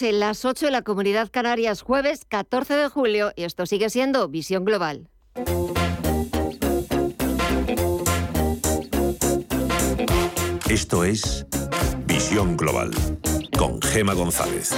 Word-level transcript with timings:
En 0.00 0.18
las 0.18 0.44
8 0.44 0.66
de 0.66 0.72
la 0.72 0.82
Comunidad 0.82 1.30
Canarias, 1.30 1.82
jueves 1.82 2.24
14 2.28 2.74
de 2.74 2.88
julio, 2.88 3.30
y 3.36 3.44
esto 3.44 3.64
sigue 3.64 3.90
siendo 3.90 4.26
Visión 4.28 4.64
Global. 4.64 5.08
Esto 10.68 11.04
es 11.04 11.46
Visión 12.06 12.56
Global 12.56 12.90
con 13.56 13.80
Gema 13.80 14.14
González. 14.14 14.72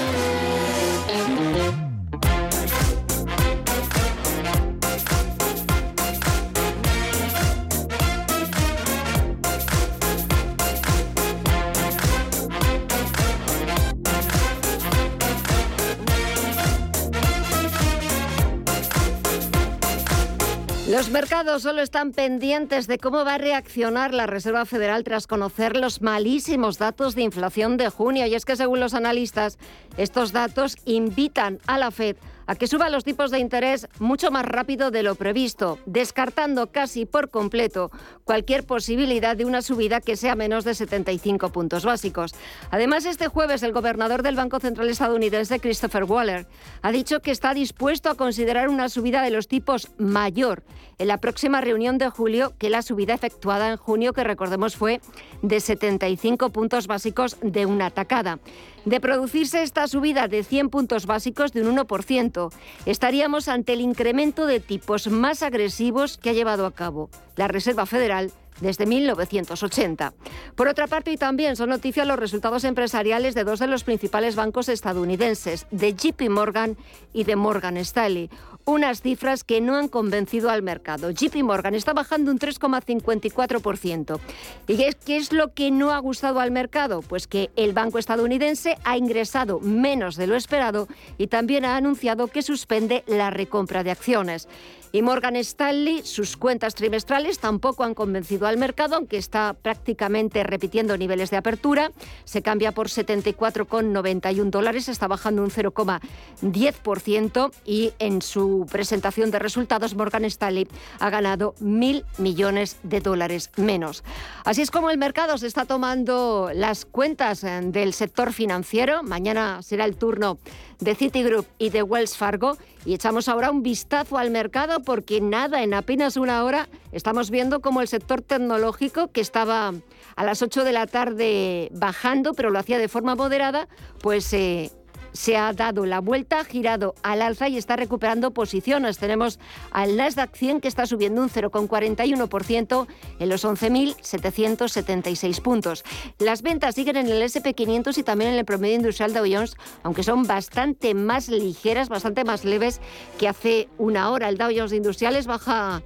Los 20.89 21.11
mercados 21.11 21.63
solo 21.63 21.83
están 21.83 22.13
pendientes 22.13 22.87
de 22.87 22.99
cómo 22.99 23.25
va 23.25 23.35
a 23.35 23.39
reaccionar 23.39 24.15
la 24.15 24.29
Reserva 24.29 24.65
Federal 24.67 25.03
tras 25.03 25.27
conocer 25.27 25.77
los 25.77 26.01
malísimos 26.01 26.79
datos 26.79 27.17
de 27.17 27.23
inflación 27.23 27.77
de 27.77 27.91
junio. 27.91 28.25
Y 28.27 28.37
es 28.37 28.45
que 28.45 28.55
según 28.55 28.79
los 28.79 28.95
analistas, 28.95 29.59
estos 29.97 30.31
datos 30.31 30.77
invitan 30.85 31.59
a 31.67 31.79
la 31.79 31.91
Fed 31.91 32.17
que 32.55 32.69
suba 32.69 32.89
los 32.89 33.05
tipos 33.05 33.31
de 33.31 33.41
interés 33.41 33.89
mucho 33.99 34.31
más 34.31 34.45
rápido 34.45 34.91
de 34.91 35.03
lo 35.03 35.17
previsto, 35.17 35.79
descartando 35.85 36.71
casi 36.71 37.05
por 37.05 37.31
completo 37.31 37.91
cualquier 38.25 38.65
posibilidad 38.65 39.37
de 39.37 39.45
una 39.45 39.63
subida 39.63 40.01
que 40.01 40.17
sea 40.17 40.37
menos 40.37 40.65
de 40.65 40.75
75 40.75 41.51
puntos 41.51 41.85
básicos. 41.85 42.35
Además, 42.71 43.05
este 43.05 43.27
jueves 43.27 43.63
el 43.63 43.73
gobernador 43.73 44.23
del 44.23 44.37
Banco 44.37 44.61
Central 44.61 44.89
estadounidense, 44.89 45.61
Christopher 45.61 46.05
Waller, 46.05 46.47
ha 46.83 46.93
dicho 46.93 47.21
que 47.21 47.33
está 47.33 47.53
dispuesto 47.53 48.09
a 48.09 48.15
considerar 48.15 48.69
una 48.69 48.89
subida 48.89 49.23
de 49.23 49.31
los 49.31 49.49
tipos 49.49 49.89
mayor 49.99 50.63
en 50.99 51.09
la 51.09 51.19
próxima 51.19 51.61
reunión 51.61 51.99
de 51.99 52.09
julio 52.09 52.55
que 52.59 52.71
la 52.71 52.83
subida 52.83 53.15
efectuada 53.15 53.71
en 53.71 53.77
junio, 53.77 54.13
que 54.13 54.25
recordemos 54.25 54.77
fue 54.77 55.01
de 55.43 55.61
75 55.61 56.51
puntos 56.51 56.87
básicos 56.87 57.37
de 57.43 57.67
una 57.67 57.91
tacada. 57.91 58.39
De 58.85 59.01
producirse 59.01 59.63
esta 59.63 59.89
subida 59.89 60.29
de 60.29 60.45
100 60.45 60.71
puntos 60.71 61.07
básicos 61.07 61.53
de 61.53 61.63
un 61.63 61.77
1%, 61.77 62.53
estaríamos 62.87 63.49
ante 63.49 63.73
el 63.73 63.81
incremento 63.81 64.47
de 64.47 64.61
tipos 64.61 65.09
más 65.09 65.43
agresivos 65.43 66.19
que 66.19 66.31
ha 66.31 66.35
llevado 66.35 66.67
a 66.67 66.73
cabo 66.73 67.11
la 67.37 67.49
Reserva 67.49 67.87
Federal 67.87 68.33
desde 68.61 68.87
1980. 68.87 70.13
Por 70.55 70.69
otra 70.69 70.87
parte, 70.87 71.13
y 71.13 71.17
también 71.17 71.57
son 71.57 71.71
noticias 71.71 72.07
los 72.07 72.19
resultados 72.19 72.65
empresariales 72.65 73.35
de 73.35 73.45
dos 73.45 73.59
de 73.59 73.67
los 73.67 73.85
principales 73.85 74.37
bancos 74.37 74.69
estadounidenses, 74.69 75.67
de 75.71 75.95
JP 75.95 76.29
Morgan 76.31 76.77
y 77.13 77.25
de 77.25 77.37
Morgan 77.37 77.77
Stanley 77.77 78.31
unas 78.67 79.01
cifras 79.01 79.45
que 79.45 79.61
no 79.61 79.77
han 79.77 79.87
convencido 79.87 80.51
al 80.51 80.61
mercado. 80.61 81.11
JP 81.11 81.37
Morgan 81.45 81.75
está 81.75 81.93
bajando 81.93 82.33
un 82.33 82.39
3,54%. 82.39 84.19
¿Y 84.67 84.77
qué 84.77 85.17
es 85.17 85.33
lo 85.33 85.55
que 85.55 85.71
no 85.71 85.93
ha 85.93 85.99
gustado 86.01 86.41
al 86.41 86.51
mercado? 86.51 87.01
Pues 87.03 87.29
que 87.29 87.51
el 87.55 87.73
banco 87.73 87.99
estadounidense 87.99 88.77
ha 88.83 88.97
ingresado 88.97 89.61
menos 89.61 90.17
de 90.17 90.27
lo 90.27 90.35
esperado 90.35 90.89
y 91.17 91.29
también 91.29 91.65
ha 91.65 91.77
anunciado 91.77 92.27
que 92.27 92.43
suspende 92.43 93.05
la 93.07 93.31
recompra 93.31 93.85
de 93.85 93.93
acciones. 93.93 94.49
Y 94.97 95.03
Morgan 95.03 95.37
Stanley, 95.37 96.01
sus 96.07 96.39
cuentas 96.39 96.75
trimestrales 96.75 97.39
tampoco 97.39 97.85
han 97.85 97.93
convencido 97.93 98.47
al 98.47 98.57
mercado, 98.57 98.97
aunque 98.97 99.19
está 99.19 99.53
prácticamente 99.53 100.43
repitiendo 100.43 100.97
niveles 100.97 101.29
de 101.29 101.37
apertura. 101.37 101.93
Se 102.25 102.41
cambia 102.41 102.73
por 102.73 102.89
74,91 102.89 104.49
dólares, 104.49 104.89
está 104.89 105.07
bajando 105.07 105.43
un 105.43 105.51
0,10% 105.51 107.53
y 107.67 107.93
en 107.99 108.23
su 108.23 108.65
presentación 108.73 109.31
de 109.31 109.39
resultados 109.39 109.95
Morgan 109.95 110.25
Stanley 110.25 110.67
ha 110.99 111.11
ganado 111.11 111.55
mil 111.61 112.07
millones 112.17 112.79
de 112.83 113.01
dólares 113.01 113.51
menos. 113.57 114.03
Así 114.47 114.63
es 114.63 114.71
como 114.71 114.89
el 114.89 114.97
mercado 114.97 115.37
se 115.37 115.47
está 115.47 115.67
tomando 115.67 116.51
las 116.55 116.87
cuentas 116.87 117.45
eh, 117.45 117.61
del 117.65 117.93
sector 117.93 118.33
financiero. 118.33 119.03
Mañana 119.03 119.63
será 119.63 119.85
el 119.85 119.99
turno 119.99 120.39
de 120.81 120.95
Citigroup 120.95 121.47
y 121.59 121.69
de 121.69 121.83
Wells 121.83 122.17
Fargo. 122.17 122.57
Y 122.85 122.95
echamos 122.95 123.29
ahora 123.29 123.51
un 123.51 123.65
vistazo 123.65 124.17
al 124.17 124.31
mercado 124.31 124.79
porque 124.87 125.21
nada, 125.21 125.63
en 125.63 125.75
apenas 125.75 126.17
una 126.17 126.43
hora 126.45 126.69
estamos 126.93 127.31
viendo 127.31 127.61
como 127.61 127.83
el 127.83 127.89
sector 127.89 128.23
tecnológico 128.23 129.09
que 129.09 129.21
estaba 129.21 129.75
a 130.15 130.25
las 130.25 130.41
8 130.41 130.65
de 130.65 130.73
la 130.73 130.87
tarde 130.87 131.69
bajando, 131.73 132.33
pero 132.33 132.51
lo 132.51 132.59
hacía 132.59 132.79
de 132.79 132.89
forma 132.89 133.15
moderada, 133.17 133.69
pues 134.01 134.33
eh, 134.33 134.71
se 135.17 135.37
ha 135.37 135.53
dado 135.53 135.87
la 135.87 136.01
vuelta, 136.01 136.45
girado 136.45 136.95
al 137.03 137.23
alza 137.23 137.49
y 137.49 137.57
está 137.57 137.77
recuperando 137.77 138.31
posiciones. 138.31 138.99
Tenemos 138.99 139.39
al 139.73 139.97
Nasdaq 139.97 140.37
100 140.37 140.61
que 140.61 140.69
está 140.69 140.87
subiendo 140.87 141.23
un 141.23 141.31
0,41% 141.31 142.87
en 143.19 143.29
los 143.29 143.45
11.776 143.45 145.43
puntos. 145.43 145.85
Las 146.19 146.43
ventas 146.43 146.75
siguen 146.75 146.97
en 146.97 147.09
el 147.09 147.23
SP500 147.23 147.99
y 147.99 148.03
también 148.03 148.33
en 148.33 148.39
el 148.39 148.45
promedio 148.45 148.77
industrial 148.77 149.13
de 149.13 149.35
Jones, 149.35 149.57
aunque 149.83 150.03
son 150.03 150.25
bastante 150.25 150.95
más 150.95 151.29
ligeras, 151.29 151.89
bastante 151.89 152.25
más 152.25 152.45
leves 152.45 152.81
que 153.19 153.29
hace 153.29 153.69
una 153.79 154.11
hora. 154.11 154.29
El 154.29 154.39
Dow 154.39 154.51
Jones 154.55 154.73
Industriales 154.73 155.27
baja 155.27 155.83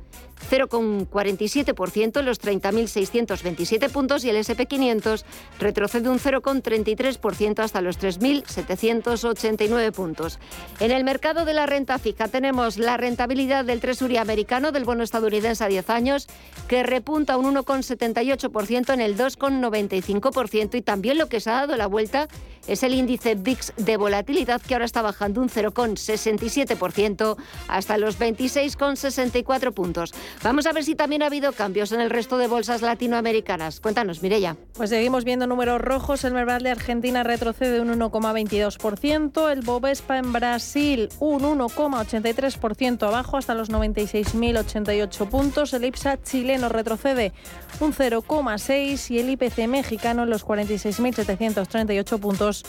0,47% 0.50 2.20
en 2.20 2.26
los 2.26 2.40
30.627 2.40 3.90
puntos 3.90 4.24
y 4.24 4.30
el 4.30 4.36
SP500 4.36 5.24
retrocede 5.58 6.08
un 6.08 6.18
0,33% 6.18 7.58
hasta 7.60 7.80
los 7.80 7.98
3.789 7.98 9.92
puntos. 9.92 10.38
En 10.78 10.90
el 10.90 11.04
mercado 11.04 11.44
de 11.44 11.54
la 11.54 11.66
renta 11.66 11.98
fija 11.98 12.28
tenemos 12.28 12.78
la 12.78 12.96
rentabilidad 12.96 13.64
del 13.64 13.80
Tresury 13.80 14.16
americano 14.16 14.72
del 14.72 14.84
bono 14.84 15.02
estadounidense 15.02 15.64
a 15.64 15.68
10 15.68 15.90
años 15.90 16.26
que 16.68 16.82
repunta 16.82 17.36
un 17.36 17.54
1,78% 17.54 18.94
en 18.94 19.00
el 19.00 19.16
2,95% 19.16 20.74
y 20.76 20.82
también 20.82 21.18
lo 21.18 21.28
que 21.28 21.40
se 21.40 21.50
ha 21.50 21.54
dado 21.54 21.76
la 21.76 21.86
vuelta 21.86 22.28
es 22.66 22.82
el 22.82 22.94
índice 22.94 23.34
VIX 23.34 23.72
de 23.76 23.96
volatilidad 23.96 24.60
que 24.60 24.74
ahora 24.74 24.84
está 24.84 25.02
bajando 25.02 25.40
un 25.40 25.48
0,67% 25.48 27.36
hasta 27.68 27.98
los 27.98 28.18
26,64 28.18 29.72
puntos. 29.72 30.12
Vamos 30.42 30.66
a 30.66 30.72
ver 30.72 30.84
si 30.84 30.94
también 30.94 31.22
ha 31.22 31.26
habido 31.26 31.52
cambios 31.52 31.92
en 31.92 32.00
el 32.00 32.10
resto 32.10 32.38
de 32.38 32.46
bolsas 32.46 32.82
latinoamericanas. 32.82 33.80
Cuéntanos, 33.80 34.22
Mirella. 34.22 34.56
Pues 34.74 34.91
seguimos 34.91 35.24
viendo 35.24 35.46
números 35.46 35.80
rojos. 35.80 36.24
El 36.24 36.32
Merval 36.32 36.62
de 36.62 36.70
Argentina 36.70 37.22
retrocede 37.22 37.80
un 37.80 37.88
1,22%. 37.88 39.52
El 39.52 39.60
Bovespa 39.60 40.18
en 40.18 40.32
Brasil 40.32 41.08
un 41.20 41.42
1,83% 41.42 43.06
abajo 43.06 43.36
hasta 43.36 43.54
los 43.54 43.70
96.088 43.70 45.28
puntos. 45.28 45.74
El 45.74 45.84
IPSA 45.84 46.22
chileno 46.22 46.68
retrocede 46.68 47.32
un 47.80 47.92
0,6% 47.92 49.10
y 49.10 49.18
el 49.18 49.30
IPC 49.30 49.68
mexicano 49.68 50.22
en 50.22 50.30
los 50.30 50.47
46.738 50.47 52.18
puntos 52.18 52.64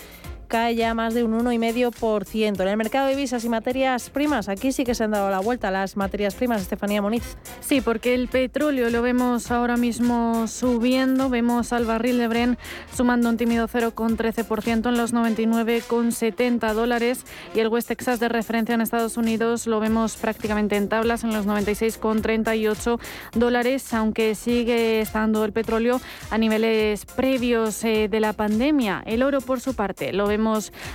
cae 0.51 0.75
ya 0.75 0.93
más 0.93 1.13
de 1.13 1.23
un 1.23 1.31
1,5%. 1.31 2.61
En 2.61 2.67
el 2.67 2.75
mercado 2.75 3.07
de 3.07 3.15
divisas 3.15 3.45
y 3.45 3.49
materias 3.49 4.09
primas, 4.09 4.49
aquí 4.49 4.73
sí 4.73 4.83
que 4.83 4.93
se 4.93 5.05
han 5.05 5.11
dado 5.11 5.31
la 5.31 5.39
vuelta 5.39 5.71
las 5.71 5.95
materias 5.95 6.35
primas, 6.35 6.61
Estefanía 6.61 7.01
Moniz. 7.01 7.37
Sí, 7.61 7.79
porque 7.79 8.13
el 8.13 8.27
petróleo 8.27 8.89
lo 8.89 9.01
vemos 9.01 9.49
ahora 9.49 9.77
mismo 9.77 10.47
subiendo, 10.47 11.29
vemos 11.29 11.71
al 11.71 11.85
barril 11.85 12.17
de 12.17 12.27
Bren 12.27 12.57
sumando 12.93 13.29
un 13.29 13.37
tímido 13.37 13.69
0,13% 13.69 14.89
en 14.89 14.97
los 14.97 15.13
99,70 15.13 16.73
dólares 16.73 17.23
y 17.55 17.59
el 17.59 17.69
West 17.69 17.87
Texas 17.87 18.19
de 18.19 18.27
referencia 18.27 18.75
en 18.75 18.81
Estados 18.81 19.15
Unidos 19.15 19.67
lo 19.67 19.79
vemos 19.79 20.17
prácticamente 20.17 20.75
en 20.75 20.89
tablas 20.89 21.23
en 21.23 21.31
los 21.31 21.47
96,38 21.47 22.99
dólares, 23.35 23.93
aunque 23.93 24.35
sigue 24.35 24.99
estando 24.99 25.45
el 25.45 25.53
petróleo 25.53 26.01
a 26.29 26.37
niveles 26.37 27.05
previos 27.05 27.85
eh, 27.85 28.09
de 28.09 28.19
la 28.19 28.33
pandemia. 28.33 29.01
El 29.05 29.23
oro, 29.23 29.39
por 29.39 29.61
su 29.61 29.75
parte, 29.75 30.11
lo 30.11 30.27
vemos 30.27 30.40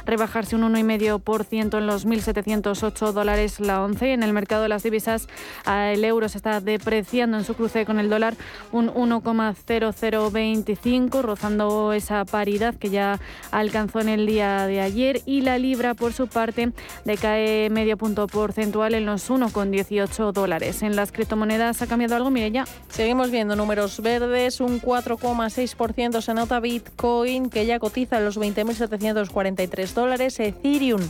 rebajarse 0.05 0.57
un 0.57 0.63
1,5% 0.63 1.79
en 1.79 1.87
los 1.87 2.05
1.708 2.07 3.13
dólares 3.13 3.61
la 3.61 3.83
once. 3.83 4.13
En 4.13 4.23
el 4.23 4.33
mercado 4.33 4.63
de 4.63 4.69
las 4.69 4.83
divisas, 4.83 5.29
el 5.67 6.05
euro 6.05 6.29
se 6.29 6.39
está 6.39 6.61
depreciando 6.61 7.39
en 7.39 7.45
su 7.45 7.55
cruce 7.55 7.87
con 7.87 7.99
el 7.99 8.11
dólar 8.11 8.35
un 8.73 8.93
1,0025, 8.93 11.23
rozando 11.23 11.93
esa 11.93 12.25
paridad 12.25 12.75
que 12.75 12.91
ya 12.91 13.21
alcanzó 13.51 14.01
en 14.01 14.09
el 14.09 14.27
día 14.27 14.67
de 14.67 14.81
ayer. 14.81 15.23
Y 15.27 15.43
la 15.43 15.59
libra, 15.59 15.95
por 15.95 16.13
su 16.13 16.27
parte, 16.27 16.73
decae 17.05 17.71
medio 17.71 17.97
punto 17.97 18.27
porcentual 18.27 18.95
en 18.95 19.07
los 19.07 19.31
1,18 19.31 20.33
dólares. 20.33 20.83
En 20.83 20.97
las 20.97 21.13
criptomonedas 21.13 21.83
ha 21.83 21.87
cambiado 21.87 22.17
algo, 22.17 22.31
mire 22.31 22.51
ya. 22.51 22.65
Seguimos 22.89 23.31
viendo 23.31 23.55
números 23.57 24.01
verdes, 24.01 24.61
un 24.61 24.81
4,6% 24.81 26.21
se 26.21 26.35
nota 26.35 26.61
Bitcoin, 26.61 27.51
que 27.51 27.67
ya 27.67 27.79
cotiza 27.79 28.19
en 28.19 28.25
los 28.25 28.39
20.700 28.39 29.31
43 29.37 29.95
dólares. 29.95 30.41
Ethereum 30.41 31.03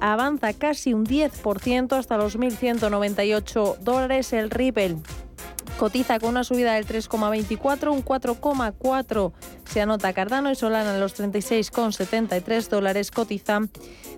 avanza 0.00 0.52
casi 0.52 0.94
un 0.94 1.04
10% 1.04 1.98
hasta 1.98 2.16
los 2.16 2.38
1.198 2.38 3.78
dólares. 3.78 4.32
El 4.32 4.50
Ripple 4.50 4.98
cotiza 5.78 6.18
con 6.18 6.30
una 6.30 6.44
subida 6.44 6.74
del 6.74 6.86
3,24, 6.86 7.92
un 7.92 8.04
4,4 8.04 9.32
se 9.70 9.80
anota 9.80 10.12
Cardano 10.12 10.50
y 10.50 10.54
Solana 10.54 10.94
en 10.94 11.00
los 11.00 11.18
36,73 11.18 12.68
dólares 12.68 13.10
cotizan 13.10 13.70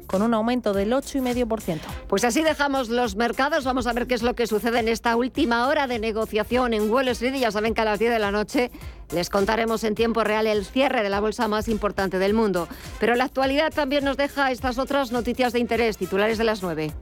con 0.07 0.23
un 0.23 0.35
aumento 0.35 0.73
del 0.73 0.93
8,5%. 0.93 1.81
Pues 2.07 2.25
así 2.25 2.43
dejamos 2.43 2.89
los 2.89 3.17
mercados. 3.17 3.65
Vamos 3.65 3.87
a 3.87 3.93
ver 3.93 4.07
qué 4.07 4.15
es 4.15 4.23
lo 4.23 4.35
que 4.35 4.47
sucede 4.47 4.79
en 4.79 4.89
esta 4.89 5.17
última 5.17 5.67
hora 5.67 5.87
de 5.87 5.99
negociación 5.99 6.75
en 6.75 6.91
Wall 6.91 7.09
Street. 7.09 7.35
ya 7.35 7.51
saben 7.51 7.75
que 7.75 7.81
a 7.81 7.85
las 7.85 7.99
10 7.99 8.13
de 8.13 8.19
la 8.19 8.31
noche 8.31 8.71
les 9.13 9.31
contaremos 9.31 9.85
en 9.85 9.95
tiempo 9.95 10.23
real 10.23 10.47
el 10.47 10.65
cierre 10.65 11.03
de 11.03 11.11
la 11.11 11.21
bolsa 11.21 11.49
más 11.49 11.69
importante 11.69 12.19
del 12.19 12.35
mundo. 12.35 12.69
Pero 13.01 13.15
la 13.15 13.25
actualidad 13.25 13.73
también 13.73 14.05
nos 14.05 14.17
deja 14.17 14.51
estas 14.51 14.79
otras 14.79 15.13
noticias 15.13 15.53
de 15.53 15.59
interés, 15.59 15.97
titulares 15.97 16.39
de 16.39 16.45
las 16.45 16.63
9. 16.63 16.93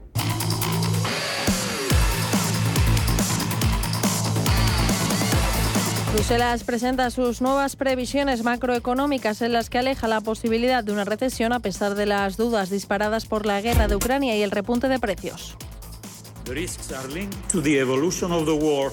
Bruselas 6.17 6.63
presenta 6.63 7.11
sus 7.11 7.41
nuevas 7.41 7.75
previsiones 7.75 8.41
macroeconómicas 8.43 9.43
en 9.43 9.53
las 9.53 9.69
que 9.69 9.77
aleja 9.77 10.07
la 10.07 10.19
posibilidad 10.19 10.83
de 10.83 10.91
una 10.91 11.05
recesión 11.05 11.53
a 11.53 11.59
pesar 11.59 11.93
de 11.93 12.07
las 12.07 12.37
dudas 12.37 12.71
disparadas 12.71 13.27
por 13.27 13.45
la 13.45 13.61
guerra 13.61 13.87
de 13.87 13.97
Ucrania 13.97 14.35
y 14.35 14.41
el 14.41 14.49
repunte 14.49 14.87
de 14.87 14.97
precios. 14.97 15.55
The 16.45 16.55
risks 16.55 16.91
are 16.91 17.07
linked 17.13 17.37
to 17.51 17.61
the 17.61 17.79
evolution 17.79 18.31
of 18.31 18.45
the 18.45 18.55
war 18.55 18.91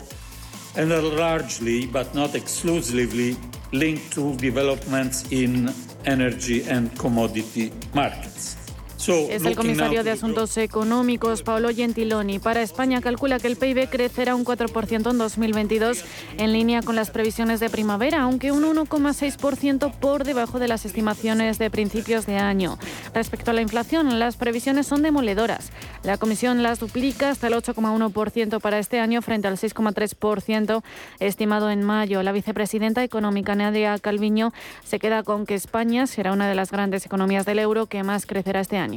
and 0.76 0.92
are 0.92 1.00
largely, 1.00 1.86
but 1.86 2.14
not 2.14 2.34
exclusively, 2.34 3.38
linked 3.72 4.12
to 4.12 4.36
developments 4.36 5.24
in 5.32 5.72
energy 6.04 6.62
and 6.68 6.94
commodity 6.98 7.72
markets. 7.94 8.63
Es 9.06 9.44
el 9.44 9.54
comisario 9.54 10.02
de 10.02 10.12
Asuntos 10.12 10.56
Económicos, 10.56 11.42
Paolo 11.42 11.68
Gentiloni. 11.68 12.38
Para 12.38 12.62
España 12.62 13.02
calcula 13.02 13.38
que 13.38 13.48
el 13.48 13.56
PIB 13.56 13.90
crecerá 13.90 14.34
un 14.34 14.46
4% 14.46 15.10
en 15.10 15.18
2022 15.18 16.02
en 16.38 16.52
línea 16.54 16.80
con 16.80 16.96
las 16.96 17.10
previsiones 17.10 17.60
de 17.60 17.68
primavera, 17.68 18.22
aunque 18.22 18.50
un 18.50 18.64
1,6% 18.64 19.92
por 19.92 20.24
debajo 20.24 20.58
de 20.58 20.68
las 20.68 20.86
estimaciones 20.86 21.58
de 21.58 21.68
principios 21.68 22.24
de 22.24 22.38
año. 22.38 22.78
Respecto 23.12 23.50
a 23.50 23.54
la 23.54 23.60
inflación, 23.60 24.18
las 24.18 24.36
previsiones 24.36 24.86
son 24.86 25.02
demoledoras. 25.02 25.70
La 26.02 26.16
Comisión 26.16 26.62
las 26.62 26.80
duplica 26.80 27.28
hasta 27.28 27.48
el 27.48 27.54
8,1% 27.54 28.58
para 28.60 28.78
este 28.78 29.00
año 29.00 29.20
frente 29.20 29.48
al 29.48 29.58
6,3% 29.58 30.82
estimado 31.20 31.70
en 31.70 31.82
mayo. 31.82 32.22
La 32.22 32.32
vicepresidenta 32.32 33.04
económica 33.04 33.54
Nadia 33.54 33.98
Calviño 33.98 34.52
se 34.82 34.98
queda 34.98 35.22
con 35.22 35.44
que 35.44 35.54
España 35.54 36.06
será 36.06 36.32
una 36.32 36.48
de 36.48 36.54
las 36.54 36.70
grandes 36.70 37.04
economías 37.04 37.44
del 37.44 37.58
euro 37.58 37.84
que 37.84 38.02
más 38.02 38.24
crecerá 38.24 38.60
este 38.60 38.78
año. 38.78 38.93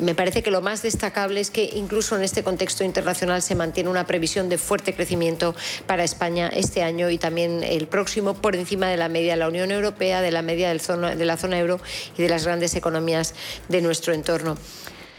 Me 0.00 0.14
parece 0.14 0.42
que 0.42 0.50
lo 0.50 0.62
más 0.62 0.82
destacable 0.82 1.40
es 1.40 1.50
que 1.50 1.64
incluso 1.74 2.16
en 2.16 2.22
este 2.22 2.42
contexto 2.42 2.84
internacional 2.84 3.42
se 3.42 3.54
mantiene 3.54 3.90
una 3.90 4.06
previsión 4.06 4.48
de 4.48 4.56
fuerte 4.56 4.94
crecimiento 4.94 5.54
para 5.86 6.04
España 6.04 6.48
este 6.54 6.82
año 6.82 7.10
y 7.10 7.18
también 7.18 7.62
el 7.62 7.86
próximo 7.86 8.32
por 8.32 8.56
encima 8.56 8.88
de 8.88 8.96
la 8.96 9.10
media 9.10 9.32
de 9.32 9.40
la 9.40 9.48
Unión 9.48 9.70
Europea, 9.70 10.22
de 10.22 10.30
la 10.30 10.40
media 10.40 10.70
de 10.70 11.24
la 11.26 11.36
zona 11.36 11.58
euro 11.58 11.80
y 12.16 12.22
de 12.22 12.30
las 12.30 12.46
grandes 12.46 12.74
economías 12.76 13.34
de 13.68 13.82
nuestro 13.82 14.14
entorno. 14.14 14.56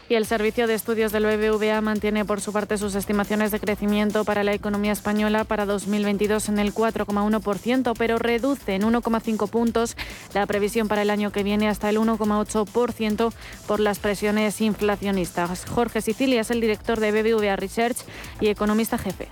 Y 0.08 0.14
el 0.14 0.26
Servicio 0.26 0.66
de 0.66 0.74
Estudios 0.74 1.12
del 1.12 1.24
BBVA 1.24 1.80
mantiene 1.80 2.24
por 2.24 2.40
su 2.40 2.52
parte 2.52 2.76
sus 2.76 2.94
estimaciones 2.94 3.50
de 3.50 3.60
crecimiento 3.60 4.24
para 4.24 4.44
la 4.44 4.52
economía 4.52 4.92
española 4.92 5.44
para 5.44 5.64
2022 5.64 6.48
en 6.48 6.58
el 6.58 6.74
4,1%, 6.74 7.94
pero 7.96 8.18
reduce 8.18 8.74
en 8.74 8.82
1,5 8.82 9.48
puntos 9.48 9.96
la 10.34 10.46
previsión 10.46 10.88
para 10.88 11.02
el 11.02 11.10
año 11.10 11.32
que 11.32 11.42
viene 11.42 11.68
hasta 11.68 11.88
el 11.88 11.98
1,8% 11.98 13.32
por 13.66 13.80
las 13.80 14.00
presiones 14.00 14.60
inflacionistas. 14.60 15.64
Jorge 15.66 16.02
Sicilia 16.02 16.40
es 16.40 16.50
el 16.50 16.60
director 16.60 17.00
de 17.00 17.12
BBVA 17.12 17.56
Research 17.56 17.98
y 18.40 18.48
economista 18.48 18.98
jefe. 18.98 19.28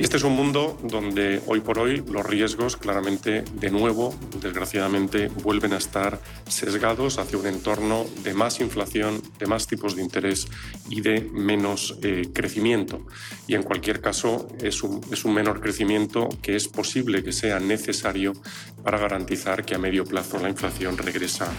Y 0.00 0.02
este 0.02 0.16
es 0.16 0.24
un 0.24 0.32
mundo 0.32 0.78
donde 0.82 1.42
hoy 1.46 1.60
por 1.60 1.78
hoy 1.78 2.02
los 2.10 2.24
riesgos 2.24 2.78
claramente, 2.78 3.42
de 3.42 3.70
nuevo, 3.70 4.14
desgraciadamente, 4.40 5.28
vuelven 5.28 5.74
a 5.74 5.76
estar 5.76 6.18
sesgados 6.48 7.18
hacia 7.18 7.36
un 7.36 7.46
entorno 7.46 8.06
de 8.24 8.32
más 8.32 8.60
inflación, 8.60 9.20
de 9.38 9.44
más 9.44 9.66
tipos 9.66 9.96
de 9.96 10.02
interés 10.02 10.48
y 10.88 11.02
de 11.02 11.20
menos 11.20 11.98
eh, 12.00 12.30
crecimiento. 12.32 13.06
Y 13.46 13.56
en 13.56 13.62
cualquier 13.62 14.00
caso 14.00 14.48
es 14.62 14.82
un, 14.82 15.02
es 15.12 15.26
un 15.26 15.34
menor 15.34 15.60
crecimiento 15.60 16.30
que 16.40 16.56
es 16.56 16.66
posible 16.66 17.22
que 17.22 17.32
sea 17.32 17.60
necesario 17.60 18.32
para 18.82 18.96
garantizar 18.96 19.66
que 19.66 19.74
a 19.74 19.78
medio 19.78 20.06
plazo 20.06 20.38
la 20.38 20.48
inflación 20.48 20.96
regresa 20.96 21.52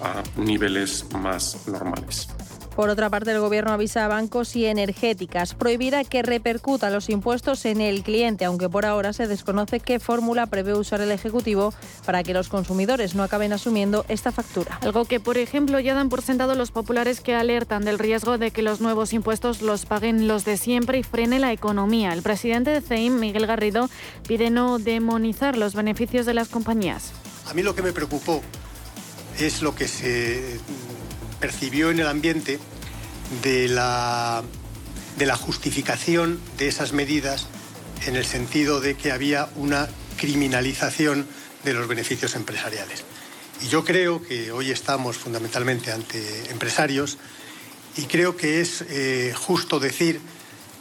a 0.00 0.20
niveles 0.36 1.06
más 1.12 1.68
normales. 1.68 2.26
Por 2.74 2.88
otra 2.88 3.08
parte, 3.08 3.30
el 3.30 3.38
Gobierno 3.38 3.72
avisa 3.72 4.04
a 4.04 4.08
bancos 4.08 4.56
y 4.56 4.66
energéticas. 4.66 5.54
Prohibirá 5.54 6.02
que 6.02 6.22
repercutan 6.22 6.92
los 6.92 7.08
impuestos 7.08 7.64
en 7.66 7.80
el 7.80 8.02
cliente, 8.02 8.44
aunque 8.44 8.68
por 8.68 8.84
ahora 8.84 9.12
se 9.12 9.28
desconoce 9.28 9.78
qué 9.78 10.00
fórmula 10.00 10.46
prevé 10.46 10.74
usar 10.74 11.00
el 11.00 11.12
Ejecutivo 11.12 11.72
para 12.04 12.22
que 12.24 12.34
los 12.34 12.48
consumidores 12.48 13.14
no 13.14 13.22
acaben 13.22 13.52
asumiendo 13.52 14.04
esta 14.08 14.32
factura. 14.32 14.78
Algo 14.82 15.04
que, 15.04 15.20
por 15.20 15.38
ejemplo, 15.38 15.78
ya 15.78 15.94
dan 15.94 16.08
por 16.08 16.22
sentado 16.22 16.56
los 16.56 16.72
populares 16.72 17.20
que 17.20 17.34
alertan 17.34 17.84
del 17.84 17.98
riesgo 17.98 18.38
de 18.38 18.50
que 18.50 18.62
los 18.62 18.80
nuevos 18.80 19.12
impuestos 19.12 19.62
los 19.62 19.86
paguen 19.86 20.26
los 20.26 20.44
de 20.44 20.56
siempre 20.56 20.98
y 20.98 21.02
frene 21.04 21.38
la 21.38 21.52
economía. 21.52 22.12
El 22.12 22.22
presidente 22.22 22.70
de 22.70 22.80
CEIM, 22.80 23.20
Miguel 23.20 23.46
Garrido, 23.46 23.88
pide 24.26 24.50
no 24.50 24.78
demonizar 24.78 25.56
los 25.56 25.74
beneficios 25.74 26.26
de 26.26 26.34
las 26.34 26.48
compañías. 26.48 27.12
A 27.46 27.54
mí 27.54 27.62
lo 27.62 27.74
que 27.74 27.82
me 27.82 27.92
preocupó 27.92 28.42
es 29.38 29.62
lo 29.62 29.74
que 29.74 29.86
se 29.86 30.58
percibió 31.44 31.90
en 31.90 31.98
el 31.98 32.06
ambiente 32.06 32.58
de 33.42 33.68
la, 33.68 34.42
de 35.18 35.26
la 35.26 35.36
justificación 35.36 36.40
de 36.56 36.68
esas 36.68 36.94
medidas 36.94 37.48
en 38.06 38.16
el 38.16 38.24
sentido 38.24 38.80
de 38.80 38.94
que 38.94 39.12
había 39.12 39.50
una 39.56 39.86
criminalización 40.16 41.26
de 41.62 41.74
los 41.74 41.86
beneficios 41.86 42.34
empresariales. 42.34 43.04
Y 43.60 43.68
yo 43.68 43.84
creo 43.84 44.22
que 44.22 44.52
hoy 44.52 44.70
estamos 44.70 45.18
fundamentalmente 45.18 45.92
ante 45.92 46.50
empresarios 46.50 47.18
y 47.98 48.04
creo 48.04 48.38
que 48.38 48.62
es 48.62 48.82
eh, 48.88 49.34
justo 49.36 49.80
decir 49.80 50.22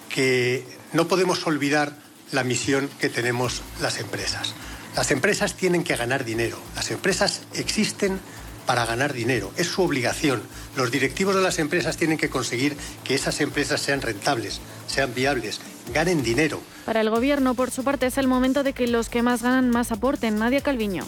que 0.08 0.66
no 0.94 1.10
podemos 1.10 1.46
olvidar 1.46 1.98
la 2.32 2.46
misión 2.46 2.90
que 3.02 3.10
tenemos 3.10 3.64
las 3.82 4.00
empresas. 4.00 4.54
Las 4.96 5.12
empresas 5.12 5.56
tienen 5.56 5.84
que 5.84 5.98
ganar 5.98 6.24
dinero. 6.24 6.58
Las 6.74 6.90
empresas 6.90 7.42
existen 7.54 8.22
para 8.66 8.86
ganar 8.86 9.14
dinero. 9.14 9.52
Es 9.58 9.68
su 9.68 9.82
obligación. 9.84 10.42
Los 10.76 10.92
directivos 10.92 11.36
de 11.36 11.42
las 11.42 11.60
empresas 11.60 11.98
tienen 11.98 12.18
que 12.18 12.30
conseguir 12.30 12.78
que 13.04 13.16
esas 13.16 13.42
empresas 13.42 13.82
sean 13.82 14.02
rentables, 14.02 14.62
sean 14.88 15.14
viables, 15.14 15.62
ganen 15.94 16.24
dinero. 16.24 16.62
Para 16.86 17.02
el 17.02 17.10
Gobierno, 17.10 17.54
por 17.56 17.72
su 17.72 17.84
parte, 17.84 18.08
es 18.08 18.18
el 18.18 18.28
momento 18.28 18.64
de 18.64 18.74
que 18.74 18.88
los 18.88 19.10
que 19.10 19.22
más 19.22 19.42
ganan 19.42 19.70
más 19.70 19.92
aporten. 19.92 20.40
Nadia 20.40 20.62
Calviño. 20.62 21.06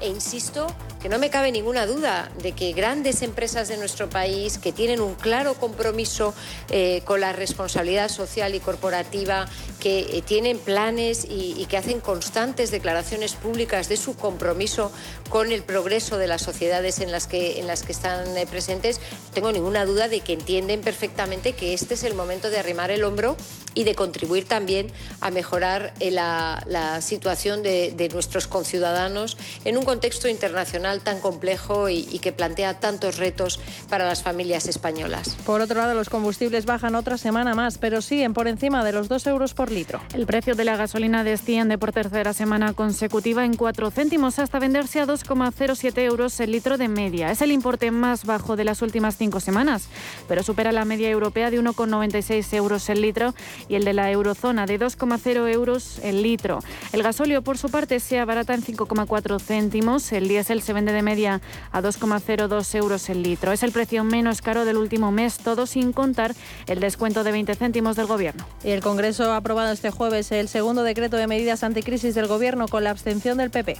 E 0.00 0.08
insisto 0.08 0.66
que 1.00 1.08
no 1.08 1.18
me 1.18 1.30
cabe 1.30 1.52
ninguna 1.52 1.86
duda 1.86 2.30
de 2.42 2.52
que 2.52 2.72
grandes 2.72 3.22
empresas 3.22 3.68
de 3.68 3.76
nuestro 3.76 4.10
país 4.10 4.58
que 4.58 4.72
tienen 4.72 5.00
un 5.00 5.14
claro 5.14 5.54
compromiso 5.54 6.34
eh, 6.68 7.02
con 7.04 7.20
la 7.20 7.32
responsabilidad 7.32 8.08
social 8.08 8.54
y 8.54 8.60
corporativa, 8.60 9.46
que 9.86 10.18
eh, 10.18 10.22
tienen 10.26 10.58
planes 10.58 11.24
y, 11.30 11.64
que 11.66 11.76
hacen 11.76 12.00
constantes 12.00 12.72
declaraciones 12.72 13.34
públicas 13.34 13.88
de 13.88 13.96
su 13.96 14.16
compromiso 14.16 14.90
con 15.28 15.52
el 15.52 15.62
progreso 15.62 16.18
de 16.18 16.26
las 16.26 16.42
sociedades 16.42 16.98
en 16.98 17.12
las 17.12 17.28
que, 17.28 17.60
en 17.60 17.68
las 17.68 17.84
que 17.84 17.92
están 17.92 18.36
eh, 18.36 18.46
presentes, 18.50 19.00
tengo 19.32 19.52
ninguna 19.52 19.84
duda 19.84 20.08
de 20.08 20.22
que 20.22 20.32
entienden 20.32 20.80
perfectamente 20.80 21.52
que 21.52 21.72
este 21.72 21.94
es 21.94 22.02
el 22.02 22.14
momento 22.14 22.50
de 22.50 22.58
arrimar 22.58 22.90
el 22.90 23.04
hombro 23.04 23.36
y 23.74 23.84
de 23.84 23.94
contribuir 23.94 24.48
también 24.48 24.90
a 25.20 25.30
mejorar 25.30 25.94
la, 26.00 26.64
situación 27.00 27.62
de, 27.62 27.92
de 27.96 28.08
nuestros 28.08 28.48
conciudadanos 28.48 29.36
en 29.64 29.76
un 29.76 29.84
contexto 29.84 30.28
internacional 30.28 31.00
tan 31.00 31.20
complejo 31.20 31.88
y, 31.88 32.04
que 32.16 32.32
plantea 32.32 32.80
tantos 32.80 33.18
retos 33.18 33.60
para 33.88 34.06
las 34.06 34.22
familias 34.22 34.66
españolas. 34.66 35.36
Por 35.44 35.60
otro 35.60 35.78
lado, 35.78 35.94
los 35.94 36.08
combustibles 36.08 36.64
bajan 36.64 36.94
otra 36.94 37.18
semana 37.18 37.54
más, 37.54 37.78
pero 37.78 38.00
siguen 38.00 38.32
por 38.32 38.48
encima 38.48 38.82
de 38.82 38.92
los 38.92 39.08
2 39.08 39.26
euros 39.26 39.54
por 39.54 39.70
litro. 39.76 40.00
El 40.14 40.26
precio 40.26 40.54
de 40.54 40.64
la 40.64 40.76
gasolina 40.76 41.22
desciende 41.22 41.76
por 41.76 41.92
tercera 41.92 42.32
semana 42.32 42.72
consecutiva 42.72 43.44
en 43.44 43.54
4 43.54 43.90
céntimos 43.90 44.38
hasta 44.38 44.58
venderse 44.58 45.00
a 45.00 45.06
2,07 45.06 45.98
euros 45.98 46.40
el 46.40 46.52
litro 46.52 46.78
de 46.78 46.88
media. 46.88 47.30
Es 47.30 47.42
el 47.42 47.52
importe 47.52 47.90
más 47.90 48.24
bajo 48.24 48.56
de 48.56 48.64
las 48.64 48.80
últimas 48.80 49.16
cinco 49.16 49.38
semanas, 49.38 49.88
pero 50.28 50.42
supera 50.42 50.72
la 50.72 50.86
media 50.86 51.10
europea 51.10 51.50
de 51.50 51.60
1,96 51.60 52.54
euros 52.54 52.88
el 52.88 53.02
litro 53.02 53.34
y 53.68 53.74
el 53.74 53.84
de 53.84 53.92
la 53.92 54.10
eurozona 54.10 54.64
de 54.64 54.80
2,0 54.80 55.52
euros 55.52 56.00
el 56.02 56.22
litro. 56.22 56.60
El 56.92 57.02
gasóleo, 57.02 57.42
por 57.42 57.58
su 57.58 57.68
parte, 57.68 58.00
se 58.00 58.18
abarata 58.18 58.54
en 58.54 58.62
5,4 58.62 59.40
céntimos. 59.40 60.10
El 60.12 60.28
diésel 60.28 60.62
se 60.62 60.72
vende 60.72 60.92
de 60.92 61.02
media 61.02 61.42
a 61.70 61.82
2,02 61.82 62.74
euros 62.76 63.10
el 63.10 63.22
litro. 63.22 63.52
Es 63.52 63.62
el 63.62 63.72
precio 63.72 64.04
menos 64.04 64.40
caro 64.40 64.64
del 64.64 64.78
último 64.78 65.12
mes, 65.12 65.36
todo 65.36 65.66
sin 65.66 65.92
contar 65.92 66.34
el 66.66 66.80
descuento 66.80 67.24
de 67.24 67.32
20 67.32 67.54
céntimos 67.56 67.96
del 67.96 68.06
Gobierno. 68.06 68.46
Y 68.64 68.70
el 68.70 68.80
Congreso 68.80 69.32
ha 69.32 69.36
aprobado 69.36 69.65
este 69.72 69.90
jueves 69.90 70.32
el 70.32 70.48
segundo 70.48 70.82
decreto 70.82 71.16
de 71.16 71.26
medidas 71.26 71.62
anticrisis 71.62 72.14
del 72.14 72.26
Gobierno 72.26 72.68
con 72.68 72.84
la 72.84 72.90
abstención 72.90 73.38
del 73.38 73.50
PP. 73.50 73.76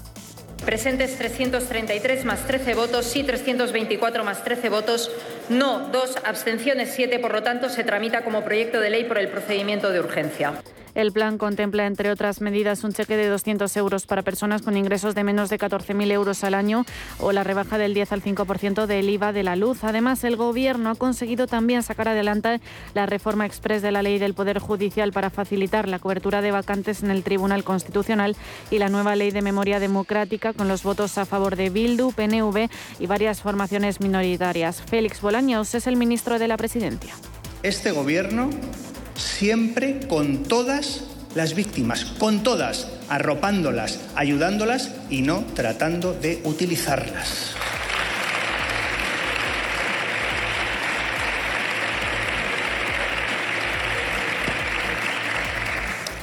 Presentes 0.64 1.16
333 1.18 2.24
más 2.24 2.46
13 2.46 2.74
votos, 2.74 3.06
sí 3.06 3.22
324 3.22 4.24
más 4.24 4.42
13 4.42 4.68
votos, 4.68 5.10
no 5.48 5.88
2, 5.90 6.16
abstenciones 6.24 6.92
7, 6.94 7.18
por 7.18 7.32
lo 7.32 7.42
tanto 7.42 7.68
se 7.68 7.84
tramita 7.84 8.24
como 8.24 8.42
proyecto 8.42 8.80
de 8.80 8.90
ley 8.90 9.04
por 9.04 9.18
el 9.18 9.28
procedimiento 9.28 9.90
de 9.90 10.00
urgencia. 10.00 10.54
El 10.96 11.12
plan 11.12 11.36
contempla, 11.36 11.86
entre 11.86 12.10
otras 12.10 12.40
medidas, 12.40 12.82
un 12.82 12.94
cheque 12.94 13.18
de 13.18 13.28
200 13.28 13.76
euros 13.76 14.06
para 14.06 14.22
personas 14.22 14.62
con 14.62 14.78
ingresos 14.78 15.14
de 15.14 15.24
menos 15.24 15.50
de 15.50 15.58
14.000 15.58 16.10
euros 16.10 16.42
al 16.42 16.54
año 16.54 16.86
o 17.20 17.32
la 17.32 17.44
rebaja 17.44 17.76
del 17.76 17.92
10 17.92 18.12
al 18.12 18.22
5% 18.22 18.86
del 18.86 19.10
IVA 19.10 19.34
de 19.34 19.42
la 19.42 19.56
luz. 19.56 19.84
Además, 19.84 20.24
el 20.24 20.36
Gobierno 20.36 20.88
ha 20.88 20.94
conseguido 20.94 21.46
también 21.46 21.82
sacar 21.82 22.08
adelante 22.08 22.62
la 22.94 23.04
reforma 23.04 23.44
express 23.44 23.82
de 23.82 23.92
la 23.92 24.02
ley 24.02 24.18
del 24.18 24.32
Poder 24.32 24.58
Judicial 24.58 25.12
para 25.12 25.28
facilitar 25.28 25.86
la 25.86 25.98
cobertura 25.98 26.40
de 26.40 26.50
vacantes 26.50 27.02
en 27.02 27.10
el 27.10 27.24
Tribunal 27.24 27.62
Constitucional 27.62 28.34
y 28.70 28.78
la 28.78 28.88
nueva 28.88 29.16
ley 29.16 29.32
de 29.32 29.42
memoria 29.42 29.78
democrática 29.78 30.54
con 30.54 30.66
los 30.66 30.82
votos 30.82 31.18
a 31.18 31.26
favor 31.26 31.56
de 31.56 31.68
Bildu, 31.68 32.12
PNV 32.12 32.70
y 33.00 33.06
varias 33.06 33.42
formaciones 33.42 34.00
minoritarias. 34.00 34.80
Félix 34.80 35.20
Bolaños 35.20 35.74
es 35.74 35.86
el 35.86 35.96
ministro 35.96 36.38
de 36.38 36.48
la 36.48 36.56
Presidencia. 36.56 37.12
Este 37.62 37.90
Gobierno 37.90 38.48
siempre 39.16 40.00
con 40.08 40.44
todas 40.44 41.02
las 41.34 41.54
víctimas, 41.54 42.04
con 42.04 42.42
todas, 42.42 42.88
arropándolas, 43.08 44.00
ayudándolas 44.14 44.92
y 45.10 45.22
no 45.22 45.44
tratando 45.54 46.14
de 46.14 46.40
utilizarlas. 46.44 47.54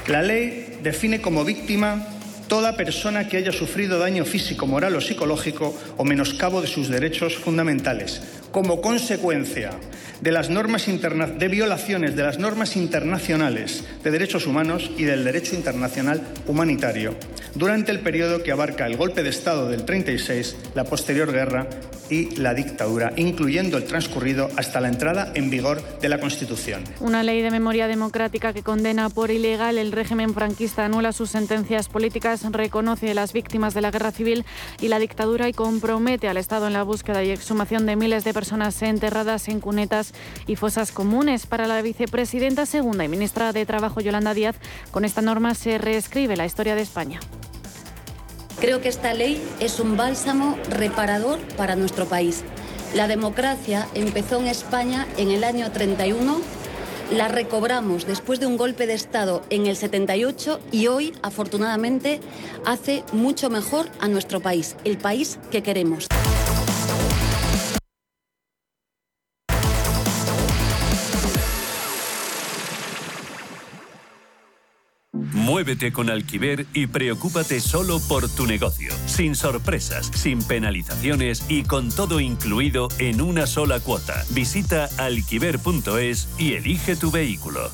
La 0.06 0.20
ley 0.20 0.78
define 0.82 1.22
como 1.22 1.44
víctima 1.44 2.06
toda 2.46 2.76
persona 2.76 3.26
que 3.26 3.38
haya 3.38 3.52
sufrido 3.52 3.98
daño 3.98 4.26
físico, 4.26 4.66
moral 4.66 4.96
o 4.96 5.00
psicológico 5.00 5.74
o 5.96 6.04
menoscabo 6.04 6.60
de 6.60 6.68
sus 6.68 6.88
derechos 6.88 7.36
fundamentales, 7.36 8.20
como 8.54 8.80
consecuencia 8.80 9.72
de 10.20 10.30
las 10.30 10.48
normas 10.48 10.86
de 10.86 11.48
violaciones 11.48 12.14
de 12.14 12.22
las 12.22 12.38
normas 12.38 12.76
internacionales 12.76 13.82
de 14.04 14.10
derechos 14.12 14.46
humanos 14.46 14.92
y 14.96 15.02
del 15.02 15.24
derecho 15.24 15.56
internacional 15.56 16.22
humanitario 16.46 17.16
durante 17.56 17.90
el 17.90 18.00
periodo 18.00 18.42
que 18.42 18.52
abarca 18.52 18.86
el 18.86 18.96
golpe 18.96 19.24
de 19.24 19.30
Estado 19.30 19.68
del 19.68 19.84
36, 19.84 20.56
la 20.74 20.84
posterior 20.84 21.32
guerra 21.32 21.66
y 22.10 22.36
la 22.36 22.52
dictadura, 22.52 23.12
incluyendo 23.16 23.76
el 23.76 23.84
transcurrido 23.84 24.50
hasta 24.56 24.80
la 24.80 24.88
entrada 24.88 25.32
en 25.34 25.50
vigor 25.50 26.00
de 26.00 26.08
la 26.08 26.20
Constitución. 26.20 26.84
Una 27.00 27.22
ley 27.22 27.42
de 27.42 27.50
memoria 27.50 27.88
democrática 27.88 28.52
que 28.52 28.62
condena 28.62 29.08
por 29.08 29.30
ilegal 29.30 29.78
el 29.78 29.92
régimen 29.92 30.34
franquista, 30.34 30.84
anula 30.84 31.12
sus 31.12 31.30
sentencias 31.30 31.88
políticas, 31.88 32.44
reconoce 32.50 33.14
las 33.14 33.32
víctimas 33.32 33.72
de 33.72 33.80
la 33.80 33.90
guerra 33.90 34.10
civil 34.10 34.44
y 34.80 34.88
la 34.88 34.98
dictadura 34.98 35.48
y 35.48 35.52
compromete 35.52 36.28
al 36.28 36.36
Estado 36.36 36.66
en 36.66 36.72
la 36.72 36.82
búsqueda 36.82 37.24
y 37.24 37.30
exhumación 37.30 37.86
de 37.86 37.96
miles 37.96 38.24
de 38.24 38.34
personas 38.34 38.43
enterradas 38.82 39.48
en 39.48 39.60
cunetas 39.60 40.12
y 40.46 40.56
fosas 40.56 40.92
comunes. 40.92 41.46
Para 41.46 41.66
la 41.66 41.82
vicepresidenta 41.82 42.66
segunda 42.66 43.04
y 43.04 43.08
ministra 43.08 43.52
de 43.52 43.66
Trabajo, 43.66 44.00
Yolanda 44.00 44.34
Díaz, 44.34 44.56
con 44.90 45.04
esta 45.04 45.22
norma 45.22 45.54
se 45.54 45.78
reescribe 45.78 46.36
la 46.36 46.46
historia 46.46 46.74
de 46.74 46.82
España. 46.82 47.20
Creo 48.60 48.80
que 48.80 48.88
esta 48.88 49.14
ley 49.14 49.42
es 49.60 49.80
un 49.80 49.96
bálsamo 49.96 50.56
reparador 50.70 51.38
para 51.56 51.76
nuestro 51.76 52.06
país. 52.06 52.44
La 52.94 53.08
democracia 53.08 53.88
empezó 53.94 54.38
en 54.38 54.46
España 54.46 55.06
en 55.16 55.30
el 55.30 55.42
año 55.42 55.70
31, 55.70 56.40
la 57.10 57.28
recobramos 57.28 58.06
después 58.06 58.40
de 58.40 58.46
un 58.46 58.56
golpe 58.56 58.86
de 58.86 58.94
Estado 58.94 59.42
en 59.50 59.66
el 59.66 59.76
78 59.76 60.60
y 60.70 60.86
hoy, 60.86 61.12
afortunadamente, 61.22 62.20
hace 62.64 63.04
mucho 63.12 63.50
mejor 63.50 63.88
a 64.00 64.08
nuestro 64.08 64.40
país, 64.40 64.76
el 64.84 64.96
país 64.96 65.38
que 65.50 65.62
queremos. 65.62 66.06
Muévete 75.44 75.92
con 75.92 76.08
Alquiver 76.08 76.64
y 76.72 76.86
preocúpate 76.86 77.60
solo 77.60 78.00
por 78.08 78.30
tu 78.30 78.46
negocio, 78.46 78.94
sin 79.04 79.34
sorpresas, 79.34 80.10
sin 80.14 80.42
penalizaciones 80.42 81.44
y 81.50 81.64
con 81.64 81.90
todo 81.90 82.18
incluido 82.18 82.88
en 82.98 83.20
una 83.20 83.46
sola 83.46 83.78
cuota. 83.80 84.24
Visita 84.30 84.88
alquiver.es 84.96 86.28
y 86.38 86.54
elige 86.54 86.96
tu 86.96 87.10
vehículo. 87.10 87.70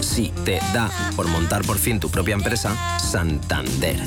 Si 0.00 0.32
te 0.44 0.60
da 0.72 0.88
por 1.16 1.26
montar 1.26 1.62
por 1.62 1.78
fin 1.78 1.98
tu 1.98 2.08
propia 2.10 2.34
empresa, 2.34 2.76
Santander. 3.00 4.00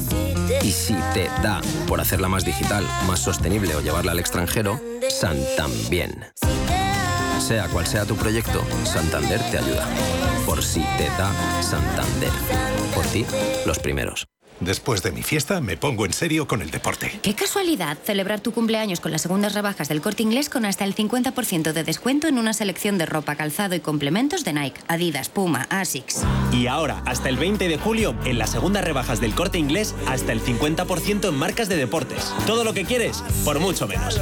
Y 0.63 0.71
si 0.71 0.95
te 1.13 1.25
da 1.43 1.59
por 1.89 1.99
hacerla 1.99 2.29
más 2.29 2.45
digital, 2.45 2.87
más 3.05 3.19
sostenible 3.19 3.75
o 3.75 3.81
llevarla 3.81 4.13
al 4.13 4.19
extranjero, 4.19 4.79
Santambién. 5.09 6.25
Sea 7.51 7.67
cual 7.67 7.85
sea 7.85 8.05
tu 8.05 8.15
proyecto, 8.15 8.63
Santander 8.85 9.41
te 9.51 9.57
ayuda. 9.57 9.85
Por 10.45 10.63
si 10.63 10.79
te 10.97 11.03
da 11.17 11.29
Santander. 11.61 12.29
Por 12.95 13.05
ti, 13.07 13.25
los 13.65 13.77
primeros. 13.77 14.25
Después 14.61 15.03
de 15.03 15.11
mi 15.11 15.21
fiesta 15.21 15.59
me 15.59 15.75
pongo 15.75 16.05
en 16.05 16.13
serio 16.13 16.47
con 16.47 16.61
el 16.61 16.71
deporte. 16.71 17.19
Qué 17.21 17.35
casualidad 17.35 17.97
celebrar 18.05 18.39
tu 18.39 18.53
cumpleaños 18.53 19.01
con 19.01 19.11
las 19.11 19.23
segundas 19.23 19.53
rebajas 19.53 19.89
del 19.89 19.99
corte 19.99 20.23
inglés 20.23 20.47
con 20.47 20.63
hasta 20.63 20.85
el 20.85 20.95
50% 20.95 21.73
de 21.73 21.83
descuento 21.83 22.29
en 22.29 22.37
una 22.37 22.53
selección 22.53 22.97
de 22.97 23.05
ropa, 23.05 23.35
calzado 23.35 23.75
y 23.75 23.81
complementos 23.81 24.45
de 24.45 24.53
Nike, 24.53 24.79
Adidas, 24.87 25.27
Puma, 25.27 25.67
Asics. 25.69 26.23
Y 26.53 26.67
ahora, 26.67 27.03
hasta 27.05 27.27
el 27.27 27.35
20 27.35 27.67
de 27.67 27.77
julio, 27.77 28.15
en 28.23 28.37
las 28.37 28.51
segundas 28.51 28.85
rebajas 28.85 29.19
del 29.19 29.35
corte 29.35 29.57
inglés, 29.57 29.93
hasta 30.07 30.31
el 30.31 30.41
50% 30.41 31.27
en 31.27 31.35
marcas 31.35 31.67
de 31.67 31.75
deportes. 31.75 32.33
Todo 32.47 32.63
lo 32.63 32.73
que 32.73 32.85
quieres, 32.85 33.21
por 33.43 33.59
mucho 33.59 33.89
menos. 33.89 34.21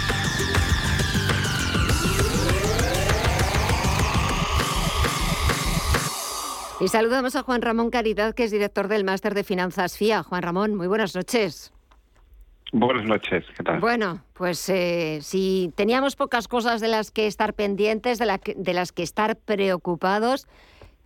Y 6.81 6.87
saludamos 6.87 7.35
a 7.35 7.43
Juan 7.43 7.61
Ramón 7.61 7.91
Caridad, 7.91 8.33
que 8.33 8.43
es 8.43 8.49
director 8.49 8.87
del 8.87 9.03
Máster 9.03 9.35
de 9.35 9.43
Finanzas 9.43 9.99
FIA. 9.99 10.23
Juan 10.23 10.41
Ramón, 10.41 10.73
muy 10.73 10.87
buenas 10.87 11.15
noches. 11.15 11.71
Buenas 12.73 13.05
noches, 13.05 13.45
¿qué 13.55 13.63
tal? 13.63 13.79
Bueno, 13.79 14.23
pues 14.33 14.67
eh, 14.67 15.19
si 15.21 15.71
teníamos 15.75 16.15
pocas 16.15 16.47
cosas 16.47 16.81
de 16.81 16.87
las 16.87 17.11
que 17.11 17.27
estar 17.27 17.53
pendientes, 17.53 18.17
de, 18.17 18.55
de 18.55 18.73
las 18.73 18.91
que 18.91 19.03
estar 19.03 19.35
preocupados, 19.35 20.47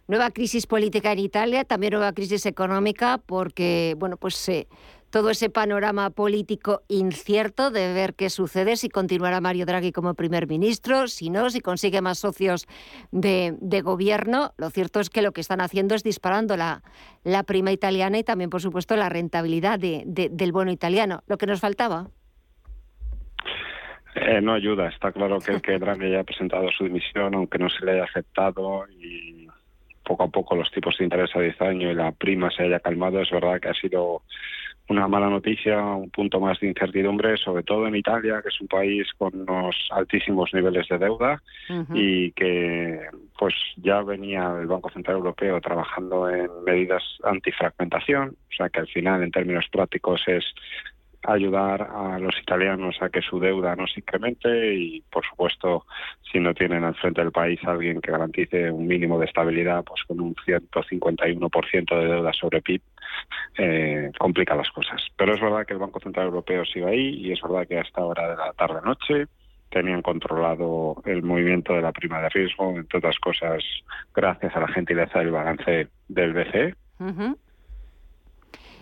nueva 0.08 0.32
crisis 0.32 0.65
política 0.65 1.12
en 1.12 1.20
Italia, 1.20 1.65
también 1.65 1.91
nueva 1.91 2.13
crisis 2.13 2.46
económica, 2.46 3.20
porque, 3.25 3.96
bueno, 3.98 4.15
pues 4.15 4.48
eh, 4.48 4.70
todo 5.15 5.29
ese 5.29 5.50
panorama 5.50 6.10
político 6.10 6.81
incierto 6.89 7.72
de 7.72 7.93
ver 7.93 8.15
qué 8.15 8.29
sucede, 8.29 8.75
si 8.75 8.89
continuará 8.89 9.39
Mario 9.39 9.65
Draghi 9.65 9.93
como 9.93 10.13
primer 10.13 10.45
ministro, 10.45 11.07
si 11.07 11.29
no, 11.29 11.50
si 11.50 11.62
consigue 11.62 12.01
más 12.01 12.19
socios 12.19 12.67
de, 13.13 13.81
gobierno. 13.81 14.51
Lo 14.57 14.69
cierto 14.72 15.00
es 15.00 15.10
que 15.10 15.22
lo 15.22 15.31
que 15.31 15.39
están 15.39 15.62
haciendo 15.62 15.95
es 15.95 16.03
disparando 16.03 16.57
la, 16.57 16.81
la 17.24 17.43
prima 17.43 17.72
italiana 17.72 18.17
y 18.17 18.25
también, 18.25 18.50
por 18.50 18.60
supuesto, 18.60 18.98
la 18.98 19.07
rentabilidad 19.07 19.79
del 19.79 20.51
bono 20.51 20.74
italiano. 20.74 21.24
Lo 21.27 21.38
que 21.38 21.45
nos 21.45 21.62
faltaba. 21.62 22.10
Eh, 24.15 24.41
no 24.41 24.53
ayuda. 24.53 24.89
Está 24.89 25.13
claro 25.13 25.39
que 25.39 25.53
el 25.53 25.62
que 25.62 25.79
Draghi 25.79 26.07
haya 26.07 26.25
presentado 26.25 26.67
su 26.77 26.84
dimisión, 26.84 27.36
aunque 27.36 27.57
no 27.57 27.69
se 27.69 27.86
le 27.86 27.93
haya 27.93 28.03
aceptado 28.03 28.86
y 28.89 29.48
poco 30.03 30.24
a 30.24 30.27
poco 30.27 30.57
los 30.57 30.69
tipos 30.72 30.98
de 30.98 31.05
interés 31.05 31.34
a 31.36 31.39
10 31.39 31.62
años 31.62 31.91
y 31.93 31.95
la 31.95 32.12
prima 32.12 32.51
se 32.51 32.63
haya 32.63 32.81
calmado, 32.81 33.22
es 33.22 33.31
verdad 33.31 33.62
que 33.62 33.69
ha 33.69 33.74
sido 33.74 34.24
una 34.88 35.08
mala 35.08 35.30
noticia, 35.30 35.82
un 35.82 36.12
punto 36.12 36.39
más 36.39 36.60
de 36.60 36.68
incertidumbre, 36.68 37.38
sobre 37.38 37.63
todo 37.63 37.88
en 37.88 37.96
Italia, 37.96 38.42
que 38.42 38.50
es 38.50 38.62
un 38.62 38.68
país 38.68 39.08
con 39.18 39.34
unos 39.34 39.75
altísimos 39.92 40.54
niveles 40.54 40.88
de 40.88 40.98
deuda 41.00 41.42
y 41.94 42.32
que 42.32 43.00
pues 43.38 43.56
ya 43.77 44.01
venía 44.01 44.56
el 44.60 44.68
Banco 44.68 44.89
Central 44.92 45.18
Europeo 45.18 45.60
trabajando 45.60 46.30
en 46.30 46.50
medidas 46.65 47.04
antifragmentación, 47.24 48.30
o 48.30 48.56
sea 48.56 48.70
que 48.70 48.80
al 48.80 48.88
final 48.88 49.24
en 49.24 49.32
términos 49.32 49.65
prácticos 49.72 50.22
es 50.27 50.46
ayudar 51.27 51.82
a 51.82 52.20
los 52.20 52.38
italianos 52.39 52.96
a 53.01 53.10
que 53.10 53.22
su 53.22 53.39
deuda 53.39 53.75
no 53.75 53.88
se 53.88 54.00
incremente 54.00 54.75
y, 54.75 55.01
por 55.12 55.25
supuesto, 55.25 55.86
si 56.32 56.39
no 56.39 56.54
tienen 56.54 56.84
al 56.84 56.96
frente 56.96 57.22
del 57.22 57.32
país 57.32 57.60
alguien 57.63 58.01
que 58.01 58.12
garantice 58.12 58.72
un 58.72 58.88
mínimo 58.88 59.20
de 59.20 59.25
estabilidad, 59.25 59.84
pues 59.84 60.04
con 60.04 60.20
un 60.20 60.36
151% 60.36 62.00
de 62.00 62.06
deuda 62.06 62.34
sobre 62.34 62.62
PIB, 62.62 62.82
eh, 63.57 64.12
complica 64.19 64.55
las 64.55 64.69
cosas. 64.69 65.01
Pero 65.17 65.34
es 65.34 65.41
verdad 65.41 65.65
que 65.65 65.74
el 65.74 65.79
Banco 65.79 66.00
Central 66.00 66.27
Europeo 66.27 66.65
sigue 66.65 66.86
ahí 66.86 67.10
y 67.25 67.31
es 67.31 67.41
verdad 67.41 67.67
que 67.67 67.77
a 67.77 67.81
esta 67.81 68.03
hora 68.03 68.29
de 68.29 68.36
la 68.36 68.53
tarde-noche 68.53 69.27
tenían 69.69 70.01
controlado 70.01 71.01
el 71.05 71.22
movimiento 71.24 71.74
de 71.74 71.81
la 71.81 71.91
prima 71.91 72.22
de 72.22 72.29
riesgo, 72.29 72.77
entre 72.77 73.00
otras 73.00 73.19
cosas, 73.19 73.63
gracias 74.13 74.55
a 74.55 74.60
la 74.62 74.67
gentileza 74.69 75.19
del 75.19 75.31
balance 75.31 75.89
del 76.07 76.34
BCE. 76.34 76.75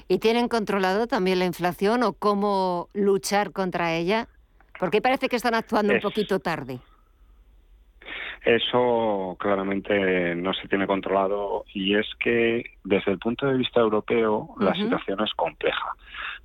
¿Y 0.07 0.19
tienen 0.19 0.47
controlado 0.47 1.07
también 1.07 1.39
la 1.39 1.45
inflación 1.45 2.03
o 2.03 2.13
cómo 2.13 2.89
luchar 2.93 3.51
contra 3.51 3.93
ella? 3.93 4.27
Porque 4.79 5.01
parece 5.01 5.29
que 5.29 5.35
están 5.35 5.55
actuando 5.55 5.93
un 5.93 6.01
poquito 6.01 6.39
tarde. 6.39 6.79
Eso 8.45 9.37
claramente 9.39 10.35
no 10.35 10.53
se 10.53 10.67
tiene 10.67 10.85
controlado 10.85 11.63
y 11.73 11.95
es 11.95 12.05
que 12.19 12.63
desde 12.83 13.13
el 13.13 13.19
punto 13.19 13.45
de 13.45 13.57
vista 13.57 13.79
europeo 13.79 14.55
la 14.59 14.73
situación 14.75 15.21
es 15.21 15.33
compleja 15.33 15.95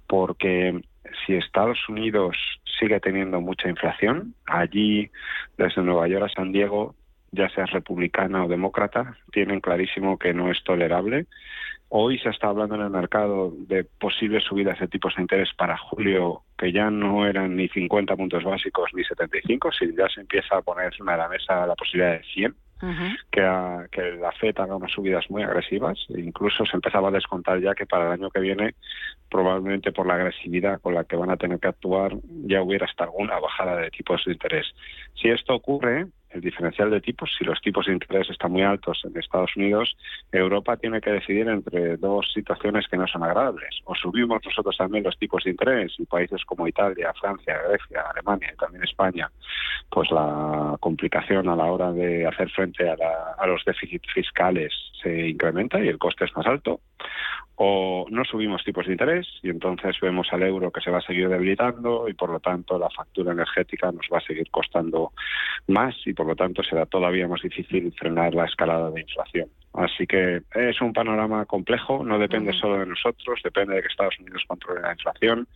porque 0.09 0.81
si 1.25 1.35
Estados 1.35 1.79
Unidos 1.89 2.37
sigue 2.79 2.99
teniendo 2.99 3.41
mucha 3.41 3.69
inflación, 3.69 4.35
allí 4.47 5.11
desde 5.57 5.83
Nueva 5.83 6.09
York 6.09 6.25
a 6.25 6.35
San 6.35 6.53
Diego, 6.53 6.95
ya 7.31 7.49
sea 7.51 7.67
republicana 7.67 8.45
o 8.45 8.49
demócrata, 8.49 9.17
tienen 9.33 9.61
clarísimo 9.61 10.19
que 10.19 10.33
no 10.33 10.51
es 10.51 10.63
tolerable 10.65 11.27
Hoy 11.91 12.19
se 12.19 12.29
está 12.29 12.49
hablando 12.49 12.75
en 12.75 12.83
el 12.83 12.91
mercado 12.91 13.51
de 13.57 13.85
posibles 13.85 14.45
subidas 14.45 14.79
de 14.79 14.89
tipos 14.89 15.15
de 15.17 15.23
interés 15.23 15.49
para 15.57 15.79
julio, 15.79 16.43
que 16.59 16.71
ya 16.71 16.91
no 16.91 17.27
eran 17.27 17.57
ni 17.57 17.69
50 17.69 18.15
puntos 18.15 18.45
básicos 18.45 18.91
ni 18.93 19.05
75, 19.05 19.73
si 19.73 19.97
ya 19.97 20.07
se 20.09 20.21
empieza 20.21 20.59
a 20.59 20.63
poner 20.63 20.87
encima 20.87 21.13
de 21.13 21.19
la 21.19 21.29
mesa 21.29 21.67
la 21.67 21.75
posibilidad 21.75 22.13
de 22.13 22.25
100, 22.25 22.55
que, 23.31 23.89
que 23.91 24.03
la 24.21 24.33
FED 24.33 24.61
haga 24.61 24.77
unas 24.77 24.93
subidas 24.93 25.31
muy 25.31 25.43
agresivas. 25.43 25.99
E 26.11 26.21
incluso 26.21 26.67
se 26.67 26.77
empezaba 26.77 27.09
a 27.09 27.13
descontar 27.13 27.59
ya 27.61 27.75
que 27.75 27.87
para 27.87 28.07
el 28.07 28.13
año 28.13 28.31
que 28.31 28.41
viene, 28.41 28.75
probablemente 29.31 29.91
por 29.91 30.07
la 30.07 30.15
agresividad 30.15 30.81
con 30.83 30.95
la 30.95 31.05
que 31.05 31.17
van 31.17 31.31
a 31.31 31.39
tener 31.39 31.59
que 31.59 31.69
actuar, 31.69 32.17
ya 32.45 32.61
hubiera 32.61 32.85
hasta 32.85 33.05
alguna 33.05 33.39
bajada 33.41 33.77
de 33.77 33.91
tipos 33.91 34.23
de 34.27 34.33
interés. 34.33 34.67
Si 35.15 35.29
esto 35.29 35.55
ocurre, 35.55 36.07
el 36.39 36.43
diferencial 36.43 36.91
de 36.91 37.01
tipos, 37.01 37.31
si 37.37 37.45
los 37.45 37.61
tipos 37.61 37.87
de 37.87 37.93
interés 37.93 38.31
están 38.31 38.53
muy 38.53 38.63
altos 38.63 39.03
en 39.05 39.17
Estados 39.19 39.57
Unidos, 39.57 39.97
Europa 40.33 40.77
tiene 40.77 41.01
que 41.01 41.11
decidir 41.11 41.49
entre 41.49 41.97
dos 41.97 42.31
situaciones 42.33 42.87
que 42.89 42.97
no 42.97 43.07
son 43.07 43.25
agradables. 43.25 43.81
O 43.85 43.95
subimos 43.95 44.41
nosotros 44.45 44.77
también 44.77 45.05
los 45.05 45.19
tipos 45.19 45.45
de 45.45 45.51
interés 45.51 45.93
y 45.99 46.07
países 46.07 46.45
como 46.45 46.67
Italia, 46.67 47.13
Francia, 47.21 47.61
Grecia, 47.69 48.05
Alemania 48.13 48.51
y 48.53 48.57
también 48.57 48.85
España, 48.85 49.31
pues 49.91 50.11
la 50.11 50.77
complicación 50.81 51.49
a 51.49 51.57
la 51.57 51.65
hora 51.65 51.93
de 51.93 52.27
hacer 52.27 52.49
frente 52.51 52.89
a, 52.89 52.97
a 53.37 53.47
los 53.47 53.65
déficits 53.65 54.11
fiscales 54.13 54.73
se 55.03 55.29
incrementa 55.29 55.81
y 55.81 55.89
el 55.89 55.99
coste 55.99 56.25
es 56.25 56.37
más 56.37 56.47
alto 56.47 56.81
o 57.61 58.07
no 58.09 58.25
subimos 58.25 58.63
tipos 58.63 58.87
de 58.87 58.93
interés 58.93 59.27
y 59.43 59.51
entonces 59.51 59.97
vemos 60.01 60.29
al 60.33 60.45
euro 60.45 60.71
que 60.71 60.81
se 60.81 60.93
va 60.93 60.99
a 60.99 61.03
seguir 61.03 61.29
debilitando 61.29 62.09
y 62.09 62.15
por 62.15 62.31
lo 62.31 62.39
tanto 62.39 62.79
la 62.79 62.89
factura 62.89 63.33
energética 63.33 63.91
nos 63.91 64.07
va 64.13 64.19
a 64.19 64.23
seguir 64.23 64.49
costando 64.51 65.13
más 65.67 65.95
y 66.07 66.13
por 66.13 66.27
lo 66.27 66.37
tanto 66.37 66.63
será 66.63 66.87
todavía 66.87 67.27
más 67.27 67.43
difícil 67.43 67.93
frenar 67.99 68.33
la 68.35 68.45
escalada 68.45 68.91
de 68.93 69.01
inflación. 69.01 69.49
Así 69.75 70.07
que 70.07 70.43
es 70.55 70.81
un 70.81 70.93
panorama 70.93 71.45
complejo, 71.47 72.05
no 72.05 72.19
depende 72.19 72.53
solo 72.53 72.79
de 72.79 72.87
nosotros, 72.87 73.41
depende 73.43 73.75
de 73.75 73.83
que 73.83 73.89
Estados 73.89 74.19
Unidos 74.21 74.45
controle 74.47 74.81
la 74.81 74.93
inflación, 74.93 75.49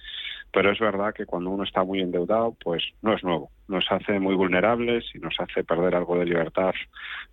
pero 0.53 0.71
es 0.71 0.79
verdad 0.79 1.15
que 1.15 1.25
cuando 1.25 1.51
uno 1.51 1.65
está 1.65 1.83
muy 1.83 2.01
endeudado, 2.01 2.55
pues 2.63 2.83
no 3.01 3.15
es 3.15 3.25
nuevo, 3.25 3.51
nos 3.69 3.85
hace 3.91 4.21
muy 4.21 4.35
vulnerables 4.35 5.05
y 5.15 5.19
nos 5.19 5.35
hace 5.39 5.65
perder 5.65 5.95
algo 5.95 6.19
de 6.19 6.27
libertad 6.27 6.73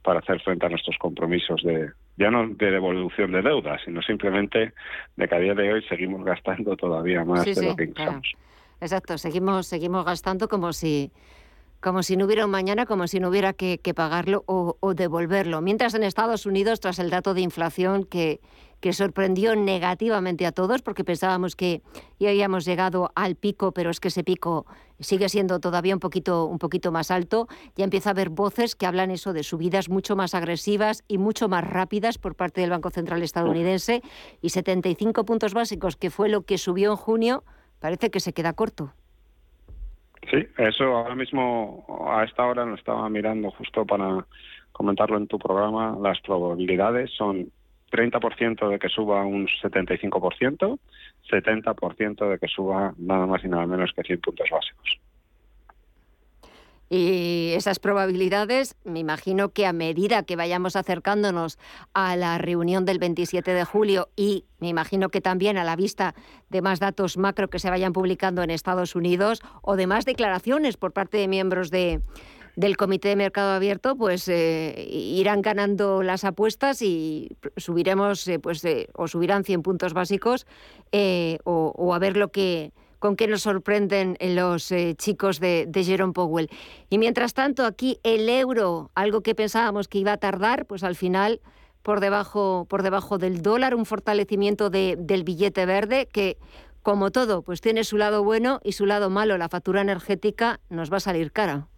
para 0.01 0.19
hacer 0.19 0.39
frente 0.41 0.65
a 0.65 0.69
nuestros 0.69 0.97
compromisos 0.97 1.61
de 1.63 1.91
ya 2.17 2.31
no 2.31 2.47
de 2.47 2.71
devolución 2.71 3.31
de 3.31 3.41
deuda, 3.41 3.77
sino 3.83 4.01
simplemente 4.01 4.73
de 5.15 5.27
que 5.27 5.35
a 5.35 5.39
día 5.39 5.53
de 5.53 5.73
hoy 5.73 5.83
seguimos 5.83 6.23
gastando 6.23 6.75
todavía 6.77 7.23
más 7.25 7.45
de 7.45 7.65
lo 7.65 7.75
que 7.75 7.85
ingresamos. 7.85 8.33
Exacto, 8.81 9.17
seguimos 9.17 9.67
seguimos 9.67 10.05
gastando 10.05 10.47
como 10.47 10.71
si 10.71 11.11
como 11.81 12.03
si 12.03 12.17
no 12.17 12.25
hubiera 12.25 12.45
un 12.45 12.51
mañana, 12.51 12.85
como 12.85 13.07
si 13.07 13.19
no 13.19 13.29
hubiera 13.29 13.53
que, 13.53 13.79
pagarlo 13.95 14.43
o, 14.47 14.93
devolverlo. 14.93 15.61
Mientras 15.61 15.93
en 15.93 16.03
Estados 16.03 16.45
Unidos, 16.45 16.81
tras 16.81 16.99
el 16.99 17.09
dato 17.09 17.33
de 17.33 17.41
inflación 17.41 18.03
que, 18.03 18.41
que 18.79 18.93
sorprendió 18.93 19.55
negativamente 19.55 20.45
a 20.45 20.51
todos, 20.51 20.81
porque 20.81 21.03
pensábamos 21.03 21.55
que 21.55 21.81
ya 22.19 22.29
habíamos 22.29 22.65
llegado 22.65 23.11
al 23.15 23.35
pico, 23.35 23.73
pero 23.73 23.89
es 23.89 23.99
que 23.99 24.07
ese 24.07 24.23
pico 24.23 24.65
sigue 24.99 25.29
siendo 25.29 25.59
todavía 25.59 25.93
un 25.93 25.99
poquito, 25.99 26.45
un 26.45 26.59
poquito 26.59 26.91
más 26.91 27.11
alto, 27.11 27.47
ya 27.75 27.83
empieza 27.83 28.09
a 28.09 28.11
haber 28.11 28.29
voces 28.29 28.75
que 28.75 28.85
hablan 28.85 29.11
eso 29.11 29.33
de 29.33 29.43
subidas 29.43 29.89
mucho 29.89 30.15
más 30.15 30.35
agresivas 30.35 31.03
y 31.07 31.17
mucho 31.17 31.49
más 31.49 31.63
rápidas 31.63 32.17
por 32.17 32.35
parte 32.35 32.61
del 32.61 32.69
Banco 32.69 32.89
Central 32.89 33.21
estadounidense, 33.23 34.01
y 34.41 34.49
75 34.49 35.25
puntos 35.25 35.53
básicos, 35.53 35.95
que 35.95 36.09
fue 36.09 36.29
lo 36.29 36.43
que 36.43 36.57
subió 36.57 36.91
en 36.91 36.97
junio, 36.97 37.43
parece 37.79 38.09
que 38.09 38.19
se 38.19 38.33
queda 38.33 38.53
corto. 38.53 38.93
Sí, 40.29 40.45
eso 40.57 40.83
ahora 40.83 41.15
mismo 41.15 41.85
a 42.11 42.23
esta 42.23 42.45
hora 42.45 42.65
lo 42.65 42.75
estaba 42.75 43.09
mirando 43.09 43.51
justo 43.51 43.85
para 43.85 44.25
comentarlo 44.71 45.17
en 45.17 45.27
tu 45.27 45.39
programa. 45.39 45.97
Las 45.99 46.19
probabilidades 46.21 47.09
son 47.17 47.51
30% 47.91 48.69
de 48.69 48.79
que 48.79 48.89
suba 48.89 49.25
un 49.25 49.47
75%, 49.47 50.79
70% 51.29 52.29
de 52.29 52.39
que 52.39 52.47
suba 52.47 52.93
nada 52.97 53.25
más 53.25 53.43
y 53.43 53.47
nada 53.47 53.65
menos 53.65 53.91
que 53.93 54.03
100 54.03 54.21
puntos 54.21 54.49
básicos. 54.51 54.99
Y 56.91 57.51
esas 57.55 57.77
probabilidades, 57.77 58.75
me 58.83 58.99
imagino 58.99 59.49
que 59.49 59.67
a 59.67 59.73
medida 59.73 60.23
que 60.23 60.35
vayamos 60.35 60.75
acercándonos 60.75 61.59
a 61.93 62.15
la 62.15 62.39
reunión 62.39 62.83
del 62.83 62.97
27 62.97 63.53
de 63.53 63.63
julio 63.63 64.09
y 64.15 64.45
me 64.57 64.69
imagino 64.69 65.09
que 65.09 65.21
también 65.21 65.59
a 65.59 65.63
la 65.63 65.75
vista 65.75 66.15
de 66.49 66.63
más 66.63 66.79
datos 66.79 67.15
macro 67.17 67.47
que 67.47 67.59
se 67.59 67.69
vayan 67.69 67.93
publicando 67.93 68.41
en 68.41 68.49
Estados 68.49 68.95
Unidos 68.95 69.41
o 69.61 69.75
de 69.75 69.85
más 69.85 70.03
declaraciones 70.05 70.77
por 70.77 70.91
parte 70.91 71.19
de 71.19 71.27
miembros 71.27 71.69
de, 71.69 72.01
del 72.59 72.75
Comité 72.75 73.07
de 73.07 73.15
Mercado 73.15 73.51
Abierto, 73.51 73.95
pues 73.95 74.27
eh, 74.27 74.85
irán 74.91 75.41
ganando 75.41 76.03
las 76.03 76.25
apuestas 76.25 76.81
y 76.81 77.29
subiremos, 77.55 78.27
eh, 78.27 78.37
pues, 78.37 78.65
eh, 78.65 78.89
o 78.95 79.07
subirán 79.07 79.45
100 79.45 79.61
puntos 79.63 79.93
básicos 79.93 80.45
o, 81.45 81.93
a 81.93 81.99
ver 81.99 82.17
lo 82.17 82.33
que 82.33 82.73
con 82.99 83.15
qué 83.15 83.27
nos 83.27 83.43
sorprenden 83.43 84.17
los 84.19 84.73
chicos 84.97 85.39
de, 85.39 85.71
Jerome 85.73 86.11
Powell. 86.11 86.49
Y 86.89 86.97
mientras 86.97 87.33
tanto, 87.33 87.65
aquí 87.65 87.97
el 88.03 88.27
euro, 88.27 88.91
algo 88.93 89.21
que 89.21 89.35
pensábamos 89.35 89.87
que 89.87 89.99
iba 89.99 90.11
a 90.11 90.17
tardar, 90.17 90.65
pues 90.65 90.83
al 90.83 90.97
final 90.97 91.39
por 91.81 92.01
debajo, 92.01 92.65
por 92.69 92.83
debajo 92.83 93.17
del 93.17 93.41
dólar, 93.41 93.73
un 93.73 93.85
fortalecimiento 93.85 94.69
del 94.69 95.23
billete 95.23 95.65
verde 95.65 96.09
que, 96.11 96.37
como 96.83 97.09
todo, 97.09 97.41
pues 97.41 97.61
tiene 97.61 97.85
su 97.85 97.95
lado 97.95 98.21
bueno 98.25 98.59
y 98.65 98.73
su 98.73 98.85
lado 98.85 99.09
malo. 99.09 99.37
La 99.37 99.47
factura 99.47 99.79
energética 99.79 100.59
nos 100.67 100.91
va 100.91 100.97
a 100.97 100.99
salir 100.99 101.31
cara. 101.31 101.69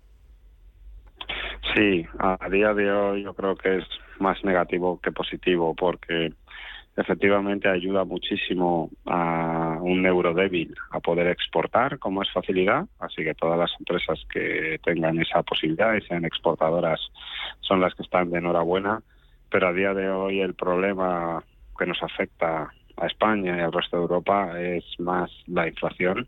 Sí, 1.74 2.06
a 2.20 2.50
día 2.50 2.74
de 2.74 2.92
hoy 2.92 3.24
yo 3.24 3.34
creo 3.34 3.56
que 3.56 3.78
es 3.78 3.86
más 4.20 4.44
negativo 4.44 5.00
que 5.02 5.12
positivo 5.12 5.76
porque 5.76 6.34
efectivamente 6.98 7.70
ayuda 7.70 8.04
muchísimo 8.04 8.90
a 9.06 9.78
un 9.82 10.06
euro 10.06 10.34
débil 10.34 10.76
a 10.92 11.00
poder 11.00 11.28
exportar 11.28 12.00
con 12.00 12.16
más 12.16 12.30
facilidad, 12.32 12.86
así 13.00 13.24
que 13.24 13.34
todas 13.34 13.58
las 13.58 13.72
empresas 13.80 14.20
que 14.32 14.80
tengan 14.84 15.20
esa 15.20 15.42
posibilidad 15.44 15.96
y 15.96 16.02
sean 16.02 16.26
exportadoras 16.26 17.00
son 17.62 17.80
las 17.80 17.96
que 17.96 18.04
están 18.04 18.30
de 18.30 18.40
enhorabuena, 18.40 19.02
pero 19.50 19.70
a 19.70 19.74
día 19.74 19.94
de 19.94 20.10
hoy 20.10 20.42
el 20.42 20.54
problema 20.54 21.44
que 21.78 21.86
nos 21.86 22.02
afecta 22.04 22.74
a 22.98 23.08
España 23.08 23.58
y 23.58 23.62
al 23.62 23.72
resto 23.72 23.98
de 23.98 24.04
Europa 24.04 24.62
es 24.62 24.84
más 25.00 25.32
la 25.48 25.68
inflación 25.68 26.28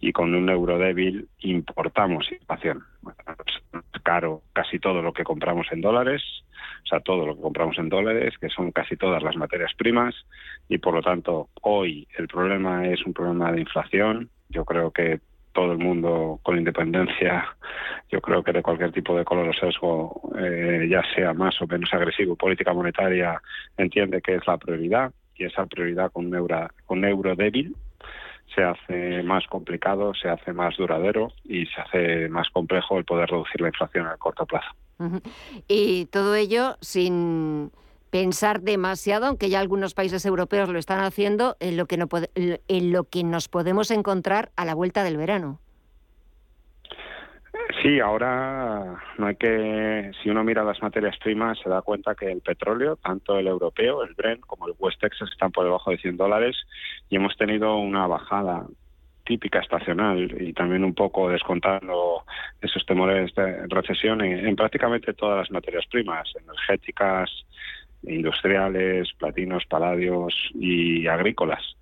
y 0.00 0.12
con 0.12 0.34
un 0.34 0.48
euro 0.48 0.78
débil 0.78 1.28
importamos 1.40 2.30
inflación. 2.32 2.82
Caro 4.00 4.42
casi 4.52 4.78
todo 4.78 5.02
lo 5.02 5.12
que 5.12 5.24
compramos 5.24 5.66
en 5.72 5.80
dólares, 5.80 6.22
o 6.84 6.86
sea, 6.86 7.00
todo 7.00 7.26
lo 7.26 7.36
que 7.36 7.42
compramos 7.42 7.78
en 7.78 7.88
dólares, 7.88 8.34
que 8.40 8.48
son 8.48 8.72
casi 8.72 8.96
todas 8.96 9.22
las 9.22 9.36
materias 9.36 9.72
primas, 9.76 10.14
y 10.68 10.78
por 10.78 10.94
lo 10.94 11.02
tanto, 11.02 11.48
hoy 11.62 12.06
el 12.16 12.28
problema 12.28 12.86
es 12.86 13.04
un 13.04 13.12
problema 13.12 13.52
de 13.52 13.60
inflación. 13.60 14.30
Yo 14.48 14.64
creo 14.64 14.90
que 14.90 15.20
todo 15.52 15.72
el 15.72 15.78
mundo 15.78 16.38
con 16.42 16.56
independencia, 16.56 17.44
yo 18.10 18.20
creo 18.20 18.42
que 18.42 18.52
de 18.52 18.62
cualquier 18.62 18.92
tipo 18.92 19.16
de 19.16 19.24
color 19.24 19.48
o 19.48 19.52
sesgo, 19.52 20.30
eh, 20.38 20.86
ya 20.88 21.02
sea 21.14 21.34
más 21.34 21.60
o 21.60 21.66
menos 21.66 21.92
agresivo, 21.92 22.36
política 22.36 22.72
monetaria, 22.72 23.40
entiende 23.76 24.22
que 24.22 24.36
es 24.36 24.46
la 24.46 24.58
prioridad 24.58 25.12
y 25.34 25.44
esa 25.44 25.66
prioridad 25.66 26.12
con 26.12 26.26
un 26.26 26.34
euro, 26.34 26.68
con 26.86 27.04
euro 27.04 27.34
débil 27.34 27.74
se 28.54 28.62
hace 28.62 29.22
más 29.22 29.46
complicado, 29.46 30.12
se 30.14 30.28
hace 30.28 30.52
más 30.52 30.76
duradero 30.76 31.32
y 31.44 31.66
se 31.66 31.80
hace 31.80 32.28
más 32.28 32.48
complejo 32.50 32.98
el 32.98 33.04
poder 33.04 33.30
reducir 33.30 33.60
la 33.60 33.68
inflación 33.68 34.06
a 34.06 34.16
corto 34.16 34.46
plazo. 34.46 34.68
Y 35.66 36.06
todo 36.06 36.34
ello 36.34 36.76
sin 36.80 37.70
pensar 38.10 38.60
demasiado, 38.60 39.26
aunque 39.26 39.48
ya 39.48 39.60
algunos 39.60 39.94
países 39.94 40.26
europeos 40.26 40.68
lo 40.68 40.78
están 40.78 41.00
haciendo, 41.00 41.56
en 41.60 41.76
lo 41.76 41.86
que, 41.86 41.96
no 41.96 42.08
en 42.34 42.92
lo 42.92 43.04
que 43.04 43.24
nos 43.24 43.48
podemos 43.48 43.90
encontrar 43.90 44.50
a 44.56 44.64
la 44.64 44.74
vuelta 44.74 45.04
del 45.04 45.16
verano. 45.16 45.60
Sí, 47.82 47.98
ahora 47.98 49.00
no 49.16 49.26
hay 49.26 49.36
que, 49.36 50.10
si 50.22 50.28
uno 50.28 50.44
mira 50.44 50.62
las 50.62 50.82
materias 50.82 51.16
primas, 51.18 51.58
se 51.60 51.70
da 51.70 51.80
cuenta 51.80 52.14
que 52.14 52.30
el 52.30 52.42
petróleo, 52.42 52.96
tanto 52.96 53.38
el 53.38 53.46
europeo, 53.46 54.02
el 54.02 54.14
Brent, 54.14 54.40
como 54.40 54.66
el 54.66 54.74
West 54.78 55.00
Texas, 55.00 55.30
están 55.32 55.50
por 55.50 55.64
debajo 55.64 55.90
de 55.90 55.96
100 55.96 56.18
dólares 56.18 56.56
y 57.08 57.16
hemos 57.16 57.34
tenido 57.38 57.76
una 57.76 58.06
bajada 58.06 58.66
típica 59.24 59.60
estacional 59.60 60.36
y 60.42 60.52
también 60.52 60.84
un 60.84 60.94
poco 60.94 61.30
descontando 61.30 62.24
esos 62.60 62.84
temores 62.84 63.34
de 63.34 63.66
recesión 63.68 64.20
en, 64.20 64.56
prácticamente 64.56 65.14
todas 65.14 65.38
las 65.38 65.50
materias 65.50 65.86
primas, 65.90 66.30
energéticas, 66.36 67.30
industriales, 68.02 69.10
platinos, 69.18 69.64
paladios 69.66 70.34
y 70.54 71.06
agrícolas. 71.06 71.76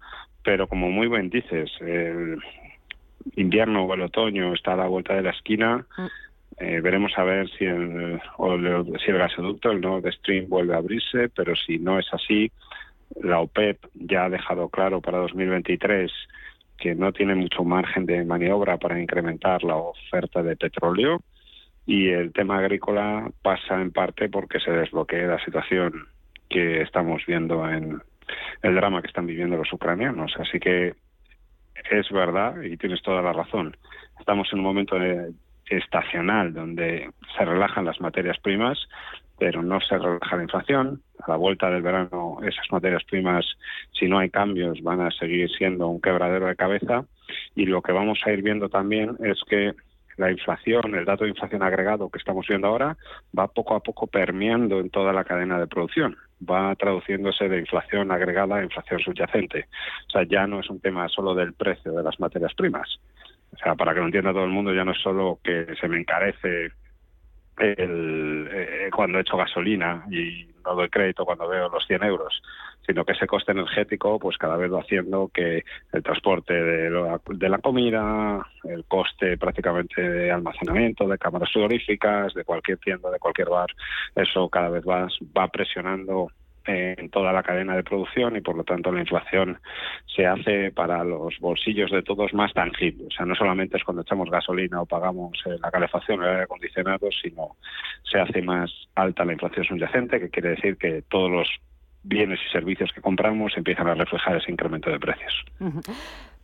Pero 0.44 0.68
como 0.68 0.90
muy 0.90 1.08
bien 1.08 1.28
dices, 1.30 1.70
el 1.80 2.38
invierno 3.36 3.84
o 3.84 3.94
el 3.94 4.02
otoño 4.02 4.54
está 4.54 4.74
a 4.74 4.76
la 4.76 4.86
vuelta 4.86 5.14
de 5.14 5.22
la 5.22 5.30
esquina. 5.30 5.86
Mm. 5.96 6.06
Eh, 6.60 6.80
veremos 6.80 7.12
a 7.16 7.24
ver 7.24 7.48
si 7.50 7.64
el, 7.64 8.20
si 9.04 9.10
el 9.10 9.18
gasoducto, 9.18 9.70
el 9.70 9.80
Nord 9.80 10.10
Stream, 10.12 10.48
vuelve 10.48 10.74
a 10.74 10.78
abrirse, 10.78 11.28
pero 11.28 11.54
si 11.54 11.78
no 11.78 11.98
es 11.98 12.06
así, 12.12 12.50
la 13.22 13.40
OPEP 13.40 13.78
ya 13.94 14.24
ha 14.24 14.30
dejado 14.30 14.68
claro 14.68 15.00
para 15.00 15.18
2023 15.18 16.10
que 16.76 16.94
no 16.94 17.12
tiene 17.12 17.34
mucho 17.34 17.64
margen 17.64 18.06
de 18.06 18.24
maniobra 18.24 18.76
para 18.76 19.00
incrementar 19.00 19.64
la 19.64 19.76
oferta 19.76 20.42
de 20.42 20.56
petróleo 20.56 21.22
y 21.86 22.08
el 22.08 22.32
tema 22.32 22.58
agrícola 22.58 23.30
pasa 23.42 23.80
en 23.80 23.90
parte 23.92 24.28
porque 24.28 24.60
se 24.60 24.70
desbloquee 24.70 25.26
la 25.26 25.42
situación 25.44 26.06
que 26.48 26.82
estamos 26.82 27.24
viendo 27.26 27.68
en 27.68 28.00
el 28.62 28.74
drama 28.74 29.00
que 29.00 29.08
están 29.08 29.26
viviendo 29.26 29.56
los 29.56 29.72
ucranianos. 29.72 30.34
Así 30.38 30.60
que 30.60 30.94
es 31.90 32.10
verdad 32.10 32.60
y 32.62 32.76
tienes 32.76 33.02
toda 33.02 33.22
la 33.22 33.32
razón. 33.32 33.76
Estamos 34.18 34.48
en 34.52 34.58
un 34.58 34.64
momento 34.64 34.96
estacional 35.68 36.52
donde 36.52 37.10
se 37.36 37.44
relajan 37.44 37.84
las 37.84 38.00
materias 38.00 38.38
primas, 38.38 38.78
pero 39.38 39.62
no 39.62 39.80
se 39.80 39.96
relaja 39.96 40.36
la 40.36 40.42
inflación. 40.42 41.02
A 41.24 41.30
la 41.30 41.36
vuelta 41.36 41.70
del 41.70 41.82
verano, 41.82 42.38
esas 42.42 42.70
materias 42.70 43.04
primas, 43.04 43.46
si 43.92 44.08
no 44.08 44.18
hay 44.18 44.30
cambios, 44.30 44.82
van 44.82 45.00
a 45.00 45.10
seguir 45.10 45.48
siendo 45.50 45.88
un 45.88 46.00
quebradero 46.00 46.46
de 46.46 46.56
cabeza. 46.56 47.04
Y 47.54 47.66
lo 47.66 47.82
que 47.82 47.92
vamos 47.92 48.20
a 48.24 48.32
ir 48.32 48.42
viendo 48.42 48.68
también 48.68 49.16
es 49.22 49.40
que 49.48 49.74
la 50.16 50.32
inflación, 50.32 50.94
el 50.94 51.04
dato 51.04 51.24
de 51.24 51.30
inflación 51.30 51.62
agregado 51.62 52.10
que 52.10 52.18
estamos 52.18 52.46
viendo 52.48 52.66
ahora, 52.66 52.96
va 53.38 53.46
poco 53.46 53.74
a 53.74 53.80
poco 53.80 54.08
permeando 54.08 54.80
en 54.80 54.90
toda 54.90 55.12
la 55.12 55.24
cadena 55.24 55.58
de 55.60 55.68
producción. 55.68 56.16
Va 56.40 56.74
traduciéndose 56.76 57.48
de 57.48 57.58
inflación 57.58 58.12
agregada 58.12 58.56
a 58.56 58.62
inflación 58.62 59.00
subyacente. 59.00 59.66
O 60.08 60.10
sea, 60.10 60.22
ya 60.24 60.46
no 60.46 60.60
es 60.60 60.70
un 60.70 60.80
tema 60.80 61.08
solo 61.08 61.34
del 61.34 61.54
precio 61.54 61.92
de 61.92 62.02
las 62.02 62.18
materias 62.20 62.54
primas. 62.54 63.00
O 63.52 63.56
sea, 63.56 63.74
para 63.74 63.94
que 63.94 64.00
lo 64.00 64.06
entienda 64.06 64.32
todo 64.32 64.44
el 64.44 64.50
mundo, 64.50 64.72
ya 64.72 64.84
no 64.84 64.92
es 64.92 64.98
solo 64.98 65.40
que 65.42 65.74
se 65.80 65.88
me 65.88 65.98
encarece 65.98 66.70
el, 67.58 68.48
eh, 68.52 68.90
cuando 68.94 69.18
hecho 69.18 69.36
gasolina 69.36 70.04
y 70.10 70.46
no 70.64 70.74
doy 70.74 70.88
crédito 70.88 71.24
cuando 71.24 71.48
veo 71.48 71.68
los 71.68 71.86
100 71.86 72.04
euros, 72.04 72.42
sino 72.88 73.04
que 73.04 73.12
ese 73.12 73.26
coste 73.26 73.52
energético 73.52 74.18
pues 74.18 74.38
cada 74.38 74.56
vez 74.56 74.72
va 74.72 74.80
haciendo 74.80 75.30
que 75.32 75.62
el 75.92 76.02
transporte 76.02 76.54
de, 76.54 76.90
de 76.90 77.48
la 77.50 77.58
comida, 77.58 78.46
el 78.64 78.86
coste 78.86 79.36
prácticamente 79.36 80.00
de 80.00 80.32
almacenamiento, 80.32 81.06
de 81.06 81.18
cámaras 81.18 81.52
frigoríficas, 81.52 82.32
de 82.32 82.44
cualquier 82.44 82.78
tienda, 82.78 83.10
de 83.10 83.18
cualquier 83.18 83.50
bar, 83.50 83.68
eso 84.16 84.48
cada 84.48 84.70
vez 84.70 84.84
va, 84.88 85.06
va 85.36 85.48
presionando 85.48 86.28
en 86.68 87.08
toda 87.10 87.32
la 87.32 87.42
cadena 87.42 87.76
de 87.76 87.82
producción 87.82 88.36
y 88.36 88.40
por 88.40 88.56
lo 88.56 88.64
tanto 88.64 88.92
la 88.92 89.00
inflación 89.00 89.58
se 90.06 90.26
hace 90.26 90.70
para 90.70 91.02
los 91.02 91.38
bolsillos 91.40 91.90
de 91.90 92.02
todos 92.02 92.34
más 92.34 92.52
tangible. 92.52 93.06
O 93.06 93.10
sea, 93.10 93.24
no 93.24 93.34
solamente 93.34 93.76
es 93.76 93.84
cuando 93.84 94.02
echamos 94.02 94.30
gasolina 94.30 94.82
o 94.82 94.86
pagamos 94.86 95.38
eh, 95.46 95.56
la 95.62 95.70
calefacción 95.70 96.20
o 96.20 96.24
el 96.24 96.30
aire 96.30 96.42
acondicionado, 96.42 97.08
sino 97.22 97.56
se 98.02 98.18
hace 98.18 98.42
más 98.42 98.70
alta 98.94 99.24
la 99.24 99.32
inflación 99.32 99.64
subyacente, 99.64 100.20
que 100.20 100.30
quiere 100.30 100.50
decir 100.50 100.76
que 100.76 101.02
todos 101.08 101.30
los 101.30 101.48
bienes 102.02 102.38
y 102.46 102.50
servicios 102.50 102.90
que 102.94 103.00
compramos 103.00 103.52
empiezan 103.56 103.88
a 103.88 103.94
reflejar 103.94 104.36
ese 104.36 104.50
incremento 104.50 104.90
de 104.90 104.98
precios. 104.98 105.44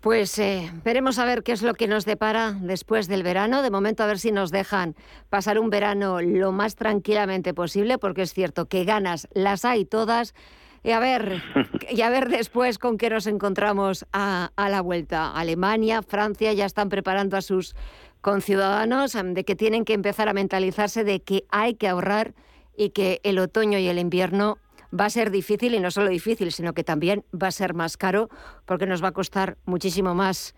Pues 0.01 0.39
eh, 0.39 0.71
veremos 0.85 1.19
a 1.19 1.25
ver 1.25 1.43
qué 1.43 1.53
es 1.53 1.63
lo 1.63 1.73
que 1.73 1.89
nos 1.89 2.05
depara 2.05 2.53
después 2.61 3.09
del 3.09 3.23
verano. 3.23 3.63
De 3.63 3.71
momento 3.71 4.03
a 4.03 4.07
ver 4.07 4.19
si 4.19 4.33
nos 4.33 4.51
dejan 4.51 4.95
pasar 5.31 5.59
un 5.59 5.71
verano 5.71 6.21
lo 6.21 6.53
más 6.53 6.77
tranquilamente 6.77 7.55
posible, 7.55 7.97
porque 7.97 8.23
es 8.23 8.35
cierto 8.35 8.67
que 8.67 8.85
ganas 8.85 9.29
las 9.33 9.65
hay 9.65 9.87
todas. 9.87 10.35
Y 10.83 10.91
a 10.91 11.01
ver, 11.01 11.43
y 11.91 12.03
a 12.03 12.11
ver 12.11 12.29
después 12.29 12.79
con 12.79 12.99
qué 12.99 13.09
nos 13.09 13.27
encontramos 13.27 14.05
a, 14.13 14.51
a 14.57 14.69
la 14.69 14.83
vuelta. 14.83 15.33
Alemania, 15.33 16.03
Francia 16.03 16.53
ya 16.53 16.67
están 16.67 16.91
preparando 16.91 17.39
a 17.39 17.41
sus 17.41 17.75
conciudadanos 18.21 19.15
em, 19.15 19.33
de 19.33 19.45
que 19.45 19.57
tienen 19.57 19.85
que 19.85 19.95
empezar 19.95 20.29
a 20.29 20.33
mentalizarse 20.33 21.05
de 21.05 21.21
que 21.21 21.45
hay 21.51 21.75
que 21.75 21.89
ahorrar 21.89 22.35
y 22.77 22.91
que 22.91 23.21
el 23.23 23.39
otoño 23.39 23.79
y 23.79 23.87
el 23.87 23.99
invierno 23.99 24.59
va 24.99 25.07
a 25.07 25.11
ser 25.11 25.31
difícil 25.31 25.75
y 25.75 25.81
no 25.81 25.91
solo 25.91 26.09
difícil, 26.09 26.53
sino 26.53 26.73
que 26.73 26.85
también 26.85 27.25
va 27.35 27.49
a 27.49 27.53
ser 27.53 27.75
más 27.75 27.97
caro 27.97 28.29
porque 28.65 28.87
nos 28.87 29.03
va 29.03 29.09
a 29.09 29.13
costar 29.13 29.57
muchísimo 29.65 30.15
más 30.15 30.55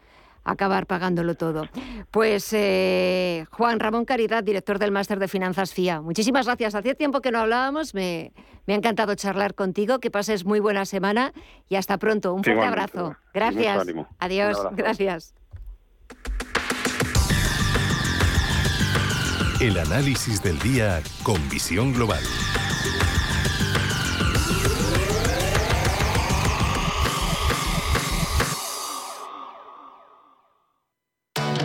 acabar 0.46 0.87
pagándolo 0.87 1.35
todo. 1.35 1.68
Pues 2.11 2.53
eh, 2.53 3.46
Juan 3.51 3.81
Ramón 3.81 4.05
Caridad, 4.05 4.44
director 4.44 4.79
del 4.79 4.92
Máster 4.92 5.18
de 5.18 5.29
Finanzas 5.29 5.75
FIA, 5.75 6.01
muchísimas 6.01 6.46
gracias. 6.46 6.75
Hacía 6.75 6.94
tiempo 6.94 7.20
que 7.20 7.33
no 7.33 7.40
hablábamos, 7.40 7.94
me, 7.94 8.33
me, 8.66 8.75
ha 8.75 8.77
encantado 8.77 9.14
charlar 9.16 9.55
contigo, 9.55 9.99
que 9.99 10.11
pases 10.11 10.44
muy 10.44 10.61
buena 10.61 10.87
semana 10.87 11.33
y 11.68 11.75
hasta 11.75 11.99
pronto. 11.99 12.33
Un 12.33 12.44
fuerte 12.44 12.64
abrazo. 12.64 13.16
Gracias. 13.35 13.87
Adiós. 14.18 14.59
Gracias. 14.72 15.35
El 19.61 19.79
análisis 19.79 20.42
del 20.42 20.59
día 20.61 21.03
con 21.25 21.49
visión 21.49 21.92
global. 21.92 22.22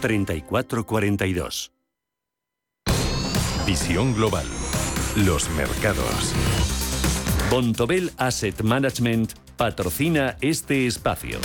3442. 0.00 1.72
Visión 3.66 4.14
Global. 4.14 4.46
Los 5.16 5.48
mercados. 5.50 6.32
Bontobel 7.50 8.10
Asset 8.16 8.62
Management 8.62 9.32
patrocina 9.56 10.36
este 10.40 10.86
espacio. 10.86 11.38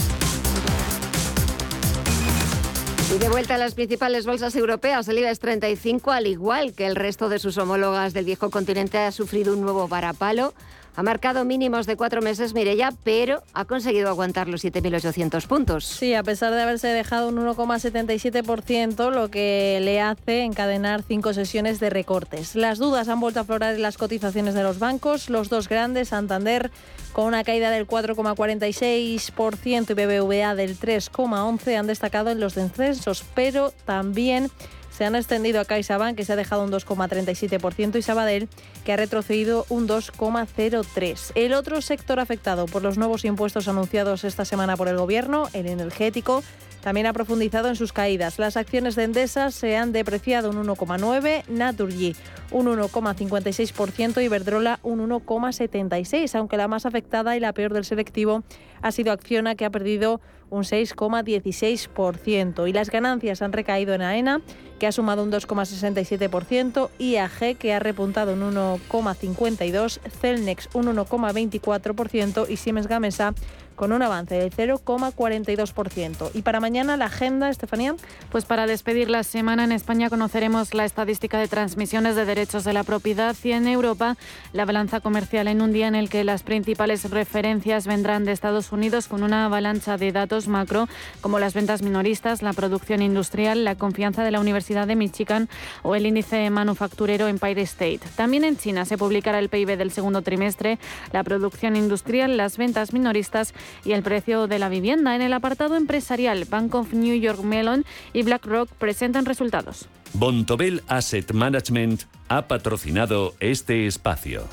Y 3.13 3.19
de 3.19 3.29
vuelta 3.29 3.55
a 3.55 3.57
las 3.57 3.73
principales 3.73 4.25
bolsas 4.25 4.55
europeas, 4.55 5.07
el 5.07 5.19
IBEX 5.19 5.39
35, 5.39 6.11
al 6.11 6.27
igual 6.27 6.73
que 6.73 6.85
el 6.85 6.95
resto 6.95 7.29
de 7.29 7.39
sus 7.39 7.57
homólogas 7.57 8.13
del 8.13 8.25
viejo 8.25 8.49
continente, 8.49 8.97
ha 8.97 9.11
sufrido 9.11 9.53
un 9.53 9.61
nuevo 9.61 9.87
varapalo 9.87 10.53
ha 10.97 11.03
marcado 11.03 11.45
mínimos 11.45 11.85
de 11.85 11.95
cuatro 11.95 12.21
meses 12.23 12.55
Mirella, 12.55 12.91
pero 13.03 13.43
ha 13.53 13.65
conseguido 13.65 14.09
aguantar 14.09 14.47
los 14.47 14.65
7.800 14.65 15.45
puntos. 15.45 15.85
Sí, 15.85 16.15
a 16.15 16.23
pesar 16.23 16.55
de 16.55 16.63
haberse 16.63 16.87
dejado 16.87 17.29
un 17.29 17.37
1,77%, 17.37 19.11
lo 19.11 19.29
que 19.29 19.77
le 19.83 20.01
hace 20.01 20.41
encadenar 20.41 21.03
cinco 21.07 21.35
sesiones 21.35 21.79
de 21.79 21.91
recortes. 21.91 22.55
Las 22.55 22.79
dudas 22.79 23.09
han 23.09 23.19
vuelto 23.19 23.39
a 23.39 23.43
aflorar 23.43 23.75
en 23.75 23.83
las 23.83 23.95
cotizaciones 23.95 24.55
de 24.55 24.63
los 24.63 24.79
bancos. 24.79 25.29
Los 25.29 25.49
dos 25.49 25.69
grandes, 25.69 26.07
Santander 26.07 26.71
con 27.13 27.25
una 27.25 27.43
caída 27.43 27.69
del 27.69 27.85
4,46% 27.85 29.91
y 29.91 29.93
BBVA 29.93 30.55
del 30.55 30.79
3,11% 30.79 31.77
han 31.77 31.85
destacado 31.85 32.31
en 32.31 32.39
los 32.39 32.55
descensos, 32.55 33.23
pero 33.35 33.71
también 33.85 34.49
se 34.97 35.05
han 35.05 35.15
extendido 35.15 35.61
a 35.61 35.65
CaixaBank, 35.65 36.17
que 36.17 36.25
se 36.25 36.33
ha 36.33 36.35
dejado 36.35 36.63
un 36.63 36.71
2,37%, 36.71 37.99
y 37.99 38.01
Sabadell, 38.01 38.49
que 38.83 38.93
ha 38.93 38.95
retrocedido 38.95 39.67
un 39.69 39.87
2,03%. 39.87 41.33
El 41.35 41.53
otro 41.53 41.81
sector 41.81 42.19
afectado 42.19 42.65
por 42.65 42.81
los 42.81 42.97
nuevos 42.97 43.23
impuestos 43.23 43.67
anunciados 43.67 44.23
esta 44.23 44.43
semana 44.43 44.75
por 44.75 44.87
el 44.87 44.97
Gobierno, 44.97 45.49
el 45.53 45.67
energético, 45.67 46.43
también 46.81 47.05
ha 47.05 47.13
profundizado 47.13 47.67
en 47.67 47.75
sus 47.75 47.93
caídas. 47.93 48.39
Las 48.39 48.57
acciones 48.57 48.95
de 48.95 49.03
Endesa 49.03 49.51
se 49.51 49.77
han 49.77 49.91
depreciado 49.91 50.49
un 50.49 50.65
1,9%, 50.65 51.43
Naturgy 51.47 52.15
un 52.49 52.65
1,56% 52.65 54.23
y 54.23 54.27
Verdrola 54.29 54.79
un 54.81 55.07
1,76%, 55.07 56.33
aunque 56.39 56.57
la 56.57 56.67
más 56.67 56.87
afectada 56.87 57.35
y 57.35 57.39
la 57.39 57.53
peor 57.53 57.73
del 57.73 57.85
selectivo 57.85 58.43
ha 58.81 58.91
sido 58.91 59.11
Acciona, 59.11 59.55
que 59.55 59.65
ha 59.65 59.69
perdido 59.69 60.21
un 60.49 60.63
6,16%. 60.63 62.67
Y 62.67 62.73
las 62.73 62.89
ganancias 62.89 63.41
han 63.41 63.53
recaído 63.53 63.93
en 63.93 64.01
AENA, 64.01 64.41
que 64.79 64.87
ha 64.87 64.91
sumado 64.91 65.23
un 65.23 65.31
2,67%, 65.31 66.89
IAG, 66.99 67.57
que 67.57 67.73
ha 67.73 67.79
repuntado 67.79 68.33
un 68.33 68.41
1,52%, 68.41 69.99
Celnex 70.09 70.67
un 70.73 70.87
1,24% 70.87 72.49
y 72.49 72.57
Siemens 72.57 72.87
Gamesa 72.87 73.33
con 73.77 73.93
un 73.93 74.01
avance 74.01 74.35
del 74.35 74.51
0,42%. 74.51 76.31
Y 76.33 76.41
para 76.41 76.59
mañana 76.59 76.97
la 76.97 77.05
agenda, 77.05 77.49
Estefanía. 77.49 77.95
Pues 78.29 78.43
para 78.43 78.67
despedir 78.67 79.09
la 79.09 79.23
semana 79.23 79.63
en 79.63 79.71
España 79.71 80.09
conoceremos 80.09 80.73
la 80.73 80.83
estadística 80.83 81.37
de 81.39 81.47
transmisiones 81.47 82.17
de 82.17 82.25
derechos 82.25 82.65
de 82.65 82.73
la 82.73 82.83
propiedad 82.83 83.35
y 83.43 83.51
en 83.51 83.67
Europa 83.67 84.17
la 84.51 84.65
balanza 84.65 84.99
comercial 84.99 85.47
en 85.47 85.61
un 85.61 85.71
día 85.71 85.87
en 85.87 85.95
el 85.95 86.09
que 86.09 86.23
las 86.23 86.43
principales 86.43 87.09
referencias 87.09 87.87
vendrán 87.87 88.25
de 88.25 88.31
Estados 88.31 88.71
Unidos 88.71 89.07
con 89.07 89.23
una 89.23 89.45
avalancha 89.45 89.97
de 89.97 90.11
datos 90.11 90.47
macro 90.47 90.89
como 91.21 91.39
las 91.39 91.53
ventas 91.53 91.83
minoristas, 91.83 92.41
la 92.41 92.53
producción 92.53 93.01
industrial, 93.03 93.63
la 93.63 93.75
confianza 93.75 94.23
de 94.23 94.31
la 94.31 94.39
Universidad 94.39 94.87
de 94.87 94.95
Michigan 94.95 95.49
o 95.83 95.95
el 95.95 96.07
índice 96.07 96.49
manufacturero 96.49 97.27
Empire 97.27 97.61
State. 97.61 98.01
También 98.15 98.43
en 98.43 98.57
China 98.57 98.85
se 98.85 98.97
publicará 98.97 99.37
el 99.37 99.49
PIB 99.49 99.77
del 99.77 99.91
segundo 99.91 100.23
trimestre, 100.23 100.79
la 101.11 101.23
producción 101.23 101.75
industrial, 101.75 102.37
las 102.37 102.57
ventas 102.57 102.91
minoristas 102.91 103.53
y 103.85 103.93
el 103.93 104.03
precio 104.03 104.47
de 104.47 104.59
la 104.59 104.69
vivienda. 104.69 105.15
En 105.15 105.21
el 105.21 105.33
apartado 105.33 105.75
empresarial, 105.75 106.45
Bank 106.45 106.75
of 106.75 106.93
New 106.93 107.15
York 107.19 107.41
Mellon 107.41 107.85
y 108.13 108.23
BlackRock 108.23 108.69
presentan 108.71 109.25
resultados. 109.25 109.87
Bontobel 110.13 110.83
Asset 110.87 111.31
Management 111.33 112.03
ha 112.29 112.47
patrocinado 112.47 113.35
este 113.39 113.87
espacio. 113.87 114.43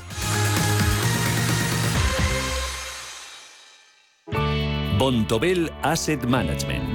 Bontobel 4.97 5.71
Asset 5.81 6.23
Management 6.25 6.94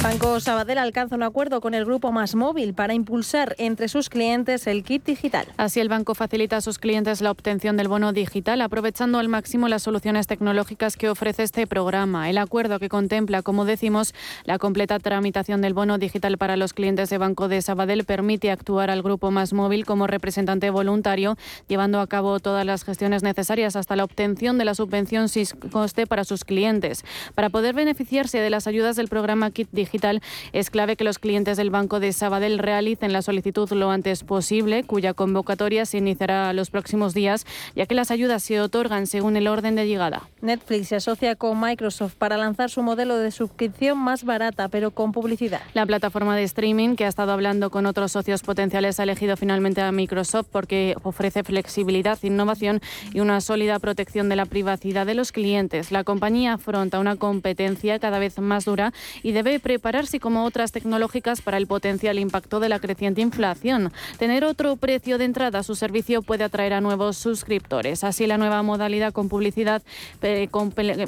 Banco 0.00 0.38
Sabadell 0.38 0.78
alcanza 0.78 1.16
un 1.16 1.24
acuerdo 1.24 1.60
con 1.60 1.74
el 1.74 1.84
grupo 1.84 2.12
Más 2.12 2.36
Móvil 2.36 2.72
para 2.72 2.94
impulsar 2.94 3.56
entre 3.58 3.88
sus 3.88 4.08
clientes 4.08 4.68
el 4.68 4.84
kit 4.84 5.04
digital. 5.04 5.48
Así 5.56 5.80
el 5.80 5.88
banco 5.88 6.14
facilita 6.14 6.58
a 6.58 6.60
sus 6.60 6.78
clientes 6.78 7.20
la 7.20 7.32
obtención 7.32 7.76
del 7.76 7.88
bono 7.88 8.12
digital 8.12 8.60
aprovechando 8.60 9.18
al 9.18 9.28
máximo 9.28 9.66
las 9.66 9.82
soluciones 9.82 10.28
tecnológicas 10.28 10.96
que 10.96 11.10
ofrece 11.10 11.42
este 11.42 11.66
programa. 11.66 12.30
El 12.30 12.38
acuerdo 12.38 12.78
que 12.78 12.88
contempla, 12.88 13.42
como 13.42 13.64
decimos, 13.64 14.14
la 14.44 14.58
completa 14.58 15.00
tramitación 15.00 15.62
del 15.62 15.74
bono 15.74 15.98
digital 15.98 16.38
para 16.38 16.56
los 16.56 16.74
clientes 16.74 17.10
de 17.10 17.18
Banco 17.18 17.48
de 17.48 17.60
Sabadell 17.60 18.04
permite 18.04 18.52
actuar 18.52 18.90
al 18.90 19.02
grupo 19.02 19.32
Más 19.32 19.52
Móvil 19.52 19.84
como 19.84 20.06
representante 20.06 20.70
voluntario, 20.70 21.36
llevando 21.66 22.00
a 22.00 22.06
cabo 22.06 22.38
todas 22.38 22.64
las 22.64 22.84
gestiones 22.84 23.24
necesarias 23.24 23.74
hasta 23.74 23.96
la 23.96 24.04
obtención 24.04 24.58
de 24.58 24.64
la 24.64 24.76
subvención 24.76 25.28
sin 25.28 25.46
coste 25.72 26.06
para 26.06 26.22
sus 26.22 26.44
clientes. 26.44 27.04
Para 27.34 27.50
poder 27.50 27.74
beneficiarse 27.74 28.38
de 28.38 28.50
las 28.50 28.68
ayudas 28.68 28.94
del 28.94 29.08
programa 29.08 29.50
Kit 29.50 29.68
Digital, 29.72 29.87
digital, 29.88 30.20
es 30.52 30.70
clave 30.70 30.96
que 30.96 31.04
los 31.04 31.18
clientes 31.18 31.56
del 31.56 31.70
Banco 31.70 31.98
de 31.98 32.12
Sabadell 32.12 32.58
realicen 32.58 33.12
la 33.12 33.22
solicitud 33.22 33.70
lo 33.72 33.90
antes 33.90 34.22
posible, 34.22 34.84
cuya 34.84 35.14
convocatoria 35.14 35.86
se 35.86 35.98
iniciará 35.98 36.52
los 36.52 36.70
próximos 36.70 37.14
días, 37.14 37.46
ya 37.74 37.86
que 37.86 37.94
las 37.94 38.10
ayudas 38.10 38.42
se 38.42 38.60
otorgan 38.60 39.06
según 39.06 39.36
el 39.36 39.48
orden 39.48 39.74
de 39.74 39.86
llegada. 39.86 40.28
Netflix 40.42 40.88
se 40.88 40.96
asocia 40.96 41.34
con 41.36 41.58
Microsoft 41.60 42.14
para 42.14 42.36
lanzar 42.36 42.70
su 42.70 42.82
modelo 42.82 43.16
de 43.16 43.30
suscripción 43.30 43.98
más 43.98 44.24
barata, 44.24 44.68
pero 44.68 44.90
con 44.90 45.12
publicidad. 45.12 45.60
La 45.72 45.86
plataforma 45.86 46.36
de 46.36 46.42
streaming, 46.44 46.96
que 46.96 47.04
ha 47.04 47.08
estado 47.08 47.32
hablando 47.32 47.70
con 47.70 47.86
otros 47.86 48.12
socios 48.12 48.42
potenciales, 48.42 49.00
ha 49.00 49.04
elegido 49.04 49.36
finalmente 49.36 49.80
a 49.80 49.90
Microsoft 49.90 50.48
porque 50.52 50.94
ofrece 51.02 51.42
flexibilidad, 51.42 52.18
innovación 52.22 52.80
y 53.12 53.20
una 53.20 53.40
sólida 53.40 53.78
protección 53.78 54.28
de 54.28 54.36
la 54.36 54.44
privacidad 54.44 55.06
de 55.06 55.14
los 55.14 55.32
clientes. 55.32 55.90
La 55.90 56.04
compañía 56.04 56.54
afronta 56.54 57.00
una 57.00 57.16
competencia 57.16 57.98
cada 57.98 58.18
vez 58.18 58.38
más 58.38 58.64
dura 58.64 58.92
y 59.22 59.32
debe 59.32 59.58
preparar 59.60 59.77
prepararse 59.78 60.18
como 60.18 60.44
otras 60.44 60.72
tecnológicas 60.72 61.40
para 61.40 61.56
el 61.56 61.68
potencial 61.68 62.18
impacto 62.18 62.58
de 62.58 62.68
la 62.68 62.80
creciente 62.80 63.20
inflación. 63.20 63.92
Tener 64.18 64.44
otro 64.44 64.74
precio 64.74 65.18
de 65.18 65.24
entrada 65.24 65.60
a 65.60 65.62
su 65.62 65.76
servicio 65.76 66.20
puede 66.20 66.42
atraer 66.42 66.72
a 66.72 66.80
nuevos 66.80 67.16
suscriptores. 67.16 68.02
Así, 68.02 68.26
la 68.26 68.38
nueva 68.38 68.60
modalidad 68.64 69.12
con 69.12 69.28
publicidad 69.28 69.82
eh, 70.20 70.48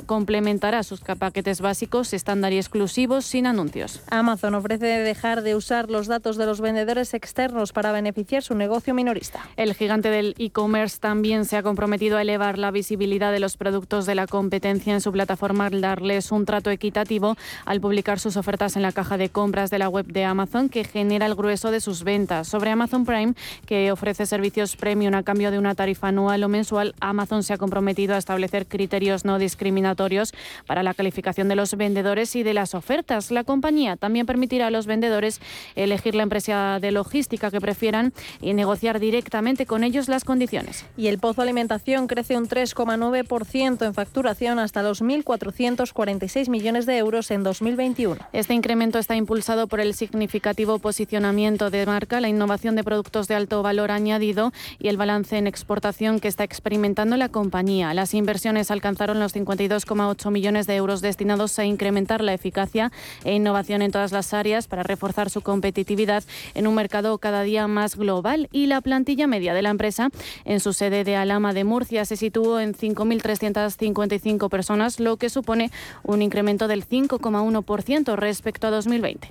complementará 0.06 0.85
sus 0.85 1.00
paquetes 1.00 1.61
básicos, 1.61 2.12
estándar 2.12 2.52
y 2.52 2.59
exclusivos 2.59 3.24
sin 3.24 3.48
anuncios. 3.48 4.02
Amazon 4.09 4.54
ofrece 4.54 4.87
dejar 4.87 5.42
de 5.42 5.56
usar 5.56 5.90
los 5.90 6.06
datos 6.06 6.37
de 6.37 6.46
los 6.46 6.61
vendedores 6.61 7.12
externos 7.12 7.72
para 7.72 7.90
beneficiar 7.90 8.44
su 8.44 8.54
negocio 8.54 8.94
minorista. 8.94 9.40
El 9.56 9.74
gigante 9.74 10.11
del 10.11 10.37
e-commerce 10.38 10.98
también 11.00 11.44
se 11.44 11.56
ha 11.56 11.64
comprometido 11.64 12.18
a 12.18 12.22
elevar 12.22 12.56
la 12.56 12.70
visibilidad 12.70 13.33
de 13.33 13.40
los 13.40 13.56
productos 13.56 14.06
de 14.06 14.14
la 14.14 14.28
competencia 14.28 14.94
en 14.94 15.00
su 15.00 15.11
plataforma 15.11 15.66
al 15.66 15.80
darles 15.80 16.30
un 16.30 16.44
trato 16.44 16.70
equitativo 16.70 17.37
al 17.64 17.80
publicar 17.80 18.20
sus 18.20 18.37
ofertas 18.37 18.60
en 18.61 18.83
la 18.83 18.92
caja 18.92 19.16
de 19.16 19.31
compras 19.31 19.70
de 19.70 19.79
la 19.79 19.88
web 19.88 20.05
de 20.05 20.25
Amazon 20.25 20.68
que 20.68 20.85
genera 20.85 21.25
el 21.25 21.35
grueso 21.35 21.70
de 21.70 21.81
sus 21.81 22.05
ventas. 22.05 22.46
Sobre 22.46 22.70
Amazon 22.70 23.07
Prime, 23.07 23.33
que 23.64 23.90
ofrece 23.90 24.27
servicios 24.27 24.77
premium 24.77 25.14
a 25.14 25.23
cambio 25.23 25.51
de 25.51 25.59
una 25.59 25.75
tarifa 25.75 26.09
anual 26.09 26.44
o 26.44 26.49
mensual, 26.51 26.94
Amazon 27.01 27.42
se 27.42 27.55
ha 27.55 27.57
comprometido 27.57 28.14
a 28.14 28.18
establecer 28.18 28.66
criterios 28.66 29.25
no 29.25 29.38
discriminatorios 29.38 30.35
para 30.66 30.83
la 30.83 30.92
calificación 30.92 31.49
de 31.49 31.57
los 31.57 31.75
vendedores 31.75 32.37
y 32.37 32.42
de 32.42 32.53
las 32.53 32.75
ofertas. 32.75 33.31
La 33.31 33.44
compañía 33.44 33.96
también 33.96 34.27
permitirá 34.27 34.66
a 34.66 34.70
los 34.70 34.85
vendedores 34.85 35.40
elegir 35.75 36.14
la 36.14 36.23
empresa 36.23 36.81
de 36.83 36.92
logística 36.92 37.51
que 37.51 37.62
prefieran 37.62 38.12
y 38.42 38.53
negociar 38.53 39.01
directamente 39.01 39.64
con 39.64 39.85
ellos 39.85 40.11
las 40.11 40.25
condiciones. 40.25 40.85
Y 40.99 41.07
el 41.07 41.18
Pozo 41.18 41.40
Alimentación 41.40 42.09
crece 42.09 42.37
un 42.37 42.46
3,9% 42.46 43.87
en 43.87 43.94
facturación 43.94 44.59
hasta 44.59 44.83
los 44.83 45.03
1.446 45.03 46.51
millones 46.51 46.85
de 46.85 46.99
euros 46.99 47.31
en 47.31 47.42
2021. 47.42 48.18
Este 48.35 48.50
incremento 48.55 48.99
está 48.99 49.17
impulsado 49.17 49.67
por 49.67 49.81
el 49.81 49.95
significativo 49.95 50.79
posicionamiento 50.79 51.71
de 51.71 51.87
marca, 51.87 52.21
la 52.21 52.29
innovación 52.29 52.77
de 52.77 52.85
productos 52.85 53.29
de 53.29 53.35
alto 53.35 53.63
valor 53.63 53.91
añadido 53.91 54.53
y 54.79 54.89
el 54.89 54.97
balance 54.97 55.37
en 55.37 55.47
exportación 55.47 56.21
que 56.21 56.29
está 56.29 56.45
experimentando 56.45 57.17
la 57.17 57.29
compañía. 57.29 57.95
Las 57.95 58.15
inversiones 58.15 58.71
alcanzaron 58.71 59.21
los 59.21 59.35
52,8 59.35 60.31
millones 60.31 60.67
de 60.67 60.77
euros 60.77 61.01
destinados 61.01 61.59
a 61.59 61.65
incrementar 61.65 62.23
la 62.23 62.35
eficacia 62.35 62.93
e 63.25 63.35
innovación 63.35 63.83
en 63.83 63.91
todas 63.91 64.13
las 64.13 64.35
áreas 64.35 64.69
para 64.69 64.83
reforzar 64.83 65.31
su 65.31 65.41
competitividad 65.41 66.25
en 66.55 66.67
un 66.67 66.75
mercado 66.75 67.19
cada 67.19 67.43
día 67.43 67.67
más 67.67 67.97
global 67.97 68.49
y 68.53 68.67
la 68.67 68.81
plantilla 68.81 69.27
media 69.27 69.55
de 69.55 69.63
la 69.63 69.71
empresa 69.71 70.11
en 70.45 70.61
su 70.61 70.73
sede 70.73 71.05
de 71.05 71.17
Alama 71.17 71.53
de 71.53 71.65
Murcia 71.65 72.05
se 72.05 72.17
situó 72.17 72.61
en 72.61 72.75
5.355 72.75 74.49
personas, 74.49 75.01
lo 75.01 75.17
que 75.17 75.29
supone 75.29 75.71
un 76.03 76.23
incremento 76.23 76.69
del 76.69 76.87
5,1% 76.87 78.17
respecto 78.40 78.68
a 78.68 78.70
2020. 78.70 79.29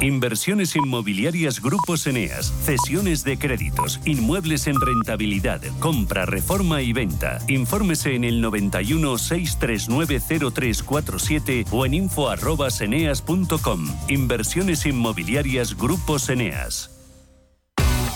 Inversiones 0.00 0.76
inmobiliarias 0.76 1.60
Grupos 1.60 2.06
Eneas, 2.06 2.52
cesiones 2.62 3.24
de 3.24 3.38
créditos, 3.38 4.00
inmuebles 4.04 4.66
en 4.66 4.80
rentabilidad, 4.80 5.60
compra, 5.80 6.24
reforma 6.24 6.82
y 6.82 6.92
venta. 6.92 7.38
Infórmese 7.48 8.14
en 8.14 8.24
el 8.24 8.40
91 8.40 9.18
639 9.18 10.20
0347 10.52 11.64
o 11.70 11.84
en 11.84 11.94
info@eneas.com. 11.94 13.86
Inversiones 14.08 14.86
inmobiliarias 14.86 15.76
Grupos 15.76 16.28
Eneas. 16.28 16.94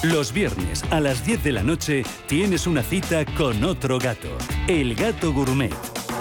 Los 0.02 0.32
viernes 0.32 0.84
a 0.90 0.98
las 0.98 1.24
10 1.24 1.44
de 1.44 1.52
la 1.52 1.62
noche 1.62 2.02
tienes 2.26 2.66
una 2.66 2.82
cita 2.82 3.24
con 3.24 3.62
otro 3.62 4.00
gato, 4.00 4.36
el 4.66 4.96
gato 4.96 5.32
gourmet. 5.32 5.72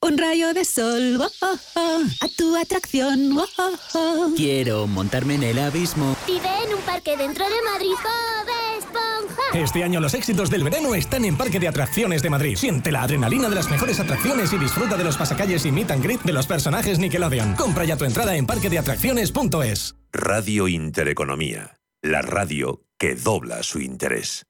Un 0.00 0.18
rayo 0.18 0.52
de 0.52 0.64
sol, 0.64 1.18
oh, 1.20 1.30
oh, 1.40 1.58
oh, 1.74 2.02
a 2.20 2.28
tu 2.36 2.56
atracción. 2.56 3.36
oh, 3.36 3.46
oh, 3.58 3.76
oh. 3.94 4.32
Quiero 4.36 4.86
montarme 4.86 5.34
en 5.34 5.42
el 5.42 5.58
abismo. 5.58 6.16
Vive 6.26 6.48
en 6.64 6.74
un 6.74 6.80
parque 6.82 7.16
dentro 7.16 7.44
de 7.44 7.54
Madrid, 7.72 7.94
Bob 8.02 8.78
Esponja. 8.78 9.42
Este 9.58 9.82
año 9.82 10.00
los 10.00 10.14
éxitos 10.14 10.50
del 10.50 10.64
verano 10.64 10.94
están 10.94 11.24
en 11.24 11.36
Parque 11.36 11.58
de 11.58 11.68
Atracciones 11.68 12.22
de 12.22 12.30
Madrid. 12.30 12.56
Siente 12.56 12.92
la 12.92 13.02
adrenalina 13.02 13.48
de 13.48 13.54
las 13.54 13.70
mejores 13.70 13.98
atracciones 13.98 14.52
y 14.52 14.58
disfruta 14.58 14.96
de 14.96 15.04
los 15.04 15.16
pasacalles 15.16 15.64
y 15.64 15.72
meet 15.72 15.90
and 15.90 16.04
greet 16.04 16.22
de 16.22 16.32
los 16.32 16.46
personajes 16.46 16.98
Nickelodeon. 16.98 17.54
Compra 17.54 17.84
ya 17.84 17.96
tu 17.96 18.04
entrada 18.04 18.36
en 18.36 18.46
parquedeatracciones.es. 18.46 19.96
Radio 20.12 20.68
Intereconomía, 20.68 21.78
la 22.02 22.22
radio 22.22 22.82
que 22.98 23.14
dobla 23.14 23.62
su 23.62 23.80
interés. 23.80 24.46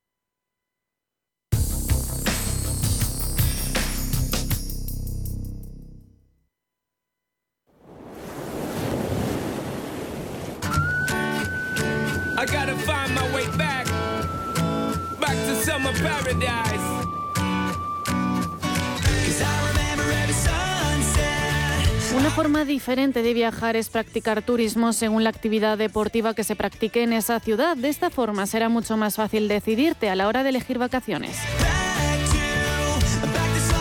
Una 22.16 22.30
forma 22.30 22.64
diferente 22.64 23.22
de 23.22 23.34
viajar 23.34 23.76
es 23.76 23.90
practicar 23.90 24.40
turismo 24.40 24.94
según 24.94 25.22
la 25.22 25.30
actividad 25.30 25.76
deportiva 25.76 26.32
que 26.32 26.44
se 26.44 26.56
practique 26.56 27.02
en 27.02 27.12
esa 27.12 27.40
ciudad. 27.40 27.76
De 27.76 27.90
esta 27.90 28.08
forma 28.08 28.46
será 28.46 28.70
mucho 28.70 28.96
más 28.96 29.16
fácil 29.16 29.48
decidirte 29.48 30.08
a 30.08 30.14
la 30.14 30.26
hora 30.28 30.42
de 30.42 30.48
elegir 30.48 30.78
vacaciones. 30.78 31.36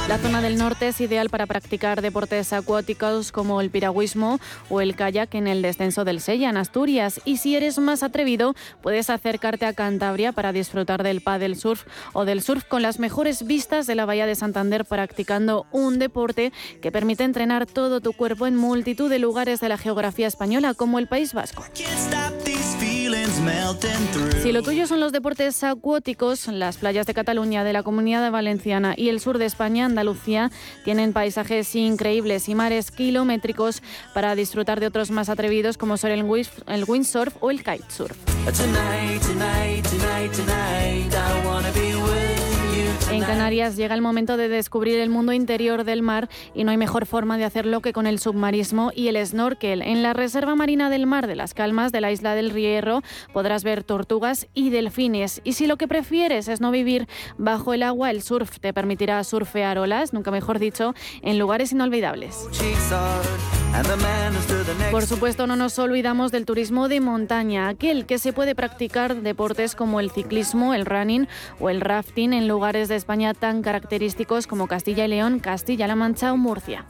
La 0.07 0.19
zona 0.19 0.39
del 0.39 0.59
norte 0.59 0.89
es 0.89 1.01
ideal 1.01 1.31
para 1.31 1.47
practicar 1.47 2.03
deportes 2.03 2.53
acuáticos 2.53 3.31
como 3.31 3.59
el 3.59 3.71
piragüismo 3.71 4.39
o 4.69 4.79
el 4.79 4.95
kayak 4.95 5.33
en 5.33 5.47
el 5.47 5.63
descenso 5.63 6.05
del 6.05 6.21
Sella 6.21 6.51
en 6.51 6.57
Asturias. 6.57 7.19
Y 7.25 7.37
si 7.37 7.55
eres 7.55 7.79
más 7.79 8.03
atrevido, 8.03 8.53
puedes 8.83 9.09
acercarte 9.09 9.65
a 9.65 9.73
Cantabria 9.73 10.31
para 10.31 10.53
disfrutar 10.53 11.01
del 11.01 11.21
paddle 11.21 11.55
surf 11.55 11.85
o 12.13 12.23
del 12.23 12.43
surf 12.43 12.65
con 12.65 12.83
las 12.83 12.99
mejores 12.99 13.47
vistas 13.47 13.87
de 13.87 13.95
la 13.95 14.05
bahía 14.05 14.27
de 14.27 14.35
Santander 14.35 14.85
practicando 14.85 15.65
un 15.71 15.97
deporte 15.97 16.53
que 16.83 16.91
permite 16.91 17.23
entrenar 17.23 17.65
todo 17.65 17.99
tu 17.99 18.13
cuerpo 18.13 18.45
en 18.45 18.55
multitud 18.55 19.09
de 19.09 19.17
lugares 19.17 19.59
de 19.59 19.69
la 19.69 19.77
geografía 19.79 20.27
española 20.27 20.75
como 20.75 20.99
el 20.99 21.07
País 21.07 21.33
Vasco. 21.33 21.65
Si 24.41 24.51
lo 24.51 24.61
tuyo 24.61 24.87
son 24.87 24.99
los 24.99 25.11
deportes 25.11 25.63
acuáticos, 25.63 26.47
las 26.47 26.77
playas 26.77 27.07
de 27.07 27.13
Cataluña, 27.13 27.63
de 27.63 27.73
la 27.73 27.83
Comunidad 27.83 28.31
Valenciana 28.31 28.93
y 28.95 29.09
el 29.09 29.19
sur 29.19 29.37
de 29.37 29.45
España, 29.45 29.85
Andalucía, 29.85 30.51
tienen 30.83 31.13
paisajes 31.13 31.75
increíbles 31.75 32.47
y 32.49 32.55
mares 32.55 32.91
kilométricos 32.91 33.81
para 34.13 34.35
disfrutar 34.35 34.79
de 34.79 34.87
otros 34.87 35.11
más 35.11 35.29
atrevidos 35.29 35.77
como 35.77 35.97
son 35.97 36.11
el, 36.11 36.23
windsurf 36.23 37.35
o 37.41 37.51
el 37.51 37.63
kitesurf. 37.63 38.17
Tonight, 38.45 39.21
tonight, 39.21 39.85
tonight, 40.31 41.05
En 43.11 43.21
Canarias 43.21 43.75
llega 43.77 43.95
el 43.95 44.01
momento 44.01 44.37
de 44.37 44.49
descubrir 44.49 44.99
el 44.99 45.09
mundo 45.09 45.31
interior 45.31 45.83
del 45.83 46.01
mar 46.01 46.29
y 46.53 46.63
no 46.63 46.71
hay 46.71 46.77
mejor 46.77 47.05
forma 47.05 47.37
de 47.37 47.45
hacerlo 47.45 47.81
que 47.81 47.93
con 47.93 48.07
el 48.07 48.19
submarismo 48.19 48.91
y 48.93 49.07
el 49.07 49.25
snorkel. 49.25 49.81
En 49.81 50.03
la 50.03 50.13
Reserva 50.13 50.55
Marina 50.55 50.89
del 50.89 51.05
Mar 51.05 51.27
de 51.27 51.35
las 51.35 51.53
Calmas 51.53 51.91
de 51.91 52.01
la 52.01 52.11
isla 52.11 52.35
del 52.35 52.53
Hierro 52.53 53.01
podrás 53.31 53.63
ver 53.63 53.83
tortugas 53.83 54.47
y 54.53 54.69
delfines. 54.69 55.41
Y 55.43 55.53
si 55.53 55.67
lo 55.67 55.77
que 55.77 55.87
prefieres 55.87 56.47
es 56.47 56.59
no 56.59 56.71
vivir 56.71 57.07
bajo 57.37 57.73
el 57.73 57.83
agua, 57.83 58.11
el 58.11 58.21
surf 58.21 58.59
te 58.59 58.73
permitirá 58.73 59.23
surfear 59.23 59.77
olas, 59.77 60.13
nunca 60.13 60.31
mejor 60.31 60.59
dicho, 60.59 60.93
en 61.21 61.39
lugares 61.39 61.71
inolvidables. 61.71 62.47
Por 64.91 65.05
supuesto, 65.05 65.47
no 65.47 65.57
nos 65.57 65.77
olvidamos 65.79 66.31
del 66.31 66.45
turismo 66.45 66.87
de 66.87 67.01
montaña, 67.01 67.67
aquel 67.67 68.05
que 68.05 68.19
se 68.19 68.31
puede 68.31 68.55
practicar 68.55 69.17
deportes 69.21 69.75
como 69.75 69.99
el 69.99 70.11
ciclismo, 70.11 70.73
el 70.73 70.85
running 70.85 71.27
o 71.59 71.69
el 71.69 71.81
rafting 71.81 72.31
en 72.31 72.47
lugares 72.47 72.64
de 72.65 72.95
España 72.95 73.35
tan 73.35 73.61
característicos 73.61 74.47
como 74.47 74.67
Castilla 74.67 75.05
y 75.05 75.07
León, 75.07 75.39
Castilla-La 75.39 75.95
Mancha 75.95 76.33
o 76.33 76.37
Murcia. 76.37 76.83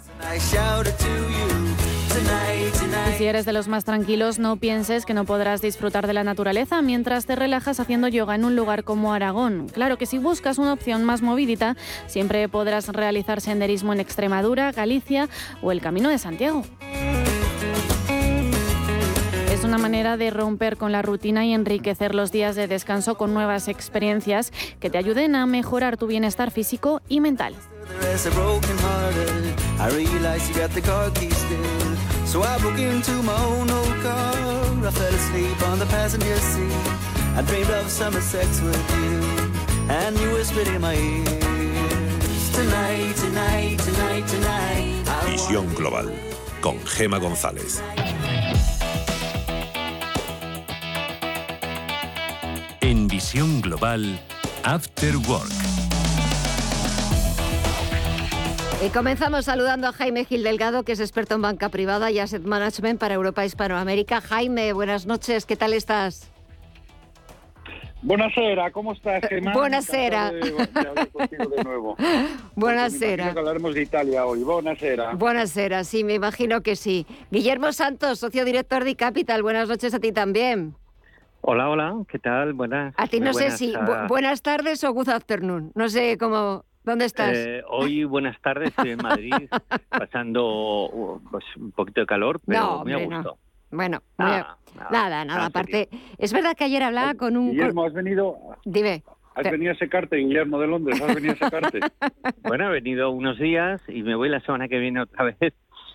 Si 3.18 3.26
eres 3.26 3.46
de 3.46 3.52
los 3.52 3.68
más 3.68 3.84
tranquilos, 3.84 4.40
no 4.40 4.56
pienses 4.56 5.06
que 5.06 5.14
no 5.14 5.26
podrás 5.26 5.62
disfrutar 5.62 6.08
de 6.08 6.14
la 6.14 6.24
naturaleza 6.24 6.82
mientras 6.82 7.26
te 7.26 7.36
relajas 7.36 7.82
haciendo 7.82 8.08
yoga 8.08 8.36
en 8.36 8.46
un 8.46 8.56
lugar 8.56 8.86
como 8.86 9.14
Aragón. 9.14 9.68
Claro 9.68 9.98
que 9.98 10.06
si 10.06 10.18
buscas 10.18 10.60
una 10.60 10.72
opción 10.72 11.04
más 11.04 11.22
movidita, 11.22 11.76
siempre 12.08 12.48
podrás 12.48 12.88
realizar 12.88 13.42
senderismo 13.42 13.92
en 13.92 14.00
Extremadura, 14.00 14.72
Galicia 14.72 15.28
o 15.62 15.74
el 15.74 15.82
Camino 15.82 16.08
de 16.08 16.18
Santiago. 16.18 16.64
Una 19.76 19.82
manera 19.82 20.16
de 20.16 20.30
romper 20.30 20.78
con 20.78 20.94
la 20.94 21.02
rutina 21.02 21.46
y 21.46 21.54
enriquecer 21.54 22.16
los 22.16 22.32
días 22.32 22.56
de 22.56 22.66
descanso 22.66 23.16
con 23.16 23.34
nuevas 23.34 23.68
experiencias 23.68 24.54
que 24.80 24.90
te 24.90 24.98
ayuden 24.98 25.36
a 25.36 25.46
mejorar 25.46 25.98
tu 25.98 26.08
bienestar 26.08 26.50
físico 26.50 27.02
y 27.10 27.20
mental. 27.20 27.54
Visión 45.30 45.76
Global, 45.76 46.14
con 46.62 46.80
Gema 46.88 47.18
González. 47.18 47.84
Visión 52.86 53.62
Global 53.62 54.20
After 54.64 55.16
Work. 55.28 55.50
Y 58.86 58.90
comenzamos 58.90 59.46
saludando 59.46 59.88
a 59.88 59.92
Jaime 59.92 60.24
Gil 60.26 60.44
Delgado, 60.44 60.84
que 60.84 60.92
es 60.92 61.00
experto 61.00 61.34
en 61.34 61.42
banca 61.42 61.70
privada 61.70 62.12
y 62.12 62.20
asset 62.20 62.44
management 62.44 63.00
para 63.00 63.16
Europa 63.16 63.44
Hispanoamérica. 63.44 64.22
Jaime, 64.22 64.72
buenas 64.74 65.08
noches, 65.08 65.48
¿qué 65.48 65.56
tal 65.56 65.74
estás? 65.74 66.30
Buonasera, 68.04 68.70
¿cómo 68.70 68.94
estás, 68.94 69.24
Gemma? 69.30 69.52
Buonasera. 69.54 70.28
Encantado 70.30 70.94
de- 71.56 71.64
nuevo. 71.64 71.96
Que 72.56 73.40
hablaremos 73.40 73.74
de 73.74 73.82
Italia 73.82 74.28
hoy. 74.28 74.44
Buonasera. 74.44 75.16
Buonasera, 75.16 75.84
sí, 75.86 76.04
me 76.04 76.14
imagino 76.14 76.62
que 76.62 76.76
sí. 76.76 77.08
Guillermo 77.32 77.74
Santos, 77.74 78.20
socio 78.20 78.46
director 78.46 78.84
de 78.84 78.96
Capital, 78.96 79.42
buenas 79.42 79.70
noches 79.70 79.92
a 79.96 80.00
ti 80.00 80.12
también. 80.12 80.76
Hola, 81.48 81.70
hola, 81.70 81.96
¿qué 82.08 82.18
tal? 82.18 82.54
Buenas. 82.54 82.96
A 82.98 83.06
ti 83.08 83.20
no 83.20 83.32
sé 83.34 83.52
si 83.52 83.74
bu- 83.76 84.08
buenas 84.08 84.42
tardes 84.42 84.84
o 84.84 84.92
good 84.94 85.10
afternoon, 85.10 85.72
no 85.76 85.90
sé 85.90 86.18
cómo, 86.18 86.66
¿dónde 86.84 87.06
estás? 87.06 87.38
Eh, 87.38 87.62
hoy 87.68 88.04
buenas 88.04 88.40
tardes, 88.42 88.70
estoy 88.70 88.92
en 88.92 89.02
Madrid, 89.02 89.48
pasando 89.90 90.88
uh, 90.90 91.22
pues, 91.30 91.46
un 91.58 91.72
poquito 91.72 92.02
de 92.02 92.08
calor, 92.08 92.40
pero 92.48 92.60
No, 92.60 92.84
muy 92.84 92.94
a 92.94 92.98
hombre, 92.98 93.08
no. 93.10 93.16
gusto. 93.18 93.38
Bueno, 93.70 94.02
muy 94.18 94.28
a- 94.32 94.38
Nada, 94.40 94.58
nada, 94.76 94.90
nada, 94.90 95.10
nada, 95.10 95.26
nada 95.26 95.46
aparte, 95.46 95.90
es 96.18 96.34
verdad 96.34 96.56
que 96.58 96.64
ayer 96.64 96.82
hablaba 96.82 97.14
con 97.14 97.38
un... 97.38 97.52
Guillermo, 97.52 97.84
has 97.86 97.94
venido, 97.94 98.38
Dime. 98.66 99.04
has 99.36 99.44
venido 99.52 99.74
a 99.74 99.76
secarte, 99.76 100.16
Guillermo 100.18 100.60
de 100.60 100.68
Londres, 100.68 101.00
has 101.00 101.14
venido 101.14 101.34
a 101.34 101.38
secarte. 101.38 101.82
Bueno, 102.42 102.68
he 102.70 102.74
venido 102.74 103.10
unos 103.10 103.40
días 103.40 103.82
y 103.88 104.04
me 104.04 104.14
voy 104.14 104.30
la 104.30 104.40
semana 104.42 104.68
que 104.68 104.78
viene 104.78 105.02
otra 105.02 105.26
vez 105.26 105.54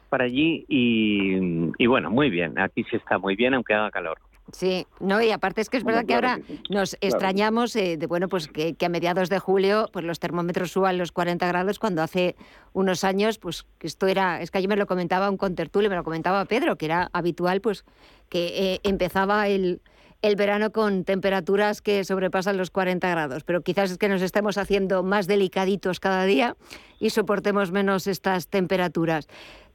para 0.09 0.25
allí 0.25 0.65
y, 0.69 1.37
y 1.79 1.87
bueno, 1.87 2.11
muy 2.11 2.29
bien, 2.29 2.59
aquí 2.59 2.83
sí 2.91 2.97
está 2.97 3.19
muy 3.19 3.37
bien, 3.37 3.55
aunque 3.55 3.73
haga 3.75 3.91
calor. 3.93 4.19
Sí, 4.53 4.87
no, 4.99 5.23
y 5.23 5.31
aparte 5.31 5.61
es 5.61 5.71
que 5.71 5.77
es 5.77 5.85
Bueno, 5.85 5.99
verdad 5.99 6.09
que 6.09 6.19
claro 6.21 6.29
ahora 6.29 6.45
que 6.45 6.57
sí, 6.57 6.63
nos 6.71 6.91
claro. 6.91 6.99
extrañamos 7.09 7.77
eh, 7.77 7.97
de 7.97 8.07
bueno, 8.07 8.29
pues 8.29 8.49
que, 8.49 8.75
que 8.75 8.87
a 8.87 8.89
mediados 8.89 9.29
de 9.29 9.39
julio 9.39 9.89
pues 9.93 10.05
los 10.05 10.19
termómetros 10.19 10.73
suban 10.73 10.99
los 10.99 11.13
40 11.13 11.47
grados 11.47 11.79
cuando 11.79 12.03
hace 12.03 12.35
unos 12.73 13.05
años 13.05 13.39
pues 13.39 13.65
que 13.79 13.87
esto 13.87 14.09
era, 14.09 14.43
es 14.43 14.51
que 14.51 14.59
ayer 14.59 14.69
me 14.69 14.77
lo 14.77 14.87
comentaba 14.87 15.31
un 15.31 15.37
contertulio, 15.37 15.89
me 15.89 15.97
lo 15.97 16.03
comentaba 16.05 16.45
Pedro, 16.47 16.77
que 16.77 16.87
era 16.87 17.11
habitual 17.13 17.61
pues 17.61 17.85
que 18.29 18.75
eh, 18.75 18.81
empezaba 18.83 19.47
el, 19.47 19.83
el 20.23 20.37
verano 20.37 20.73
con 20.73 21.05
temperaturas 21.05 21.81
que 21.81 22.05
sobrepasan 22.05 22.57
los 22.57 22.71
40 22.71 23.09
grados, 23.09 23.45
pero 23.45 23.63
quizás 23.63 23.91
es 23.93 23.99
que 23.99 24.09
nos 24.09 24.21
estemos 24.23 24.59
haciendo 24.59 25.03
más 25.03 25.27
delicaditos 25.29 26.01
cada 26.01 26.25
día 26.25 26.57
y 26.99 27.11
soportemos 27.11 27.71
menos 27.71 28.07
estas 28.07 28.49
temperaturas. 28.49 29.29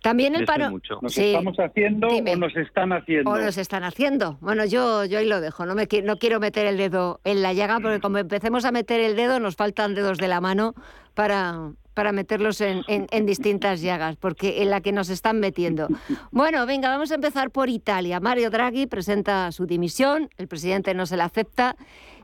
También 0.05 0.35
el 0.35 0.45
paro... 0.45 0.69
mucho. 0.69 0.99
¿Nos 1.01 1.13
Sí. 1.13 1.25
estamos 1.25 1.57
haciendo 1.57 2.07
Dime. 2.09 2.33
o 2.33 2.37
nos 2.37 2.55
están 2.55 2.93
haciendo? 2.93 3.31
O 3.31 3.37
nos 3.37 3.57
están 3.57 3.83
haciendo. 3.83 4.37
Bueno, 4.39 4.63
yo, 4.65 5.03
yo 5.05 5.17
ahí 5.17 5.25
lo 5.27 5.41
dejo. 5.41 5.65
No, 5.65 5.73
me, 5.73 5.87
no 6.03 6.17
quiero 6.17 6.39
meter 6.39 6.67
el 6.67 6.77
dedo 6.77 7.19
en 7.23 7.41
la 7.41 7.53
llaga 7.53 7.79
porque 7.79 7.99
como 7.99 8.19
empecemos 8.19 8.65
a 8.65 8.71
meter 8.71 9.01
el 9.01 9.15
dedo 9.15 9.39
nos 9.39 9.55
faltan 9.55 9.95
dedos 9.95 10.19
de 10.19 10.27
la 10.27 10.41
mano 10.41 10.75
para, 11.15 11.71
para 11.95 12.11
meterlos 12.11 12.61
en, 12.61 12.83
en- 12.87 13.07
en 13.09 13.25
distintas 13.25 13.81
llagas, 13.81 14.15
porque 14.17 14.61
en 14.61 14.69
la 14.69 14.81
que 14.81 14.91
nos 14.91 15.09
están 15.09 15.39
metiendo. 15.39 15.87
Bueno, 16.29 16.65
venga, 16.67 16.89
vamos 16.89 17.11
a 17.11 17.15
empezar 17.15 17.49
por 17.49 17.69
Italia. 17.69 18.19
Mario 18.19 18.51
Draghi 18.51 18.85
presenta 18.85 19.51
su 19.51 19.65
dimisión, 19.65 20.29
el 20.37 20.47
presidente 20.47 20.93
no 20.93 21.07
se 21.07 21.17
la 21.17 21.25
acepta. 21.25 21.75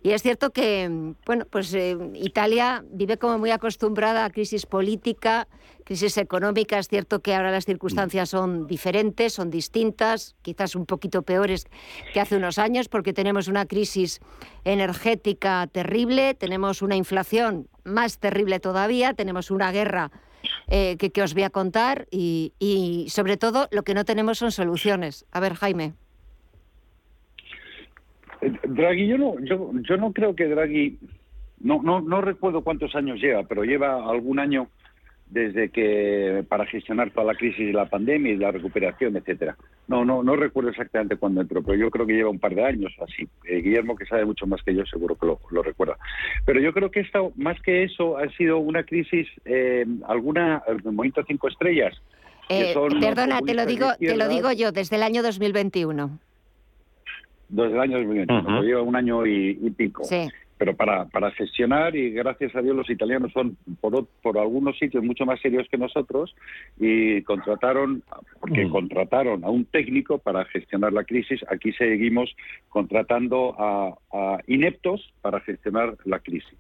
Y 0.03 0.11
es 0.11 0.23
cierto 0.23 0.49
que, 0.49 1.13
bueno, 1.25 1.45
pues 1.49 1.73
eh, 1.75 1.95
Italia 2.15 2.83
vive 2.89 3.17
como 3.17 3.37
muy 3.37 3.51
acostumbrada 3.51 4.25
a 4.25 4.31
crisis 4.31 4.65
política, 4.65 5.47
crisis 5.83 6.17
económica. 6.17 6.79
Es 6.79 6.87
cierto 6.87 7.21
que 7.21 7.35
ahora 7.35 7.51
las 7.51 7.65
circunstancias 7.65 8.29
son 8.29 8.65
diferentes, 8.65 9.33
son 9.33 9.51
distintas, 9.51 10.35
quizás 10.41 10.75
un 10.75 10.87
poquito 10.87 11.21
peores 11.21 11.67
que 12.13 12.19
hace 12.19 12.35
unos 12.35 12.57
años, 12.57 12.89
porque 12.89 13.13
tenemos 13.13 13.47
una 13.47 13.67
crisis 13.67 14.21
energética 14.63 15.67
terrible, 15.67 16.33
tenemos 16.33 16.81
una 16.81 16.95
inflación 16.95 17.67
más 17.83 18.17
terrible 18.17 18.59
todavía, 18.59 19.13
tenemos 19.13 19.51
una 19.51 19.71
guerra 19.71 20.11
eh, 20.67 20.97
que, 20.97 21.11
que 21.11 21.21
os 21.21 21.35
voy 21.35 21.43
a 21.43 21.51
contar 21.51 22.07
y, 22.09 22.53
y, 22.57 23.07
sobre 23.09 23.37
todo 23.37 23.67
lo 23.69 23.83
que 23.83 23.93
no 23.93 24.03
tenemos 24.03 24.39
son 24.39 24.51
soluciones. 24.51 25.25
A 25.31 25.39
ver, 25.39 25.53
Jaime. 25.53 25.93
Draghi, 28.41 29.07
yo 29.07 29.17
no, 29.17 29.39
yo, 29.39 29.71
yo 29.87 29.97
no 29.97 30.11
creo 30.13 30.35
que 30.35 30.47
Draghi, 30.47 30.97
no, 31.59 31.81
no, 31.81 32.01
no 32.01 32.21
recuerdo 32.21 32.63
cuántos 32.63 32.95
años 32.95 33.19
lleva, 33.19 33.43
pero 33.43 33.63
lleva 33.63 34.09
algún 34.09 34.39
año 34.39 34.67
desde 35.31 35.69
que 35.69 36.43
para 36.49 36.65
gestionar 36.65 37.11
toda 37.11 37.27
la 37.27 37.35
crisis 37.35 37.67
de 37.67 37.73
la 37.73 37.89
pandemia 37.89 38.33
y 38.33 38.37
la 38.37 38.51
recuperación, 38.51 39.15
etcétera. 39.15 39.55
No, 39.87 40.03
no, 40.03 40.21
no 40.23 40.35
recuerdo 40.35 40.71
exactamente 40.71 41.15
cuándo 41.15 41.39
entró, 41.39 41.63
pero 41.63 41.77
yo 41.77 41.89
creo 41.89 42.05
que 42.05 42.13
lleva 42.13 42.29
un 42.29 42.39
par 42.39 42.53
de 42.53 42.65
años 42.65 42.93
así. 43.01 43.27
Eh, 43.45 43.61
Guillermo, 43.61 43.95
que 43.95 44.05
sabe 44.05 44.25
mucho 44.25 44.45
más 44.45 44.61
que 44.61 44.75
yo, 44.75 44.85
seguro 44.85 45.15
que 45.15 45.25
lo, 45.25 45.39
lo 45.49 45.63
recuerda. 45.63 45.97
Pero 46.45 46.59
yo 46.59 46.73
creo 46.73 46.91
que 46.91 46.99
esta, 46.99 47.19
más 47.37 47.59
que 47.61 47.83
eso, 47.83 48.17
ha 48.17 48.27
sido 48.35 48.57
una 48.57 48.83
crisis, 48.83 49.27
eh, 49.45 49.85
alguna, 50.07 50.63
el 50.67 50.83
movimiento 50.83 51.23
cinco 51.25 51.47
estrellas. 51.47 51.95
Eh, 52.49 52.73
perdona, 52.99 53.39
te 53.39 53.53
lo 53.53 53.65
digo, 53.65 53.87
te 53.97 54.17
lo 54.17 54.27
digo 54.27 54.51
yo, 54.51 54.73
desde 54.73 54.97
el 54.97 55.03
año 55.03 55.23
2021. 55.23 56.19
Desde 57.51 57.73
el 57.73 57.79
año 57.79 57.97
2021, 57.97 58.41
Ujú. 58.41 58.63
lleva 58.63 58.81
un 58.81 58.95
año 58.95 59.25
y, 59.25 59.59
y 59.61 59.69
pico. 59.71 60.03
Sí. 60.05 60.29
Pero 60.57 60.75
para, 60.75 61.05
para 61.05 61.31
gestionar, 61.31 61.95
y 61.95 62.11
gracias 62.11 62.55
a 62.55 62.61
Dios 62.61 62.75
los 62.75 62.89
italianos 62.89 63.31
son 63.33 63.57
por, 63.81 64.05
por 64.21 64.37
algunos 64.37 64.77
sitios 64.77 65.03
mucho 65.03 65.25
más 65.25 65.41
serios 65.41 65.67
que 65.69 65.77
nosotros, 65.77 66.35
y 66.79 67.23
contrataron, 67.23 68.03
porque 68.39 68.69
contrataron 68.69 69.43
a 69.43 69.49
un 69.49 69.65
técnico 69.65 70.19
para 70.19 70.45
gestionar 70.45 70.93
la 70.93 71.03
crisis, 71.03 71.41
aquí 71.49 71.73
seguimos 71.73 72.33
contratando 72.69 73.55
a, 73.59 73.97
a 74.13 74.37
ineptos 74.47 75.11
para 75.21 75.39
gestionar 75.41 75.97
la 76.05 76.19
crisis. 76.19 76.59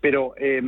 Pero 0.00 0.34
eh, 0.38 0.62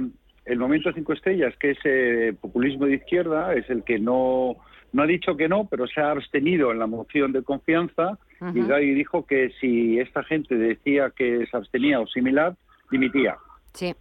el 0.45 0.59
Momento 0.59 0.93
Cinco 0.93 1.13
Estrellas, 1.13 1.55
que 1.59 1.71
es 1.71 1.79
eh, 1.85 2.35
populismo 2.39 2.87
de 2.87 2.97
izquierda, 2.97 3.55
es 3.55 3.69
el 3.71 3.83
que 3.83 3.99
no, 3.99 4.57
no 4.93 5.03
ha 5.03 5.07
dicho 5.07 5.37
que 5.37 5.49
no, 5.49 5.67
pero 5.71 5.87
se 5.87 6.01
ha 6.01 6.11
abstenido 6.11 6.71
en 6.71 6.81
la 6.81 6.87
moción 6.87 7.33
de 7.33 7.43
confianza 7.43 8.19
y. 8.41 8.61
Draghi 8.61 8.95
dijo 8.95 9.27
que 9.27 9.51
si 9.61 9.99
esta 9.99 10.23
gente 10.25 10.57
decía 10.57 11.13
que 11.15 11.47
se 11.47 11.57
abstenía 11.57 12.01
o 12.01 12.07
similar, 12.07 12.57
dimitía. 12.91 13.37
Sí. 13.73 13.95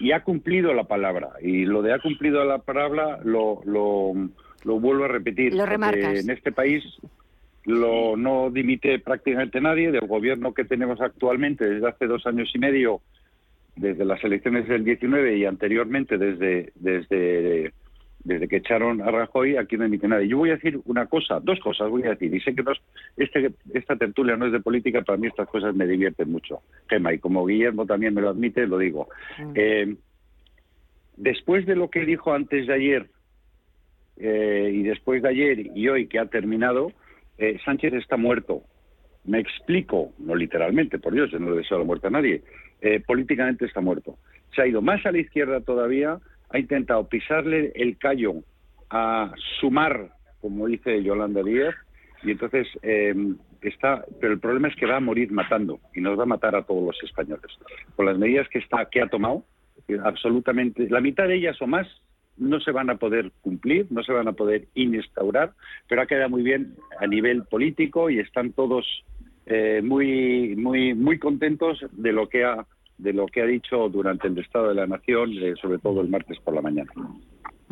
Y 0.00 0.12
ha 0.12 0.22
cumplido 0.22 0.72
la 0.74 0.84
palabra. 0.84 1.30
Y 1.40 1.64
lo 1.64 1.82
de 1.82 1.92
ha 1.92 1.98
cumplido 1.98 2.44
la 2.44 2.58
palabra 2.58 3.18
lo, 3.24 3.60
lo, 3.64 4.12
lo 4.64 4.80
vuelvo 4.80 5.04
a 5.04 5.08
repetir. 5.08 5.54
Lo 5.54 5.66
remarcas. 5.66 6.20
En 6.20 6.30
este 6.30 6.52
país 6.52 6.84
lo, 7.64 8.16
no 8.16 8.50
dimite 8.50 8.98
prácticamente 8.98 9.60
nadie. 9.60 9.90
Del 9.90 10.06
gobierno 10.06 10.54
que 10.54 10.64
tenemos 10.64 11.00
actualmente 11.00 11.68
desde 11.68 11.88
hace 11.88 12.06
dos 12.06 12.26
años 12.26 12.50
y 12.54 12.58
medio, 12.58 13.00
desde 13.76 14.04
las 14.04 14.22
elecciones 14.22 14.68
del 14.68 14.84
19 14.84 15.36
y 15.36 15.44
anteriormente 15.44 16.18
desde, 16.18 16.72
desde, 16.76 17.72
desde 18.24 18.48
que 18.48 18.56
echaron 18.56 19.00
a 19.00 19.10
Rajoy, 19.10 19.56
aquí 19.56 19.76
no 19.76 19.84
dimite 19.84 20.08
nadie. 20.08 20.28
Yo 20.28 20.38
voy 20.38 20.50
a 20.50 20.54
decir 20.56 20.80
una 20.86 21.06
cosa, 21.06 21.40
dos 21.40 21.58
cosas 21.60 21.88
voy 21.88 22.02
a 22.02 22.10
decir. 22.10 22.34
Y 22.34 22.40
sé 22.40 22.54
que 22.54 22.62
no 22.62 22.72
es- 22.72 22.80
este, 23.16 23.52
esta 23.72 23.96
tertulia 23.96 24.36
no 24.36 24.46
es 24.46 24.52
de 24.52 24.60
política, 24.60 25.02
para 25.02 25.16
mí 25.18 25.28
estas 25.28 25.48
cosas 25.48 25.74
me 25.74 25.86
divierten 25.86 26.30
mucho. 26.30 26.60
Gema, 26.88 27.12
y 27.14 27.18
como 27.18 27.46
Guillermo 27.46 27.86
también 27.86 28.14
me 28.14 28.20
lo 28.20 28.30
admite, 28.30 28.66
lo 28.66 28.78
digo. 28.78 29.08
Eh, 29.54 29.96
después 31.16 31.66
de 31.66 31.76
lo 31.76 31.90
que 31.90 32.04
dijo 32.04 32.32
antes 32.32 32.66
de 32.66 32.74
ayer 32.74 33.06
eh, 34.16 34.70
y 34.74 34.82
después 34.82 35.22
de 35.22 35.28
ayer 35.28 35.76
y 35.76 35.88
hoy 35.88 36.06
que 36.08 36.18
ha 36.18 36.26
terminado, 36.26 36.92
eh, 37.38 37.58
Sánchez 37.64 37.94
está 37.94 38.16
muerto. 38.16 38.62
Me 39.24 39.38
explico, 39.38 40.12
no 40.18 40.34
literalmente, 40.34 40.98
por 40.98 41.12
Dios, 41.12 41.30
yo 41.30 41.38
no 41.38 41.50
le 41.50 41.58
deseo 41.58 41.78
la 41.78 41.84
muerte 41.84 42.06
a 42.08 42.10
nadie. 42.10 42.42
Políticamente 43.06 43.64
está 43.64 43.80
muerto. 43.80 44.16
Se 44.54 44.62
ha 44.62 44.66
ido 44.66 44.80
más 44.80 45.04
a 45.04 45.10
la 45.10 45.18
izquierda 45.18 45.60
todavía, 45.60 46.18
ha 46.50 46.58
intentado 46.58 47.08
pisarle 47.08 47.72
el 47.74 47.98
callo 47.98 48.34
a 48.90 49.32
sumar, 49.60 50.10
como 50.40 50.66
dice 50.66 51.02
Yolanda 51.02 51.42
Díaz, 51.42 51.74
y 52.22 52.32
entonces 52.32 52.66
eh, 52.82 53.14
está, 53.62 54.04
pero 54.20 54.32
el 54.32 54.40
problema 54.40 54.68
es 54.68 54.76
que 54.76 54.86
va 54.86 54.96
a 54.96 55.00
morir 55.00 55.30
matando 55.30 55.80
y 55.94 56.00
nos 56.00 56.18
va 56.18 56.22
a 56.22 56.26
matar 56.26 56.56
a 56.56 56.62
todos 56.62 56.84
los 56.84 57.02
españoles. 57.02 57.50
Con 57.96 58.06
las 58.06 58.18
medidas 58.18 58.48
que 58.48 58.58
está, 58.58 58.86
que 58.86 59.00
ha 59.02 59.08
tomado, 59.08 59.44
absolutamente, 60.04 60.88
la 60.88 61.00
mitad 61.00 61.28
de 61.28 61.36
ellas 61.36 61.60
o 61.60 61.66
más 61.66 61.86
no 62.36 62.60
se 62.60 62.70
van 62.70 62.88
a 62.90 62.96
poder 62.96 63.32
cumplir, 63.40 63.86
no 63.90 64.02
se 64.02 64.12
van 64.12 64.28
a 64.28 64.32
poder 64.32 64.68
instaurar, 64.74 65.52
pero 65.88 66.02
ha 66.02 66.06
quedado 66.06 66.30
muy 66.30 66.42
bien 66.42 66.74
a 67.00 67.06
nivel 67.06 67.44
político 67.44 68.10
y 68.10 68.20
están 68.20 68.52
todos 68.52 68.86
eh, 69.46 69.80
muy, 69.82 70.54
muy, 70.56 70.94
muy 70.94 71.18
contentos 71.18 71.84
de 71.92 72.12
lo 72.12 72.28
que 72.28 72.44
ha 72.44 72.66
de 72.98 73.12
lo 73.12 73.26
que 73.26 73.42
ha 73.42 73.46
dicho 73.46 73.88
durante 73.88 74.26
el 74.28 74.36
Estado 74.38 74.68
de 74.68 74.74
la 74.74 74.86
Nación, 74.86 75.30
eh, 75.34 75.54
sobre 75.60 75.78
todo 75.78 76.00
el 76.00 76.08
martes 76.08 76.38
por 76.40 76.54
la 76.54 76.60
mañana. 76.62 76.90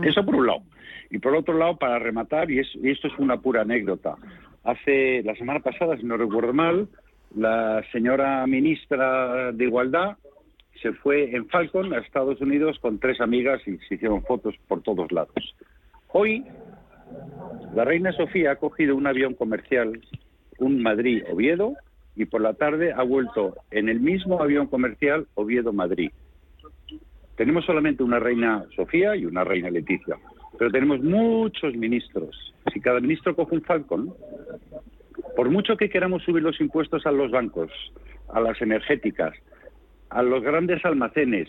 Eso 0.02 0.24
por 0.24 0.36
un 0.36 0.46
lado. 0.46 0.62
Y 1.10 1.18
por 1.18 1.34
otro 1.34 1.56
lado, 1.56 1.76
para 1.76 1.98
rematar, 1.98 2.50
y, 2.50 2.60
es- 2.60 2.74
y 2.76 2.90
esto 2.90 3.08
es 3.08 3.18
una 3.18 3.38
pura 3.40 3.62
anécdota, 3.62 4.16
hace 4.64 5.22
la 5.24 5.34
semana 5.36 5.60
pasada, 5.60 5.96
si 5.96 6.04
no 6.04 6.16
recuerdo 6.16 6.52
mal, 6.52 6.88
la 7.34 7.82
señora 7.92 8.46
ministra 8.46 9.52
de 9.52 9.64
Igualdad 9.64 10.16
se 10.82 10.92
fue 10.92 11.34
en 11.34 11.48
Falcon 11.48 11.92
a 11.94 11.98
Estados 11.98 12.40
Unidos 12.40 12.78
con 12.80 12.98
tres 12.98 13.20
amigas 13.20 13.60
y 13.66 13.78
se 13.88 13.94
hicieron 13.94 14.22
fotos 14.22 14.54
por 14.68 14.82
todos 14.82 15.10
lados. 15.10 15.34
Hoy, 16.12 16.44
la 17.74 17.84
reina 17.84 18.12
Sofía 18.12 18.52
ha 18.52 18.56
cogido 18.56 18.94
un 18.96 19.06
avión 19.06 19.34
comercial, 19.34 20.00
un 20.58 20.82
Madrid-Oviedo, 20.82 21.74
y 22.16 22.24
por 22.24 22.40
la 22.40 22.54
tarde 22.54 22.92
ha 22.92 23.02
vuelto 23.02 23.54
en 23.70 23.88
el 23.88 24.00
mismo 24.00 24.42
avión 24.42 24.66
comercial 24.66 25.26
Oviedo-Madrid. 25.34 26.10
Tenemos 27.36 27.66
solamente 27.66 28.02
una 28.02 28.18
reina 28.18 28.64
Sofía 28.74 29.14
y 29.14 29.26
una 29.26 29.44
reina 29.44 29.70
Leticia, 29.70 30.16
pero 30.58 30.70
tenemos 30.70 31.02
muchos 31.02 31.74
ministros. 31.76 32.54
Si 32.72 32.80
cada 32.80 33.00
ministro 33.00 33.36
coge 33.36 33.56
un 33.56 33.62
Falcon, 33.62 34.14
por 35.36 35.50
mucho 35.50 35.76
que 35.76 35.90
queramos 35.90 36.22
subir 36.22 36.42
los 36.42 36.58
impuestos 36.60 37.04
a 37.06 37.12
los 37.12 37.30
bancos, 37.30 37.70
a 38.28 38.40
las 38.40 38.60
energéticas, 38.62 39.34
a 40.08 40.22
los 40.22 40.42
grandes 40.42 40.82
almacenes, 40.86 41.48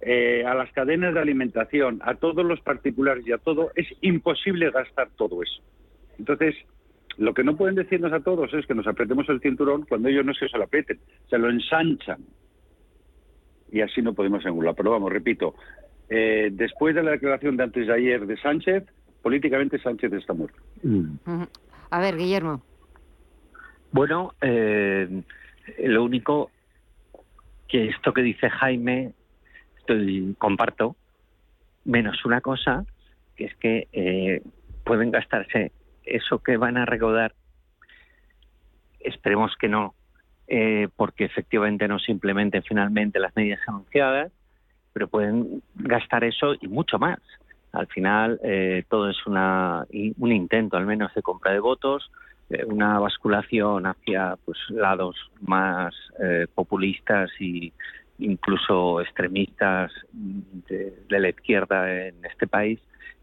eh, 0.00 0.44
a 0.46 0.54
las 0.54 0.72
cadenas 0.72 1.12
de 1.12 1.20
alimentación, 1.20 2.00
a 2.02 2.14
todos 2.14 2.44
los 2.46 2.60
particulares 2.60 3.26
y 3.26 3.32
a 3.32 3.38
todo, 3.38 3.70
es 3.74 3.86
imposible 4.00 4.70
gastar 4.70 5.10
todo 5.16 5.42
eso. 5.42 5.60
Entonces, 6.18 6.54
lo 7.18 7.34
que 7.34 7.42
no 7.42 7.56
pueden 7.56 7.74
decirnos 7.74 8.12
a 8.12 8.20
todos 8.20 8.54
es 8.54 8.64
que 8.66 8.74
nos 8.74 8.86
apretemos 8.86 9.28
el 9.28 9.40
cinturón 9.40 9.84
cuando 9.88 10.08
ellos 10.08 10.24
no 10.24 10.32
se 10.34 10.46
lo 10.56 10.64
aprieten, 10.64 11.00
se 11.28 11.36
lo 11.36 11.50
ensanchan. 11.50 12.20
Y 13.70 13.80
así 13.80 14.00
no 14.00 14.14
podemos 14.14 14.46
engular. 14.46 14.74
Pero 14.76 14.92
vamos, 14.92 15.12
repito, 15.12 15.54
eh, 16.08 16.48
después 16.52 16.94
de 16.94 17.02
la 17.02 17.10
declaración 17.10 17.56
de 17.56 17.64
antes 17.64 17.86
de 17.86 17.92
ayer 17.92 18.24
de 18.24 18.36
Sánchez, 18.38 18.84
políticamente 19.20 19.80
Sánchez 19.80 20.12
está 20.12 20.32
muerto. 20.32 20.58
A 21.90 22.00
ver, 22.00 22.16
Guillermo. 22.16 22.62
Bueno, 23.90 24.34
eh, 24.40 25.22
lo 25.80 26.04
único 26.04 26.50
que 27.66 27.88
esto 27.88 28.12
que 28.12 28.22
dice 28.22 28.48
Jaime, 28.48 29.12
estoy 29.78 30.36
comparto, 30.38 30.94
menos 31.84 32.24
una 32.24 32.40
cosa, 32.40 32.86
que 33.34 33.46
es 33.46 33.56
que 33.56 33.88
eh, 33.92 34.40
pueden 34.84 35.10
gastarse 35.10 35.72
eso 36.16 36.38
que 36.40 36.56
van 36.56 36.76
a 36.76 36.86
recaudar, 36.86 37.34
esperemos 39.00 39.54
que 39.58 39.68
no, 39.68 39.94
eh, 40.46 40.88
porque 40.96 41.24
efectivamente 41.24 41.88
no 41.88 41.98
se 41.98 42.12
implementen 42.12 42.62
finalmente 42.62 43.18
las 43.18 43.34
medidas 43.36 43.60
anunciadas, 43.66 44.32
pero 44.92 45.08
pueden 45.08 45.62
gastar 45.74 46.24
eso 46.24 46.54
y 46.60 46.68
mucho 46.68 46.98
más. 46.98 47.18
Al 47.72 47.86
final 47.88 48.40
eh, 48.42 48.84
todo 48.88 49.10
es 49.10 49.26
una, 49.26 49.84
un 50.18 50.32
intento 50.32 50.76
al 50.76 50.86
menos 50.86 51.14
de 51.14 51.22
compra 51.22 51.52
de 51.52 51.60
votos, 51.60 52.10
eh, 52.50 52.64
una 52.64 52.98
basculación 52.98 53.86
hacia 53.86 54.36
pues 54.44 54.58
lados 54.70 55.16
más 55.40 55.94
populistas 56.54 57.30
y 57.38 57.72
incluso 58.18 59.00
extremistas 59.00 59.92
de, 60.12 60.92
la 61.08 61.28
izquierda 61.28 62.08
en 62.08 62.24
este 62.24 62.48
país 62.48 62.80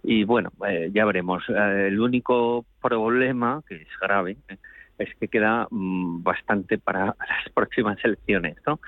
y 0.07 0.23
bueno, 0.23 0.51
eh, 0.67 0.91
ya 0.93 1.05
veremos. 1.05 1.43
Eh, 1.49 1.87
el 1.87 1.99
único 1.99 2.65
problema, 2.81 3.63
que 3.67 3.75
es 3.75 3.87
grave, 3.99 4.37
eh, 4.47 4.57
es 4.99 5.09
que 5.15 5.27
queda 5.27 5.67
mm, 5.69 6.21
bastante 6.23 6.77
para 6.77 7.05
las 7.19 7.49
próximas 7.53 7.97
elecciones 8.03 8.55
¿no? 8.67 8.79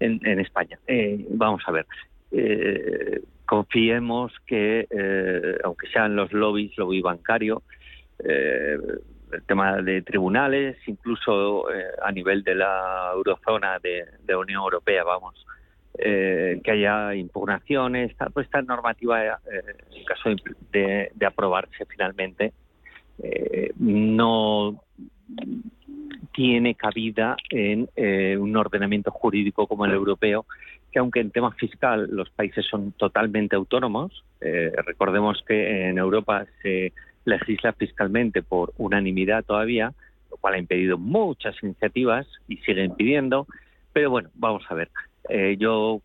en, 0.00 0.20
en 0.26 0.40
España. 0.40 0.78
vamos 1.30 1.62
a 1.66 1.72
ver. 1.72 1.86
confiemos 3.46 4.32
que, 4.46 4.86
aunque 5.62 5.86
sean 5.88 6.16
los 6.16 6.32
lobbies, 6.32 6.76
lobby 6.76 7.00
bancario, 7.00 7.62
el 8.18 9.42
tema 9.46 9.80
de 9.82 10.02
tribunales, 10.02 10.76
incluso 10.86 11.66
a 12.02 12.10
nivel 12.10 12.42
de 12.42 12.54
la 12.56 13.10
eurozona 13.14 13.78
de, 13.78 14.04
de 14.24 14.36
Unión 14.36 14.62
Europea, 14.62 15.04
vamos, 15.04 15.46
eh, 15.96 16.60
que 16.64 16.72
haya 16.72 17.14
impugnaciones, 17.14 18.16
pues 18.32 18.46
esta 18.46 18.62
normativa, 18.62 19.24
eh, 19.24 19.30
en 19.92 20.04
caso 20.04 20.30
de, 20.72 21.12
aprobarse 21.24 21.86
finalmente, 21.86 22.52
eh, 23.22 23.70
no 23.78 24.82
tiene 26.32 26.74
cabida 26.74 27.36
en 27.48 27.88
un 28.40 28.56
ordenamiento 28.56 29.12
jurídico 29.12 29.68
como 29.68 29.86
el 29.86 29.92
europeo, 29.92 30.46
que 30.90 30.98
aunque 30.98 31.20
en 31.20 31.30
tema 31.30 31.52
fiscal 31.52 32.08
los 32.10 32.28
países 32.30 32.66
son 32.66 32.90
totalmente 32.92 33.54
autónomos, 33.54 34.24
recordemos 34.40 35.44
que 35.46 35.88
en 35.88 35.98
Europa 35.98 36.44
se 36.60 36.92
legisla 37.24 37.72
fiscalmente 37.72 38.42
por 38.42 38.72
unanimidad 38.78 39.44
todavía, 39.44 39.92
lo 40.28 40.36
cual 40.38 40.54
ha 40.54 40.58
impedido 40.58 40.98
muchas 40.98 41.54
iniciativas 41.62 42.26
y 42.48 42.56
sigue 42.58 42.82
impidiendo, 42.82 43.46
pero 43.92 44.10
bueno, 44.10 44.30
vamos 44.34 44.64
a 44.68 44.74
ver. 44.74 44.90
Eh, 45.28 45.56
yo 45.58 46.00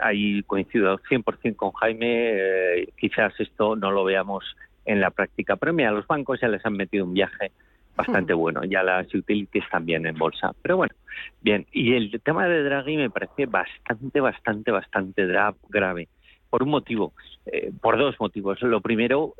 ahí 0.00 0.42
coincido 0.44 0.98
100% 0.98 1.56
con 1.56 1.72
Jaime, 1.72 2.32
eh, 2.32 2.88
quizás 2.98 3.32
esto 3.38 3.76
no 3.76 3.90
lo 3.90 4.04
veamos 4.04 4.44
en 4.84 5.00
la 5.00 5.10
práctica, 5.10 5.56
pero 5.56 5.72
mira, 5.72 5.90
los 5.90 6.06
bancos 6.06 6.40
ya 6.40 6.48
les 6.48 6.64
han 6.64 6.74
metido 6.74 7.04
un 7.04 7.14
viaje 7.14 7.52
bastante 7.94 8.32
bueno, 8.32 8.64
ya 8.64 8.82
las 8.82 9.12
utilities 9.12 9.64
también 9.70 10.06
en 10.06 10.16
bolsa. 10.16 10.52
Pero 10.62 10.76
bueno, 10.76 10.94
bien, 11.42 11.66
y 11.72 11.94
el 11.94 12.20
tema 12.22 12.46
de 12.46 12.62
Draghi 12.62 12.96
me 12.96 13.10
parece 13.10 13.46
bastante, 13.46 14.20
bastante, 14.20 14.70
bastante 14.70 15.26
grave, 15.26 16.08
por 16.48 16.62
un 16.62 16.70
motivo, 16.70 17.12
eh, 17.46 17.72
por 17.80 17.98
dos 17.98 18.14
motivos. 18.20 18.62
Lo 18.62 18.80
primero, 18.80 19.34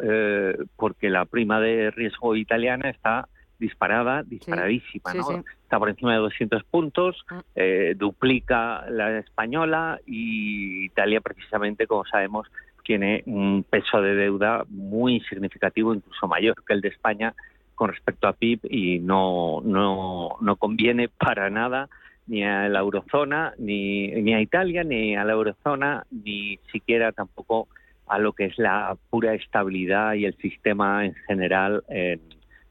porque 0.77 1.09
la 1.09 1.25
prima 1.25 1.61
de 1.61 1.93
riesgo 1.93 2.35
italiana 2.35 2.91
está 2.91 3.29
disparada, 3.59 4.23
disparadísima, 4.23 5.15
¿no? 5.15 5.45
Está 5.63 5.79
por 5.79 5.89
encima 5.89 6.13
de 6.13 6.19
200 6.19 6.65
puntos, 6.65 7.25
mm. 7.31 7.39
eh, 7.57 7.95
duplica 7.97 8.89
la 8.91 9.19
española 9.19 10.01
y 10.07 10.87
Italia 10.87 11.21
precisamente, 11.21 11.87
como 11.87 12.05
sabemos, 12.07 12.49
tiene 12.85 13.23
un 13.27 13.65
peso 13.69 14.01
de 14.01 14.15
deuda 14.15 14.65
muy 14.69 15.21
significativo, 15.29 15.95
incluso 15.95 16.27
mayor 16.27 16.55
que 16.67 16.73
el 16.73 16.81
de 16.81 16.89
España 16.89 17.35
con 17.75 17.91
respecto 17.91 18.27
a 18.27 18.33
PIB 18.33 18.61
y 18.71 18.99
no, 18.99 19.61
no, 19.63 20.37
no 20.41 20.57
conviene 20.57 21.09
para 21.09 21.51
nada 21.51 21.89
ni 22.27 22.45
a 22.45 22.69
la 22.69 22.81
eurozona, 22.81 23.55
ni, 23.59 24.09
ni 24.09 24.35
a 24.35 24.41
Italia, 24.41 24.85
ni 24.85 25.17
a 25.17 25.25
la 25.25 25.33
eurozona, 25.33 26.05
ni 26.11 26.59
siquiera 26.71 27.13
tampoco 27.13 27.69
a 28.07 28.19
lo 28.19 28.33
que 28.33 28.47
es 28.47 28.59
la 28.59 28.97
pura 29.11 29.35
estabilidad 29.35 30.15
y 30.15 30.25
el 30.25 30.37
sistema 30.37 31.05
en 31.05 31.15
general 31.27 31.85
en, 31.89 32.21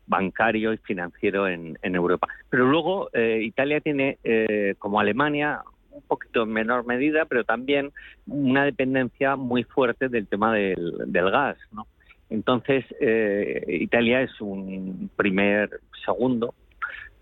bancario 0.07 0.73
y 0.73 0.77
financiero 0.77 1.47
en, 1.47 1.77
Europa. 1.83 2.27
Pero 2.49 2.65
luego 2.65 3.09
eh, 3.13 3.41
Italia 3.43 3.79
tiene, 3.81 4.17
eh, 4.23 4.75
como 4.79 4.99
Alemania, 4.99 5.61
un 5.91 6.01
poquito 6.03 6.43
en 6.43 6.49
menor 6.49 6.85
medida, 6.85 7.25
pero 7.25 7.43
también 7.43 7.91
una 8.27 8.65
dependencia 8.65 9.35
muy 9.35 9.63
fuerte 9.63 10.09
del 10.09 10.27
tema 10.27 10.53
del, 10.53 11.31
gas. 11.31 11.57
¿no? 11.71 11.87
Entonces, 12.29 12.85
eh, 12.99 13.63
Italia 13.67 14.21
es 14.21 14.39
un 14.41 15.09
primer, 15.15 15.69
segundo 16.05 16.53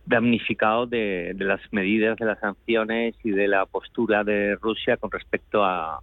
damnificado 0.06 0.86
de, 0.86 1.34
de, 1.36 1.46
las 1.46 1.62
medidas 1.72 2.18
de 2.18 2.26
las 2.26 2.40
sanciones 2.40 3.16
y 3.24 3.32
de 3.32 3.48
la 3.48 3.66
postura 3.66 4.24
de 4.24 4.56
Rusia 4.56 4.98
con 4.98 5.10
respecto 5.10 5.64
a, 5.64 6.00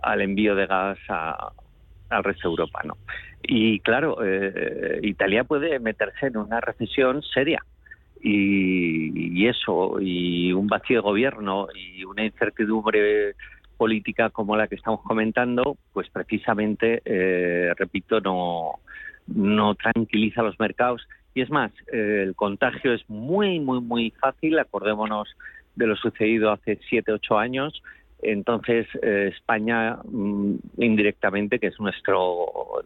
al 0.00 0.20
envío 0.20 0.54
de 0.54 0.66
gas 0.66 0.98
al 2.10 2.24
resto 2.24 2.48
de 2.48 2.52
Europa. 2.52 2.82
Y 3.46 3.80
claro, 3.80 4.18
eh, 4.24 5.00
Italia 5.02 5.44
puede 5.44 5.78
meterse 5.78 6.26
en 6.26 6.38
una 6.38 6.60
recesión 6.60 7.22
seria. 7.22 7.62
Y, 8.26 9.46
eso, 9.46 9.98
y 10.00 10.50
un 10.54 10.66
vacío 10.66 10.96
de 10.96 11.02
gobierno 11.02 11.68
y 11.74 12.04
una 12.04 12.24
incertidumbre 12.24 13.34
política 13.76 14.30
como 14.30 14.56
la 14.56 14.66
que 14.66 14.76
estamos 14.76 15.02
comentando, 15.02 15.76
pues 15.92 16.08
precisamente, 16.08 17.02
eh, 17.04 17.74
repito, 17.76 18.22
no, 18.22 18.78
no 19.26 19.74
tranquiliza 19.74 20.42
los 20.42 20.58
mercados. 20.58 21.06
Y 21.34 21.42
es 21.42 21.50
más, 21.50 21.70
eh, 21.92 22.22
el 22.26 22.34
contagio 22.34 22.94
es 22.94 23.02
muy, 23.10 23.60
muy, 23.60 23.82
muy 23.82 24.10
fácil. 24.12 24.58
Acordémonos 24.58 25.28
de 25.76 25.86
lo 25.86 25.96
sucedido 25.96 26.50
hace 26.50 26.78
siete, 26.88 27.12
ocho 27.12 27.36
años. 27.36 27.82
Entonces, 28.22 28.86
España, 29.02 29.98
mm, 30.02 30.54
indirectamente, 30.78 31.58
que 31.58 31.66
es 31.66 31.78
nuestro 31.78 32.82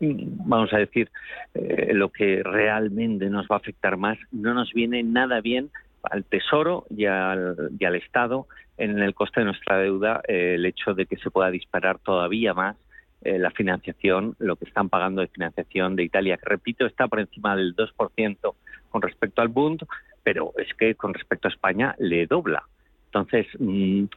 vamos 0.00 0.72
a 0.72 0.78
decir, 0.78 1.10
eh, 1.54 1.92
lo 1.92 2.10
que 2.10 2.42
realmente 2.42 3.28
nos 3.30 3.46
va 3.46 3.56
a 3.56 3.58
afectar 3.58 3.96
más, 3.96 4.18
no 4.32 4.54
nos 4.54 4.72
viene 4.72 5.02
nada 5.02 5.40
bien 5.40 5.70
al 6.02 6.24
Tesoro 6.24 6.86
y 6.90 7.06
al, 7.06 7.70
y 7.78 7.84
al 7.84 7.96
Estado 7.96 8.46
en 8.76 8.98
el 8.98 9.14
coste 9.14 9.40
de 9.40 9.46
nuestra 9.46 9.78
deuda 9.78 10.22
eh, 10.26 10.54
el 10.54 10.64
hecho 10.64 10.94
de 10.94 11.06
que 11.06 11.16
se 11.16 11.30
pueda 11.30 11.50
disparar 11.50 11.98
todavía 11.98 12.54
más 12.54 12.76
eh, 13.22 13.38
la 13.38 13.50
financiación, 13.50 14.36
lo 14.38 14.56
que 14.56 14.64
están 14.64 14.88
pagando 14.88 15.20
de 15.20 15.28
financiación 15.28 15.96
de 15.96 16.04
Italia, 16.04 16.36
que 16.36 16.48
repito, 16.48 16.86
está 16.86 17.08
por 17.08 17.18
encima 17.18 17.56
del 17.56 17.74
2% 17.74 18.54
con 18.90 19.02
respecto 19.02 19.42
al 19.42 19.48
Bund, 19.48 19.84
pero 20.22 20.52
es 20.56 20.72
que 20.74 20.94
con 20.94 21.12
respecto 21.12 21.48
a 21.48 21.50
España 21.50 21.96
le 21.98 22.26
dobla. 22.26 22.62
Entonces, 23.06 23.46
mm, 23.58 24.04
eh, 24.04 24.08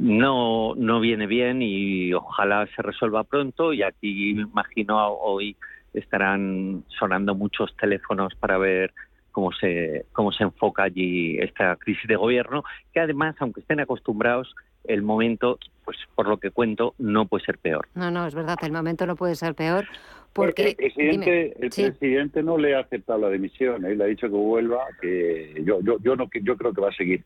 no, 0.00 0.74
no 0.76 1.00
viene 1.00 1.26
bien 1.26 1.62
y 1.62 2.12
ojalá 2.12 2.66
se 2.74 2.82
resuelva 2.82 3.24
pronto. 3.24 3.72
Y 3.72 3.82
aquí 3.82 4.34
me 4.34 4.42
imagino 4.42 5.08
hoy 5.08 5.56
estarán 5.94 6.84
sonando 6.98 7.34
muchos 7.34 7.74
teléfonos 7.76 8.34
para 8.34 8.58
ver 8.58 8.92
cómo 9.32 9.52
se, 9.52 10.06
cómo 10.12 10.32
se 10.32 10.44
enfoca 10.44 10.84
allí 10.84 11.38
esta 11.38 11.76
crisis 11.76 12.08
de 12.08 12.16
gobierno, 12.16 12.64
que 12.92 13.00
además, 13.00 13.36
aunque 13.38 13.60
estén 13.60 13.80
acostumbrados, 13.80 14.54
el 14.84 15.02
momento, 15.02 15.58
pues 15.84 15.96
por 16.14 16.26
lo 16.26 16.38
que 16.38 16.50
cuento, 16.50 16.94
no 16.98 17.26
puede 17.26 17.44
ser 17.44 17.58
peor. 17.58 17.88
No, 17.94 18.10
no, 18.10 18.26
es 18.26 18.34
verdad, 18.34 18.56
el 18.62 18.72
momento 18.72 19.06
no 19.06 19.16
puede 19.16 19.34
ser 19.34 19.54
peor. 19.54 19.86
Porque, 20.32 20.70
el 20.70 20.76
presidente, 20.76 21.54
el 21.60 21.70
presidente 21.70 22.42
no 22.42 22.58
le 22.58 22.74
ha 22.74 22.80
aceptado 22.80 23.20
la 23.20 23.30
dimisión, 23.30 23.84
él 23.84 24.00
ha 24.00 24.06
dicho 24.06 24.28
que 24.28 24.34
vuelva, 24.34 24.84
que 25.00 25.62
yo, 25.64 25.80
yo, 25.82 25.98
yo 26.00 26.16
no, 26.16 26.28
yo 26.42 26.56
creo 26.56 26.72
que 26.72 26.80
va 26.80 26.88
a 26.88 26.94
seguir, 26.94 27.24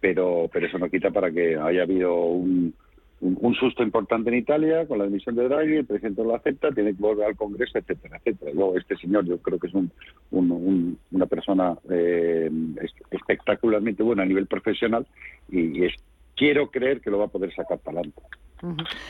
pero, 0.00 0.48
pero 0.52 0.66
eso 0.66 0.78
no 0.78 0.88
quita 0.88 1.10
para 1.10 1.30
que 1.30 1.56
haya 1.56 1.82
habido 1.82 2.14
un, 2.14 2.74
un, 3.20 3.54
susto 3.54 3.82
importante 3.82 4.30
en 4.30 4.36
Italia 4.36 4.86
con 4.86 4.98
la 4.98 5.04
dimisión 5.04 5.34
de 5.34 5.48
Draghi, 5.48 5.76
el 5.76 5.86
presidente 5.86 6.22
lo 6.22 6.34
acepta, 6.34 6.70
tiene 6.70 6.94
que 6.94 7.02
volver 7.02 7.26
al 7.26 7.36
Congreso, 7.36 7.78
etcétera, 7.78 8.18
etcétera. 8.18 8.52
Luego 8.54 8.76
este 8.76 8.96
señor 8.96 9.24
yo 9.24 9.38
creo 9.38 9.58
que 9.58 9.66
es 9.66 9.74
un, 9.74 9.90
una 11.10 11.26
persona 11.26 11.76
eh, 11.90 12.50
espectacularmente 13.10 14.02
buena 14.02 14.22
a 14.22 14.26
nivel 14.26 14.46
profesional 14.46 15.06
y, 15.48 15.84
es, 15.84 15.94
quiero 16.36 16.70
creer 16.70 17.00
que 17.00 17.10
lo 17.10 17.18
va 17.18 17.24
a 17.24 17.28
poder 17.28 17.52
sacar 17.54 17.78
para 17.78 18.00
adelante. 18.00 18.22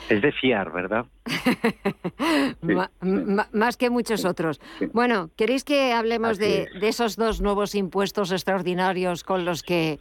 Es 0.09 0.23
de 0.23 0.33
fiar, 0.33 0.73
¿verdad? 0.73 1.07
más 3.53 3.77
que 3.77 3.91
muchos 3.91 4.25
otros. 4.25 4.61
Bueno, 4.93 5.31
¿queréis 5.37 5.65
que 5.65 5.93
hablemos 5.93 6.39
de, 6.39 6.69
de, 6.81 6.89
esos 6.89 7.17
dos 7.17 7.41
nuevos 7.41 7.75
impuestos 7.75 8.33
extraordinarios 8.33 9.25
con 9.25 9.45
los 9.45 9.63
que 9.63 9.99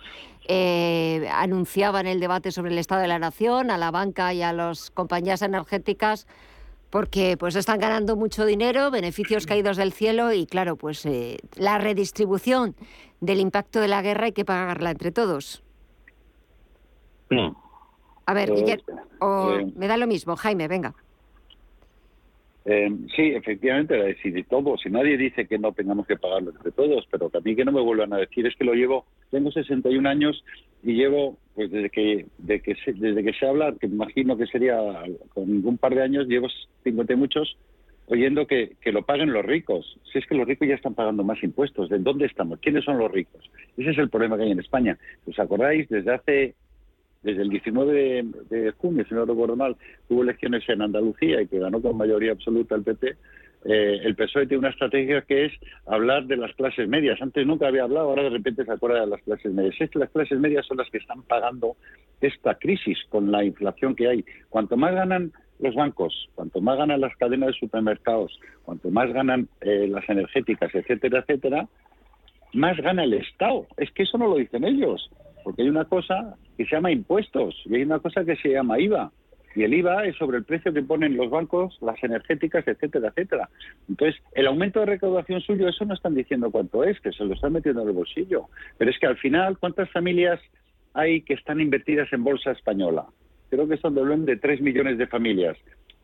eh, 0.48 1.28
anunciaban 1.34 2.08
el 2.08 2.20
debate 2.20 2.52
sobre 2.52 2.72
el 2.72 2.78
Estado 2.78 3.02
de 3.02 3.08
la 3.08 3.20
Nación 3.20 3.72
a 3.72 3.78
la 3.78 3.92
banca 3.92 4.34
y 4.34 4.42
a 4.42 4.54
las 4.54 4.92
compañías 4.92 5.42
energéticas? 5.42 6.28
porque 6.90 7.36
pues 7.38 7.56
están 7.56 7.80
ganando 7.80 8.16
mucho 8.16 8.46
dinero, 8.46 8.92
beneficios 8.92 9.46
caídos 9.46 9.78
del 9.78 9.92
cielo 9.92 10.32
y 10.32 10.46
claro, 10.46 10.78
pues 10.78 11.06
eh, 11.06 11.38
la 11.56 11.78
redistribución 11.78 12.76
del 13.20 13.40
impacto 13.40 13.80
de 13.80 13.88
la 13.88 14.02
guerra 14.02 14.26
hay 14.26 14.32
que 14.32 14.46
pagarla 14.46 14.92
entre 14.92 15.12
todos. 15.12 15.64
A 18.28 18.34
ver, 18.34 18.50
eh, 18.50 18.78
eh, 19.22 19.72
me 19.78 19.88
da 19.88 19.96
lo 19.96 20.06
mismo, 20.06 20.36
Jaime, 20.36 20.68
venga. 20.68 20.94
Eh, 22.66 22.92
sí, 23.16 23.22
efectivamente, 23.34 24.18
si 24.22 24.32
de 24.32 24.44
todo, 24.44 24.78
si 24.78 24.90
nadie 24.90 25.18
dice 25.18 25.48
que 25.48 25.58
no 25.58 25.72
tengamos 25.72 26.06
que 26.06 26.18
pagarlo 26.18 26.52
entre 26.52 26.74
todos, 26.74 27.08
pero 27.10 27.30
también 27.30 27.56
que 27.56 27.64
no 27.64 27.72
me 27.72 27.80
vuelvan 27.80 28.12
a 28.12 28.18
decir 28.18 28.46
es 28.46 28.54
que 28.58 28.66
lo 28.66 28.74
llevo, 28.74 29.06
tengo 29.32 29.50
61 29.50 30.10
años 30.10 30.44
y 30.84 30.96
llevo, 30.96 31.38
pues 31.56 31.72
desde 31.72 31.90
que, 31.90 32.26
de 32.38 32.60
que 32.60 32.76
se, 32.76 32.92
desde 32.92 33.24
que 33.24 33.32
se 33.32 33.48
habla, 33.48 33.74
que 33.80 33.88
imagino 33.88 34.36
que 34.36 34.48
sería 34.48 34.78
con 35.30 35.66
un 35.66 35.78
par 35.78 35.96
de 35.96 36.04
años, 36.04 36.28
llevo 36.28 36.50
50 36.84 37.14
y 37.14 37.16
muchos, 37.16 37.58
oyendo 38.08 38.46
que, 38.46 38.76
que 38.82 38.92
lo 38.92 39.06
paguen 39.06 39.32
los 39.32 39.46
ricos. 39.46 39.98
Si 40.12 40.20
es 40.20 40.26
que 40.26 40.36
los 40.36 40.46
ricos 40.46 40.68
ya 40.68 40.76
están 40.76 40.96
pagando 40.96 41.24
más 41.24 41.42
impuestos, 41.42 41.88
¿de 41.88 42.00
dónde 42.00 42.26
estamos? 42.26 42.60
¿Quiénes 42.60 42.84
son 42.84 42.98
los 42.98 43.10
ricos? 43.10 43.50
Ese 43.78 43.92
es 43.92 43.98
el 43.98 44.10
problema 44.10 44.36
que 44.36 44.44
hay 44.44 44.52
en 44.52 44.60
España. 44.60 44.98
¿Os 45.26 45.40
acordáis? 45.40 45.88
Desde 45.88 46.14
hace 46.14 46.56
desde 47.28 47.42
el 47.42 47.50
19 47.50 48.26
de, 48.50 48.72
junio, 48.78 49.04
si 49.08 49.14
no 49.14 49.26
recuerdo 49.26 49.58
mal, 49.58 49.76
hubo 50.08 50.24
elecciones 50.24 50.64
en 50.70 50.82
Andalucía 50.82 51.42
y 51.42 51.48
que 51.48 51.60
ganó 51.60 51.82
con 51.82 51.98
mayoría 51.98 52.32
absoluta 52.32 52.76
el 52.76 52.84
PP, 52.84 53.16
eh, 53.66 54.00
el 54.06 54.16
PSOE 54.16 54.48
tiene 54.48 54.60
una 54.60 54.70
estrategia 54.70 55.24
que 55.24 55.46
es 55.46 55.54
hablar 55.86 56.26
de 56.26 56.38
las 56.38 56.56
clases 56.56 56.88
medias. 56.88 57.22
Antes 57.22 57.46
nunca 57.46 57.68
había 57.68 57.84
hablado, 57.84 58.08
ahora 58.08 58.24
de 58.24 58.30
repente 58.30 58.64
se 58.64 58.72
acuerda 58.72 59.02
de 59.02 59.08
las 59.08 59.22
clases 59.24 59.52
medias. 59.52 59.76
Es 59.78 59.92
que 59.92 60.00
las 60.00 60.10
clases 60.10 60.40
medias 60.40 60.66
son 60.66 60.78
las 60.78 60.90
que 60.90 61.00
están 61.00 61.22
pagando 61.24 61.76
esta 62.22 62.56
crisis 62.56 62.98
con 63.10 63.30
la 63.30 63.44
inflación 63.44 63.94
que 63.94 64.08
hay. 64.08 64.24
Cuanto 64.48 64.78
más 64.78 64.96
ganan 64.96 65.34
los 65.60 65.76
bancos, 65.76 66.30
cuanto 66.34 66.62
más 66.62 66.78
ganan 66.78 67.02
las 67.02 67.16
cadenas 67.18 67.48
de 67.48 67.60
supermercados, 67.60 68.40
cuanto 68.64 68.90
más 68.90 69.12
ganan 69.12 69.50
eh, 69.60 69.88
las 69.90 70.08
energéticas, 70.08 70.74
etcétera, 70.74 71.20
etcétera, 71.20 71.68
más 72.54 72.78
gana 72.78 73.04
el 73.04 73.16
Estado. 73.16 73.68
Es 73.76 73.92
que 73.92 74.04
eso 74.04 74.18
no 74.18 74.30
lo 74.30 74.38
dicen 74.38 74.64
ellos 74.64 75.10
porque 75.48 75.62
hay 75.62 75.70
una 75.70 75.86
cosa 75.86 76.36
que 76.58 76.66
se 76.66 76.76
llama 76.76 76.92
impuestos 76.92 77.56
y 77.68 77.76
hay 77.76 77.84
una 77.84 78.00
cosa 78.00 78.26
que 78.26 78.36
se 78.36 78.50
llama 78.50 78.82
IVA. 78.82 79.14
Y 79.56 79.64
el 79.64 79.74
IVA 79.76 80.04
es 80.04 80.18
sobre 80.18 80.40
el 80.40 80.44
precio 80.44 80.74
que 80.74 80.82
ponen 80.82 81.16
los 81.16 81.30
bancos, 81.30 81.78
las 81.80 82.04
energéticas, 82.04 82.68
etcétera, 82.68 83.08
etcétera. 83.08 83.50
Entonces, 83.88 84.22
el 84.34 84.48
aumento 84.48 84.82
de 84.82 84.88
recaudación 84.88 85.40
suyo, 85.40 85.70
eso 85.70 85.86
no 85.86 85.94
están 85.94 86.16
diciendo 86.16 86.52
cuánto 86.52 86.84
es, 86.84 87.00
que 87.00 87.14
se 87.14 87.24
lo 87.24 87.34
están 87.34 87.54
metiendo 87.54 87.82
en 87.82 87.88
el 87.88 87.94
bolsillo. 87.94 88.50
Pero 88.78 88.92
es 88.92 89.00
que 89.00 89.08
al 89.08 89.16
final, 89.20 89.58
¿cuántas 89.58 89.90
familias 89.92 90.42
hay 90.94 91.22
que 91.22 91.36
están 91.36 91.62
invertidas 91.62 92.12
en 92.12 92.26
bolsa 92.26 92.52
española? 92.52 93.06
Creo 93.50 93.70
que 93.70 93.78
son 93.78 93.96
de 93.96 94.04
de 94.04 94.36
3 94.36 94.60
millones 94.60 94.98
de 94.98 95.08
familias. 95.08 95.56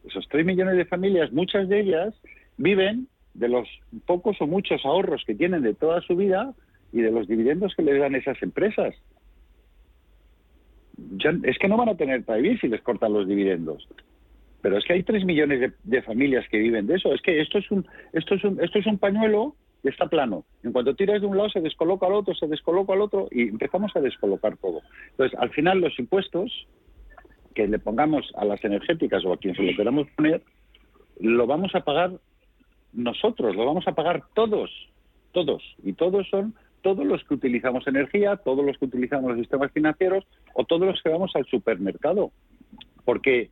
Esos 0.08 0.26
3 0.30 0.46
millones 0.46 0.78
de 0.78 0.86
familias, 0.86 1.34
muchas 1.34 1.68
de 1.68 1.82
ellas 1.82 2.16
viven 2.56 3.10
de 3.34 3.50
los 3.50 3.68
pocos 4.06 4.38
o 4.40 4.48
muchos 4.48 4.86
ahorros 4.86 5.26
que 5.28 5.36
tienen 5.36 5.64
de 5.64 5.74
toda 5.74 6.00
su 6.00 6.16
vida 6.16 6.54
y 6.94 7.02
de 7.02 7.12
los 7.12 7.28
dividendos 7.28 7.76
que 7.76 7.84
les 7.84 8.00
dan 8.00 8.16
esas 8.16 8.42
empresas 8.42 8.96
es 11.44 11.58
que 11.58 11.68
no 11.68 11.78
van 11.78 11.90
a 11.90 11.98
tener 11.98 12.24
para 12.24 12.40
vivir 12.40 12.60
si 12.60 12.68
les 12.68 12.82
cortan 12.82 13.14
los 13.14 13.28
dividendos. 13.28 13.88
Pero 14.62 14.78
es 14.78 14.86
que 14.86 14.94
hay 14.94 15.04
tres 15.04 15.26
millones 15.26 15.74
de, 15.84 16.02
familias 16.04 16.48
que 16.50 16.58
viven 16.58 16.88
de 16.88 16.96
eso. 16.96 17.14
Es 17.14 17.22
que 17.22 17.42
esto 17.42 17.58
es 17.58 17.70
un, 17.70 17.86
esto 18.14 18.36
es 18.36 18.44
un, 18.44 18.62
esto 18.62 18.80
es 18.80 18.86
un 18.86 18.98
pañuelo 18.98 19.56
que 19.82 19.90
está 19.90 20.08
plano. 20.08 20.46
En 20.64 20.72
cuanto 20.72 20.96
tiras 20.96 21.20
de 21.20 21.28
un 21.28 21.36
lado 21.36 21.50
se 21.50 21.60
descoloca 21.60 22.06
al 22.06 22.14
otro, 22.14 22.34
se 22.34 22.48
descoloca 22.48 22.94
al 22.94 23.02
otro 23.02 23.28
y 23.32 23.50
empezamos 23.50 23.94
a 23.96 24.00
descolocar 24.00 24.56
todo. 24.58 24.82
Entonces, 25.12 25.38
al 25.40 25.50
final 25.50 25.82
los 25.82 25.98
impuestos 26.00 26.68
que 27.54 27.68
le 27.68 27.80
pongamos 27.80 28.32
a 28.36 28.46
las 28.46 28.64
energéticas 28.64 29.26
o 29.26 29.34
a 29.34 29.38
quien 29.38 29.56
se 29.56 29.64
lo 29.64 29.76
queramos 29.76 30.08
poner, 30.16 30.42
lo 31.20 31.46
vamos 31.46 31.76
a 31.76 31.82
pagar 31.82 32.12
nosotros, 32.94 33.56
lo 33.56 33.66
vamos 33.66 33.88
a 33.88 33.94
pagar 33.94 34.24
todos, 34.34 34.72
todos. 35.34 35.62
Y 35.84 35.94
todos 35.94 36.28
son 36.30 36.56
todos 36.84 37.06
los 37.06 37.24
que 37.24 37.34
utilizamos 37.34 37.88
energía, 37.88 38.36
todos 38.36 38.64
los 38.64 38.78
que 38.78 38.86
utilizamos 38.86 39.32
los 39.32 39.40
sistemas 39.40 39.72
financieros 39.72 40.26
o 40.54 40.66
todos 40.66 40.86
los 40.86 41.02
que 41.02 41.10
vamos 41.10 41.32
al 41.36 41.46
supermercado. 41.46 42.32
Porque 43.06 43.50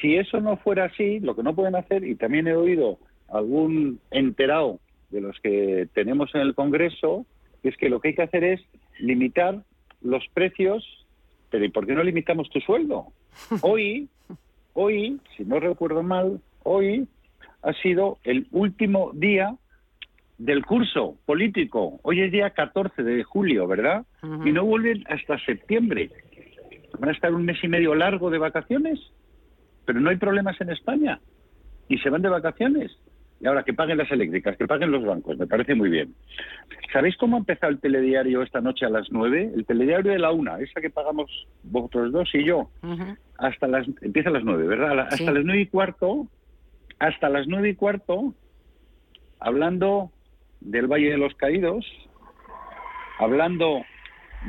si 0.00 0.16
eso 0.16 0.40
no 0.40 0.56
fuera 0.58 0.86
así, 0.86 1.20
lo 1.20 1.34
que 1.34 1.44
no 1.44 1.54
pueden 1.54 1.76
hacer, 1.76 2.04
y 2.04 2.16
también 2.16 2.48
he 2.48 2.54
oído 2.54 2.98
algún 3.28 4.00
enterado 4.10 4.80
de 5.10 5.20
los 5.20 5.38
que 5.40 5.88
tenemos 5.94 6.34
en 6.34 6.40
el 6.42 6.54
Congreso, 6.54 7.24
es 7.62 7.76
que 7.76 7.88
lo 7.88 8.00
que 8.00 8.08
hay 8.08 8.14
que 8.16 8.22
hacer 8.22 8.42
es 8.42 8.60
limitar 8.98 9.62
los 10.02 10.26
precios, 10.34 10.84
pero 11.50 11.64
¿y 11.64 11.68
por 11.68 11.86
qué 11.86 11.94
no 11.94 12.02
limitamos 12.02 12.50
tu 12.50 12.60
sueldo? 12.60 13.06
Hoy, 13.62 14.08
hoy, 14.74 15.20
si 15.36 15.44
no 15.44 15.60
recuerdo 15.60 16.02
mal, 16.02 16.40
hoy 16.64 17.06
ha 17.62 17.72
sido 17.74 18.18
el 18.24 18.46
último 18.50 19.12
día 19.14 19.56
del 20.38 20.64
curso 20.64 21.16
político. 21.24 22.00
Hoy 22.02 22.20
es 22.20 22.32
día 22.32 22.50
14 22.50 23.02
de 23.02 23.22
julio, 23.22 23.66
¿verdad? 23.66 24.04
Y 24.44 24.52
no 24.52 24.64
vuelven 24.64 25.04
hasta 25.08 25.38
septiembre. 25.44 26.10
Van 26.98 27.10
a 27.10 27.12
estar 27.12 27.32
un 27.32 27.44
mes 27.44 27.62
y 27.62 27.68
medio 27.68 27.94
largo 27.94 28.30
de 28.30 28.38
vacaciones, 28.38 29.00
pero 29.84 30.00
no 30.00 30.10
hay 30.10 30.16
problemas 30.16 30.60
en 30.60 30.70
España. 30.70 31.20
Y 31.88 31.98
se 31.98 32.10
van 32.10 32.22
de 32.22 32.28
vacaciones. 32.28 32.96
Y 33.40 33.46
ahora 33.46 33.64
que 33.64 33.74
paguen 33.74 33.98
las 33.98 34.10
eléctricas, 34.12 34.56
que 34.56 34.68
paguen 34.68 34.92
los 34.92 35.04
bancos, 35.04 35.36
me 35.36 35.48
parece 35.48 35.74
muy 35.74 35.90
bien. 35.90 36.14
¿Sabéis 36.92 37.16
cómo 37.16 37.36
ha 37.36 37.40
empezado 37.40 37.72
el 37.72 37.80
telediario 37.80 38.42
esta 38.42 38.60
noche 38.60 38.86
a 38.86 38.88
las 38.88 39.10
9? 39.10 39.52
El 39.56 39.66
telediario 39.66 40.12
de 40.12 40.18
la 40.18 40.30
una, 40.30 40.60
esa 40.60 40.80
que 40.80 40.90
pagamos 40.90 41.28
vosotros 41.64 42.12
dos 42.12 42.30
y 42.34 42.44
yo. 42.44 42.70
Hasta 43.38 43.66
las, 43.66 43.86
empieza 44.00 44.28
a 44.28 44.32
las 44.32 44.44
9, 44.44 44.66
¿verdad? 44.68 45.00
Hasta 45.00 45.32
las 45.32 45.44
nueve 45.44 45.62
y 45.62 45.66
cuarto, 45.66 46.28
hasta 47.00 47.28
las 47.28 47.48
nueve 47.48 47.70
y 47.70 47.74
cuarto, 47.74 48.32
hablando 49.40 50.12
del 50.64 50.86
Valle 50.86 51.10
de 51.10 51.18
los 51.18 51.34
Caídos, 51.34 51.86
hablando 53.18 53.82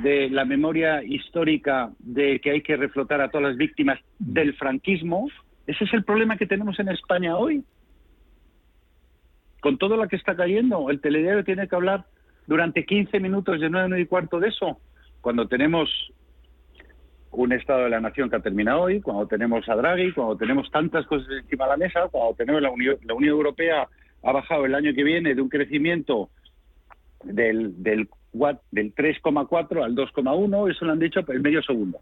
de 0.01 0.29
la 0.29 0.45
memoria 0.45 1.03
histórica 1.03 1.91
de 1.99 2.39
que 2.39 2.51
hay 2.51 2.61
que 2.61 2.77
reflotar 2.77 3.21
a 3.21 3.29
todas 3.29 3.49
las 3.49 3.57
víctimas 3.57 3.99
del 4.19 4.55
franquismo, 4.55 5.29
ese 5.67 5.83
es 5.83 5.93
el 5.93 6.03
problema 6.03 6.37
que 6.37 6.47
tenemos 6.47 6.79
en 6.79 6.89
España 6.89 7.37
hoy. 7.37 7.63
Con 9.61 9.77
todo 9.77 9.95
lo 9.95 10.07
que 10.07 10.15
está 10.15 10.35
cayendo, 10.35 10.89
el 10.89 10.99
telediario 10.99 11.43
tiene 11.43 11.67
que 11.67 11.75
hablar 11.75 12.05
durante 12.47 12.85
15 12.85 13.19
minutos 13.19 13.61
de 13.61 13.69
9, 13.69 13.87
9 13.89 14.03
y 14.03 14.07
cuarto 14.07 14.39
de 14.39 14.49
eso, 14.49 14.79
cuando 15.21 15.47
tenemos 15.47 15.89
un 17.31 17.53
Estado 17.53 17.85
de 17.85 17.89
la 17.89 18.01
Nación 18.01 18.29
que 18.29 18.35
ha 18.35 18.41
terminado 18.41 18.81
hoy, 18.81 19.01
cuando 19.01 19.25
tenemos 19.27 19.67
a 19.69 19.75
Draghi, 19.75 20.11
cuando 20.11 20.37
tenemos 20.37 20.69
tantas 20.69 21.05
cosas 21.07 21.27
encima 21.31 21.65
de 21.65 21.71
la 21.71 21.77
mesa, 21.77 22.07
cuando 22.11 22.35
tenemos 22.35 22.61
la 22.61 22.69
Unión, 22.69 22.97
la 23.03 23.13
Unión 23.13 23.31
Europea 23.31 23.87
ha 24.23 24.31
bajado 24.31 24.65
el 24.65 24.75
año 24.75 24.93
que 24.93 25.03
viene 25.03 25.35
de 25.35 25.41
un 25.41 25.49
crecimiento 25.49 26.29
del, 27.23 27.81
del, 27.81 28.09
del 28.71 28.95
3,4 28.95 29.83
al 29.83 29.95
2,1, 29.95 30.71
eso 30.71 30.85
lo 30.85 30.91
han 30.93 30.99
dicho 30.99 31.19
el 31.27 31.41
medio 31.41 31.61
segundo. 31.61 31.99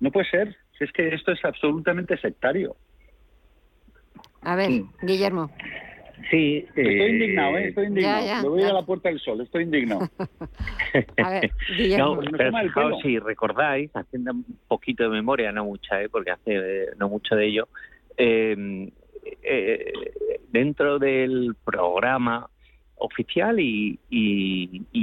No 0.00 0.10
puede 0.10 0.28
ser, 0.30 0.56
es 0.80 0.92
que 0.92 1.14
esto 1.14 1.32
es 1.32 1.44
absolutamente 1.44 2.16
sectario. 2.18 2.76
A 4.42 4.56
ver, 4.56 4.82
Guillermo. 5.02 5.50
Sí, 6.30 6.64
estoy 6.68 7.00
eh, 7.00 7.10
indignado, 7.10 7.56
¿eh? 7.58 7.68
estoy 7.68 7.86
indignado. 7.86 8.42
Me 8.42 8.48
voy 8.48 8.62
a 8.62 8.72
la 8.72 8.84
puerta 8.84 9.08
del 9.08 9.20
sol, 9.20 9.40
estoy 9.40 9.64
indignado. 9.64 10.08
a 11.22 11.30
ver, 11.30 11.52
Guillermo. 11.76 12.20
No, 12.22 13.00
si 13.00 13.18
recordáis, 13.18 13.90
haciendo 13.94 14.32
un 14.32 14.44
poquito 14.66 15.04
de 15.04 15.10
memoria, 15.10 15.52
no 15.52 15.64
mucha, 15.64 16.02
¿eh? 16.02 16.08
porque 16.08 16.30
hace 16.30 16.56
eh, 16.56 16.86
no 16.98 17.08
mucho 17.08 17.34
de 17.34 17.46
ello, 17.46 17.68
eh, 18.16 18.90
eh, 19.42 19.92
dentro 20.50 20.98
del 20.98 21.56
programa 21.64 22.48
oficial 22.96 23.58
y, 23.60 24.00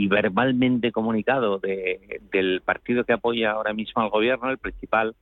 verbalmente 0.07 0.91
comunicado 0.91 1.59
del 1.59 2.61
partido 2.63 3.03
que 3.03 3.13
apoya 3.13 3.51
ahora 3.51 3.73
mismo 3.73 4.01
al 4.01 4.09
gobierno, 4.09 4.49
el 4.49 4.57
principal 4.57 5.15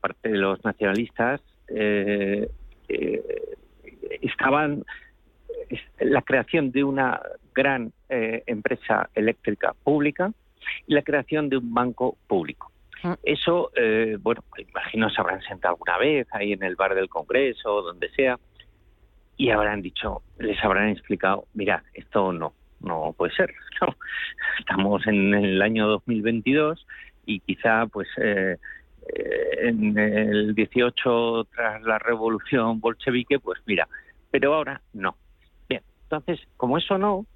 parte 0.00 0.30
de 0.30 0.36
los 0.36 0.62
nacionalistas 0.64 1.40
eh, 1.68 2.48
eh, 2.88 3.22
estaban 4.22 4.84
la 6.00 6.22
creación 6.22 6.70
de 6.70 6.84
una 6.84 7.20
gran 7.54 7.92
empresa 8.08 9.10
eléctrica 9.14 9.74
pública 9.82 10.32
y 10.86 10.94
la 10.94 11.02
creación 11.02 11.48
de 11.48 11.56
un 11.56 11.72
banco 11.72 12.16
público. 12.26 12.70
Ah. 13.04 13.16
Eso, 13.22 13.70
eh, 13.76 14.16
bueno, 14.20 14.42
imagino 14.58 15.10
se 15.10 15.20
habrán 15.20 15.42
sentado 15.42 15.74
alguna 15.74 15.98
vez 15.98 16.26
ahí 16.32 16.52
en 16.52 16.62
el 16.62 16.76
bar 16.76 16.94
del 16.94 17.08
Congreso 17.08 17.74
o 17.74 17.82
donde 17.82 18.10
sea 18.10 18.38
y 19.36 19.50
habrán 19.50 19.82
dicho, 19.82 20.22
les 20.38 20.62
habrán 20.64 20.88
explicado, 20.88 21.46
mira, 21.52 21.84
esto 21.94 22.32
no, 22.32 22.54
no 22.80 23.14
puede 23.16 23.34
ser. 23.34 23.54
No. 23.78 23.94
Estamos 24.58 25.06
en 25.06 25.34
el 25.34 25.60
año 25.60 25.86
2022 25.86 26.86
y 27.26 27.40
quizá, 27.40 27.86
pues, 27.86 28.08
eh, 28.16 28.56
eh, 29.14 29.68
en 29.68 29.98
el 29.98 30.54
18 30.54 31.46
tras 31.54 31.82
la 31.82 31.98
revolución 31.98 32.80
bolchevique, 32.80 33.38
pues 33.38 33.60
mira, 33.66 33.86
pero 34.30 34.54
ahora 34.54 34.80
no. 34.94 35.14
Bien, 35.68 35.82
entonces, 36.04 36.40
como 36.56 36.78
eso 36.78 36.96
no, 36.96 37.26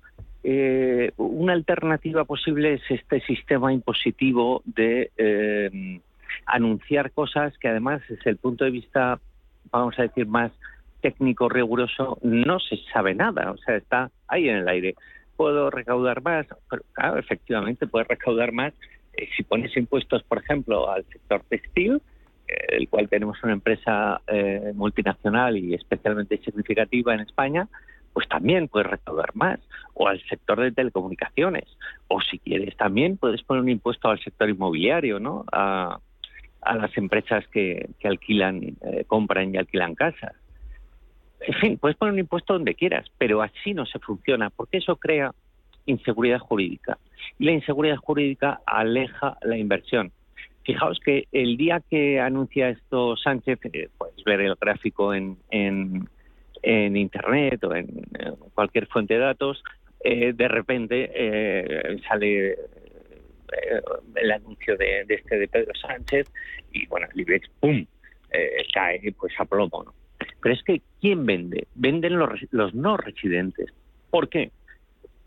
eh, 0.43 1.13
una 1.19 1.53
alternativa 1.53 2.25
posible 2.25 2.75
es 2.75 2.83
este 2.89 3.21
sistema 3.21 3.73
impositivo 3.73 4.63
de 4.65 5.11
eh, 5.17 6.01
anunciar 6.47 7.11
cosas 7.13 7.57
que 7.59 7.69
además 7.69 8.01
desde 8.09 8.31
el 8.31 8.39
punto 8.39 8.65
de 8.65 8.71
vista, 8.71 9.21
vamos 9.71 9.99
a 9.99 10.03
decir, 10.03 10.27
más 10.27 10.53
técnico 11.03 11.49
riguroso, 11.49 12.19
no 12.23 12.59
se 12.59 12.79
sabe 12.93 13.15
nada, 13.15 13.51
o 13.51 13.57
sea, 13.59 13.77
está 13.77 14.11
ahí 14.29 14.49
en 14.49 14.57
el 14.57 14.69
aire. 14.69 14.95
Puedo 15.37 15.71
recaudar 15.71 16.23
más, 16.23 16.47
pero 16.69 16.83
claro, 16.93 17.19
efectivamente 17.19 17.87
puedes 17.87 18.09
recaudar 18.09 18.53
más 18.53 18.73
eh, 19.15 19.29
si 19.37 19.43
pones 19.43 19.77
impuestos, 19.77 20.23
por 20.23 20.39
ejemplo, 20.39 20.91
al 20.91 21.05
sector 21.07 21.43
textil, 21.49 22.01
eh, 22.49 22.55
el 22.71 22.89
cual 22.89 23.09
tenemos 23.09 23.43
una 23.43 23.53
empresa 23.53 24.23
multinacional 24.75 25.59
y 25.59 25.75
especialmente 25.75 26.39
significativa 26.39 27.15
en 27.15 27.21
España, 27.21 27.69
pues 28.13 28.29
también 28.29 28.69
puedes 28.69 28.91
recaudar 28.91 29.35
más, 29.35 29.61
o 29.95 30.09
al 30.09 30.21
sector 30.29 30.61
de 30.61 30.73
telecomunicaciones, 30.73 31.65
o 32.09 32.21
si 32.21 32.39
quieres 32.39 32.77
también 32.77 33.17
puedes 33.17 33.43
poner 33.43 33.63
un 33.63 33.69
impuesto 33.69 34.09
al 34.09 34.21
sector 34.21 34.49
inmobiliario, 34.49 35.21
¿no? 35.21 35.45
A, 35.53 35.99
las 36.63 36.97
empresas 36.99 37.47
que, 37.49 37.89
que 37.99 38.07
alquilan, 38.07 38.77
eh, 38.83 39.05
compran 39.07 39.55
y 39.55 39.57
alquilan 39.57 39.95
casas. 39.95 40.35
En 41.41 41.55
fin, 41.55 41.79
puedes 41.79 41.97
poner 41.97 42.13
un 42.13 42.21
impuesto 42.21 42.53
donde 42.53 42.75
quieras, 42.75 43.07
pero 43.17 43.41
así 43.41 43.73
no 43.73 43.87
se 43.87 43.99
funciona, 43.99 44.51
porque 44.51 44.77
eso 44.77 44.97
crea 44.97 45.33
inseguridad 45.87 46.39
jurídica. 46.39 46.99
Y 47.39 47.47
la 47.47 47.53
inseguridad 47.53 47.97
jurídica 47.97 48.61
aleja 48.67 49.39
la 49.43 49.57
inversión. 49.57 50.13
Fijaos 50.65 51.01
que 51.01 51.27
el 51.33 51.57
día 51.57 51.81
que 51.89 52.21
anuncia 52.21 52.69
esto 52.69 53.17
Sánchez, 53.17 53.59
eh, 53.73 53.89
puedes 53.97 54.23
ver 54.25 54.43
el 54.43 54.55
gráfico 54.57 55.15
en, 55.15 55.39
en, 55.51 56.09
en 56.63 56.97
Internet 56.97 57.63
o 57.65 57.75
en, 57.75 57.87
cualquier 58.55 58.87
fuente 58.87 59.15
de 59.15 59.21
datos, 59.21 59.63
eh, 60.03 60.33
de 60.35 60.49
repente 60.49 61.11
eh, 61.15 62.01
sale 62.09 62.51
eh, 62.53 62.57
el 64.17 64.33
anuncio 64.33 64.77
de, 64.77 65.05
este 65.09 65.39
de 65.39 65.49
Pedro 65.49 65.73
Sánchez 65.75 66.27
y 66.73 66.87
bueno, 66.87 67.07
el 67.13 67.21
IBEX, 67.21 67.49
¡pum!, 67.61 67.85
eh, 68.33 68.67
cae 68.73 69.13
pues 69.19 69.33
a 69.39 69.45
plomo. 69.45 69.95
Pero 70.43 70.55
es 70.55 70.63
que, 70.63 70.83
¿quién 71.01 71.27
vende? 71.27 71.67
Venden 71.75 72.19
los, 72.19 72.31
los 72.51 72.75
no 72.75 72.97
residentes. 72.97 73.73
¿Por 74.11 74.29
qué? 74.29 74.51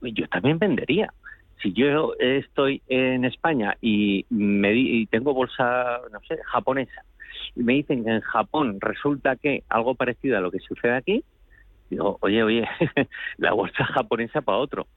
Yo 0.01 0.27
también 0.27 0.59
vendería. 0.59 1.13
Si 1.61 1.71
yo 1.73 2.13
estoy 2.19 2.81
en 2.88 3.23
España 3.25 3.77
y, 3.79 4.25
me 4.29 4.71
di- 4.71 5.01
y 5.01 5.05
tengo 5.07 5.34
bolsa, 5.34 6.01
no 6.11 6.19
sé, 6.27 6.38
japonesa, 6.45 7.05
me 7.55 7.73
dicen 7.73 8.03
que 8.03 8.11
en 8.11 8.21
Japón 8.21 8.77
resulta 8.79 9.35
que 9.35 9.63
algo 9.69 9.95
parecido 9.95 10.37
a 10.37 10.41
lo 10.41 10.51
que 10.51 10.59
sucede 10.59 10.95
aquí, 10.95 11.23
digo, 11.89 12.17
oye, 12.21 12.43
oye, 12.43 12.67
la 13.37 13.53
bolsa 13.53 13.85
japonesa 13.85 14.41
para 14.41 14.57
otro. 14.57 14.87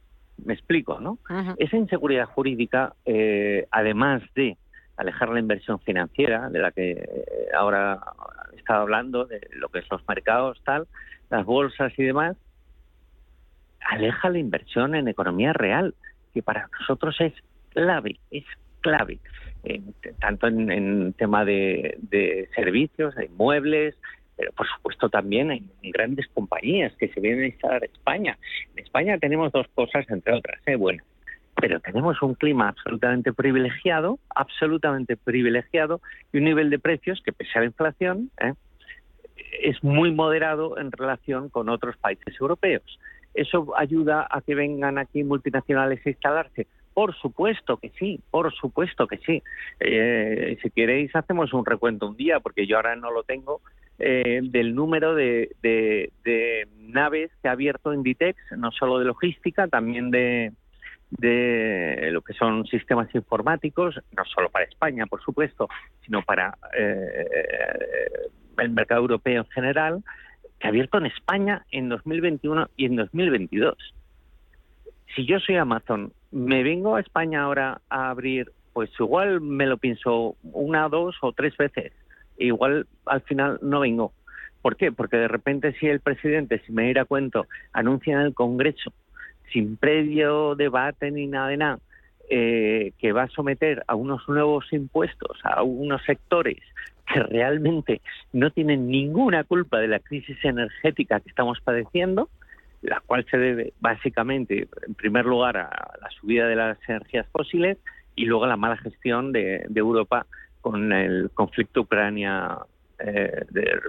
Me 0.44 0.52
explico, 0.52 1.00
¿no? 1.00 1.18
Esa 1.56 1.76
inseguridad 1.76 2.26
jurídica, 2.26 2.94
eh, 3.06 3.66
además 3.70 4.22
de 4.34 4.58
alejar 4.96 5.30
la 5.30 5.40
inversión 5.40 5.80
financiera, 5.80 6.50
de 6.50 6.58
la 6.58 6.72
que 6.72 6.92
eh, 6.92 7.48
ahora 7.56 8.00
he 8.52 8.56
estado 8.56 8.82
hablando, 8.82 9.24
de 9.24 9.40
lo 9.52 9.68
que 9.68 9.80
son 9.82 9.98
los 9.98 10.08
mercados, 10.08 10.60
tal, 10.64 10.86
las 11.30 11.44
bolsas 11.44 11.92
y 11.98 12.04
demás, 12.04 12.36
aleja 13.80 14.28
la 14.30 14.38
inversión 14.38 14.94
en 14.94 15.08
economía 15.08 15.52
real, 15.52 15.94
que 16.34 16.42
para 16.42 16.68
nosotros 16.80 17.16
es 17.20 17.32
clave, 17.70 18.18
es 18.30 18.44
clave, 18.80 19.18
eh, 19.64 19.80
tanto 20.20 20.46
en, 20.46 20.70
en 20.70 21.12
tema 21.14 21.44
de, 21.44 21.96
de 21.98 22.48
servicios, 22.54 23.14
de 23.14 23.26
inmuebles, 23.26 23.96
pero 24.36 24.52
por 24.52 24.66
supuesto 24.68 25.08
también 25.08 25.50
en 25.50 25.70
grandes 25.82 26.26
compañías 26.28 26.94
que 26.96 27.08
se 27.08 27.20
vienen 27.20 27.44
a 27.44 27.46
instalar 27.48 27.84
en 27.84 27.90
España. 27.90 28.38
En 28.74 28.84
España 28.84 29.18
tenemos 29.18 29.50
dos 29.52 29.66
cosas, 29.74 30.08
entre 30.10 30.34
otras, 30.34 30.60
¿eh? 30.66 30.76
bueno, 30.76 31.02
pero 31.58 31.80
tenemos 31.80 32.20
un 32.22 32.34
clima 32.34 32.68
absolutamente 32.68 33.32
privilegiado, 33.32 34.18
absolutamente 34.34 35.16
privilegiado, 35.16 36.00
y 36.32 36.38
un 36.38 36.44
nivel 36.44 36.68
de 36.68 36.78
precios 36.78 37.22
que, 37.24 37.32
pese 37.32 37.52
a 37.54 37.60
la 37.60 37.66
inflación, 37.66 38.30
¿eh? 38.40 38.52
es 39.62 39.82
muy 39.82 40.12
moderado 40.12 40.78
en 40.78 40.92
relación 40.92 41.48
con 41.48 41.68
otros 41.70 41.96
países 41.96 42.34
europeos. 42.38 42.98
¿Eso 43.32 43.74
ayuda 43.76 44.26
a 44.30 44.40
que 44.42 44.54
vengan 44.54 44.98
aquí 44.98 45.24
multinacionales 45.24 46.04
a 46.06 46.10
instalarse? 46.10 46.66
Por 46.96 47.14
supuesto 47.14 47.76
que 47.76 47.90
sí, 47.98 48.22
por 48.30 48.54
supuesto 48.54 49.06
que 49.06 49.18
sí. 49.18 49.42
Eh, 49.80 50.56
si 50.62 50.70
queréis 50.70 51.14
hacemos 51.14 51.52
un 51.52 51.66
recuento 51.66 52.08
un 52.08 52.16
día, 52.16 52.40
porque 52.40 52.66
yo 52.66 52.76
ahora 52.76 52.96
no 52.96 53.10
lo 53.10 53.22
tengo, 53.22 53.60
eh, 53.98 54.40
del 54.42 54.74
número 54.74 55.14
de, 55.14 55.50
naves 56.78 57.30
que 57.42 57.48
ha 57.48 57.52
abierto 57.52 57.92
Inditex, 57.92 58.38
no 58.56 58.70
solo 58.72 58.98
de 58.98 59.04
logística, 59.04 59.68
también 59.68 60.10
de, 60.10 60.52
de 61.10 62.08
lo 62.12 62.22
que 62.22 62.32
son 62.32 62.64
sistemas 62.64 63.14
informáticos, 63.14 64.00
no 64.16 64.24
solo 64.24 64.48
para 64.48 64.64
España, 64.64 65.04
por 65.04 65.20
supuesto, 65.20 65.68
sino 66.02 66.22
para 66.22 66.56
eh, 66.78 67.26
el 68.56 68.70
mercado 68.70 69.02
europeo 69.02 69.42
en 69.42 69.50
general, 69.50 70.02
que 70.58 70.66
ha 70.66 70.70
abierto 70.70 70.96
en 70.96 71.04
España 71.04 71.66
en 71.72 71.90
2021 71.90 72.70
y 72.74 72.86
en 72.86 72.96
2022. 72.96 73.76
Si 75.14 75.26
yo 75.26 75.38
soy 75.40 75.56
Amazon, 75.56 76.12
me 76.36 76.62
vengo 76.62 76.96
a 76.96 77.00
España 77.00 77.42
ahora 77.42 77.80
a 77.88 78.10
abrir, 78.10 78.52
pues 78.74 78.90
igual 79.00 79.40
me 79.40 79.64
lo 79.64 79.78
pienso 79.78 80.36
una, 80.42 80.86
dos 80.90 81.16
o 81.22 81.32
tres 81.32 81.56
veces. 81.56 81.92
Igual 82.36 82.86
al 83.06 83.22
final 83.22 83.58
no 83.62 83.80
vengo. 83.80 84.12
¿Por 84.60 84.76
qué? 84.76 84.92
Porque 84.92 85.16
de 85.16 85.28
repente 85.28 85.72
si 85.80 85.86
el 85.86 86.00
presidente, 86.00 86.60
si 86.66 86.72
me 86.72 86.84
diera 86.84 87.06
cuento, 87.06 87.46
anuncia 87.72 88.12
en 88.12 88.20
el 88.20 88.34
Congreso, 88.34 88.92
sin 89.50 89.78
previo 89.78 90.56
debate 90.56 91.10
ni 91.10 91.26
nada 91.26 91.48
de 91.48 91.56
nada, 91.56 91.78
eh, 92.28 92.92
que 92.98 93.12
va 93.12 93.22
a 93.22 93.28
someter 93.28 93.82
a 93.86 93.94
unos 93.94 94.28
nuevos 94.28 94.70
impuestos 94.72 95.38
a 95.42 95.62
unos 95.62 96.02
sectores 96.04 96.58
que 97.06 97.22
realmente 97.22 98.02
no 98.34 98.50
tienen 98.50 98.88
ninguna 98.88 99.44
culpa 99.44 99.78
de 99.78 99.88
la 99.88 100.00
crisis 100.00 100.36
energética 100.44 101.20
que 101.20 101.30
estamos 101.30 101.60
padeciendo, 101.60 102.28
la 102.86 103.00
cual 103.00 103.26
se 103.30 103.36
debe 103.36 103.72
básicamente, 103.80 104.68
en 104.86 104.94
primer 104.94 105.26
lugar, 105.26 105.56
a 105.56 105.68
la 106.00 106.10
subida 106.20 106.46
de 106.46 106.56
las 106.56 106.78
energías 106.88 107.26
fósiles 107.32 107.78
y 108.14 108.24
luego 108.24 108.44
a 108.44 108.48
la 108.48 108.56
mala 108.56 108.76
gestión 108.78 109.32
de, 109.32 109.66
Europa 109.74 110.26
con 110.60 110.92
el 110.92 111.30
conflicto 111.34 111.82
Ucrania, 111.82 112.58
eh, 112.98 113.44
de, 113.50 113.80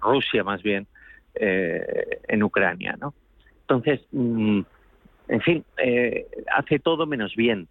Rusia 0.00 0.42
más 0.42 0.62
bien, 0.62 0.86
eh, 1.34 2.20
en 2.28 2.42
Ucrania, 2.42 2.96
¿no? 3.00 3.14
Entonces, 3.62 4.00
mm, 4.12 4.60
en 5.28 5.40
fin, 5.42 5.64
eh, 5.78 6.26
hace 6.56 6.78
todo 6.78 7.06
menos 7.06 7.36
bien. 7.36 7.68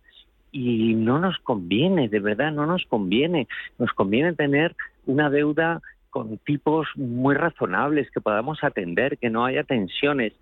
Y 0.52 0.96
no 0.96 1.20
nos 1.20 1.38
conviene, 1.40 2.08
de 2.08 2.20
verdad, 2.20 2.52
no 2.52 2.66
nos 2.66 2.86
conviene. 2.86 3.48
Nos 3.78 3.92
conviene 3.94 4.34
tener 4.34 4.76
una 5.06 5.30
deuda 5.30 5.82
con 6.10 6.38
tipos 6.40 6.88
muy 6.96 7.36
razonables 7.36 8.10
que 8.12 8.22
podamos 8.22 8.64
atender, 8.64 9.18
que 9.18 9.30
no 9.30 9.46
haya 9.46 9.64
tensiones. 9.64 10.34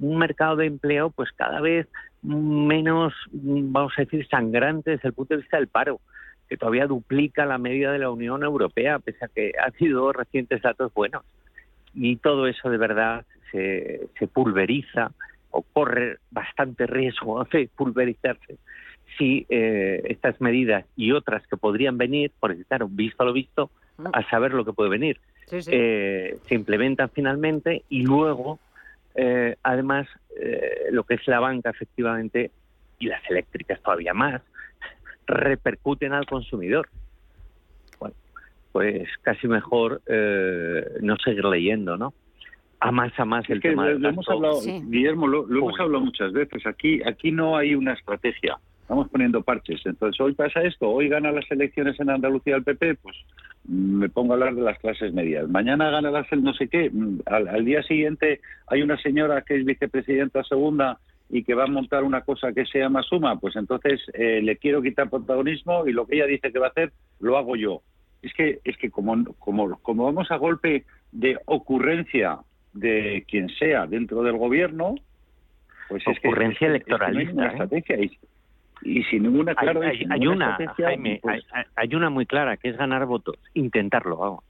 Un 0.00 0.18
mercado 0.18 0.56
de 0.56 0.66
empleo, 0.66 1.10
pues 1.10 1.30
cada 1.32 1.60
vez 1.60 1.86
menos, 2.22 3.12
mm, 3.32 3.72
vamos 3.72 3.92
a 3.96 4.02
decir, 4.02 4.26
sangrante 4.28 4.92
desde 4.92 5.08
el 5.08 5.14
punto 5.14 5.34
de 5.34 5.40
vista 5.40 5.56
del 5.58 5.68
paro, 5.68 6.00
que 6.48 6.56
todavía 6.56 6.86
duplica 6.86 7.46
la 7.46 7.58
media 7.58 7.92
de 7.92 7.98
la 7.98 8.10
Unión 8.10 8.42
Europea, 8.42 8.98
pese 8.98 9.24
a 9.24 9.28
que 9.28 9.52
ha 9.64 9.70
sido 9.72 10.12
recientes 10.12 10.62
datos 10.62 10.92
buenos. 10.92 11.22
Y 11.94 12.16
todo 12.16 12.46
eso 12.46 12.70
de 12.70 12.78
verdad 12.78 13.24
se, 13.52 14.08
se 14.18 14.26
pulveriza 14.26 15.12
o 15.50 15.62
corre 15.62 16.18
bastante 16.30 16.86
riesgo 16.86 17.44
de 17.52 17.68
pulverizarse 17.76 18.56
si 19.18 19.44
eh, 19.48 20.02
estas 20.08 20.40
medidas 20.40 20.84
y 20.96 21.12
otras 21.12 21.46
que 21.48 21.56
podrían 21.56 21.98
venir, 21.98 22.30
porque 22.38 22.64
claro, 22.64 22.88
visto 22.88 23.24
lo 23.24 23.32
visto, 23.32 23.70
a 24.12 24.22
saber 24.30 24.54
lo 24.54 24.64
que 24.64 24.72
puede 24.72 24.88
venir, 24.88 25.20
Sí, 25.46 25.60
sí. 25.62 25.70
eh, 25.74 26.38
se 26.48 26.54
implementan 26.54 27.10
finalmente 27.10 27.82
y 27.88 28.02
luego, 28.02 28.58
eh, 29.14 29.56
además, 29.62 30.06
eh, 30.40 30.88
lo 30.90 31.04
que 31.04 31.14
es 31.14 31.26
la 31.26 31.40
banca 31.40 31.70
efectivamente 31.70 32.50
y 32.98 33.06
las 33.06 33.22
eléctricas 33.30 33.80
todavía 33.82 34.14
más, 34.14 34.42
repercuten 35.26 36.12
al 36.12 36.26
consumidor. 36.26 36.88
Bueno, 37.98 38.14
pues 38.72 39.08
casi 39.22 39.48
mejor 39.48 40.02
eh, 40.06 40.84
no 41.00 41.16
seguir 41.16 41.44
leyendo, 41.44 41.96
¿no? 41.96 42.14
A 42.80 42.92
más 42.92 43.12
a 43.18 43.24
más 43.24 43.44
Es 43.44 43.50
el 43.50 43.60
que 43.60 43.70
tema 43.70 43.84
lo, 43.84 43.92
del 43.92 44.02
lo 44.02 44.08
hemos 44.08 44.28
hablado, 44.28 44.60
Guillermo, 44.62 45.26
lo, 45.26 45.46
lo 45.46 45.58
hemos 45.58 45.80
hablado 45.80 46.04
muchas 46.04 46.32
veces. 46.32 46.66
Aquí, 46.66 47.02
aquí 47.06 47.30
no 47.30 47.56
hay 47.56 47.74
una 47.74 47.92
estrategia. 47.92 48.58
Estamos 48.90 49.08
poniendo 49.08 49.40
parches. 49.42 49.80
Entonces, 49.86 50.20
hoy 50.20 50.34
pasa 50.34 50.62
esto, 50.64 50.90
hoy 50.90 51.08
gana 51.08 51.30
las 51.30 51.48
elecciones 51.52 52.00
en 52.00 52.10
Andalucía 52.10 52.56
el 52.56 52.64
PP, 52.64 52.96
pues 52.96 53.16
mm, 53.68 53.98
me 54.00 54.08
pongo 54.08 54.32
a 54.32 54.34
hablar 54.34 54.56
de 54.56 54.62
las 54.62 54.80
clases 54.80 55.12
medias. 55.14 55.48
Mañana 55.48 55.90
gana 55.90 56.10
las 56.10 56.26
el 56.32 56.42
no 56.42 56.52
sé 56.54 56.66
qué. 56.66 56.90
mm, 56.92 57.20
Al, 57.26 57.46
al 57.46 57.64
día 57.64 57.84
siguiente 57.84 58.40
hay 58.66 58.82
una 58.82 58.96
señora 59.00 59.42
que 59.42 59.54
es 59.54 59.64
vicepresidenta 59.64 60.42
segunda 60.42 60.98
y 61.28 61.44
que 61.44 61.54
va 61.54 61.64
a 61.64 61.68
montar 61.68 62.02
una 62.02 62.22
cosa 62.22 62.52
que 62.52 62.66
se 62.66 62.80
llama 62.80 63.04
suma, 63.04 63.38
pues 63.38 63.54
entonces 63.54 64.00
eh, 64.12 64.40
le 64.42 64.56
quiero 64.56 64.82
quitar 64.82 65.08
protagonismo 65.08 65.86
y 65.86 65.92
lo 65.92 66.04
que 66.04 66.16
ella 66.16 66.26
dice 66.26 66.50
que 66.50 66.58
va 66.58 66.66
a 66.66 66.70
hacer 66.70 66.90
lo 67.20 67.38
hago 67.38 67.54
yo. 67.54 67.82
Es 68.22 68.34
que 68.34 68.58
es 68.64 68.76
que 68.76 68.90
como 68.90 69.24
como 69.38 69.78
como 69.82 70.06
vamos 70.06 70.32
a 70.32 70.36
golpe 70.36 70.84
de 71.12 71.38
ocurrencia 71.44 72.38
de 72.72 73.24
quien 73.28 73.50
sea 73.50 73.86
dentro 73.86 74.24
del 74.24 74.36
gobierno, 74.36 74.96
pues 75.88 76.02
Ocurrencia 76.26 76.66
es 76.66 76.72
que- 76.72 76.78
es 76.80 76.84
que 76.84 76.90
no 76.90 76.96
hay 77.04 77.12
electoralista, 77.20 77.30
ninguna 77.32 77.52
¿eh? 77.52 77.56
Y, 78.82 79.02
sin 79.04 79.22
ninguna 79.24 79.54
Hay, 79.56 79.66
y 79.68 79.70
hay- 79.86 79.98
sin 79.98 80.12
hay 80.12 80.20
ninguna 80.20 80.56
una, 80.58 80.72
Jaime, 80.74 81.18
pues- 81.22 81.44
hay, 81.52 81.64
hay 81.76 81.94
una 81.94 82.10
muy 82.10 82.26
clara, 82.26 82.56
que 82.56 82.68
es 82.70 82.76
ganar 82.76 83.04
votos. 83.06 83.36
Intentarlo, 83.54 84.16
vamos. 84.16 84.44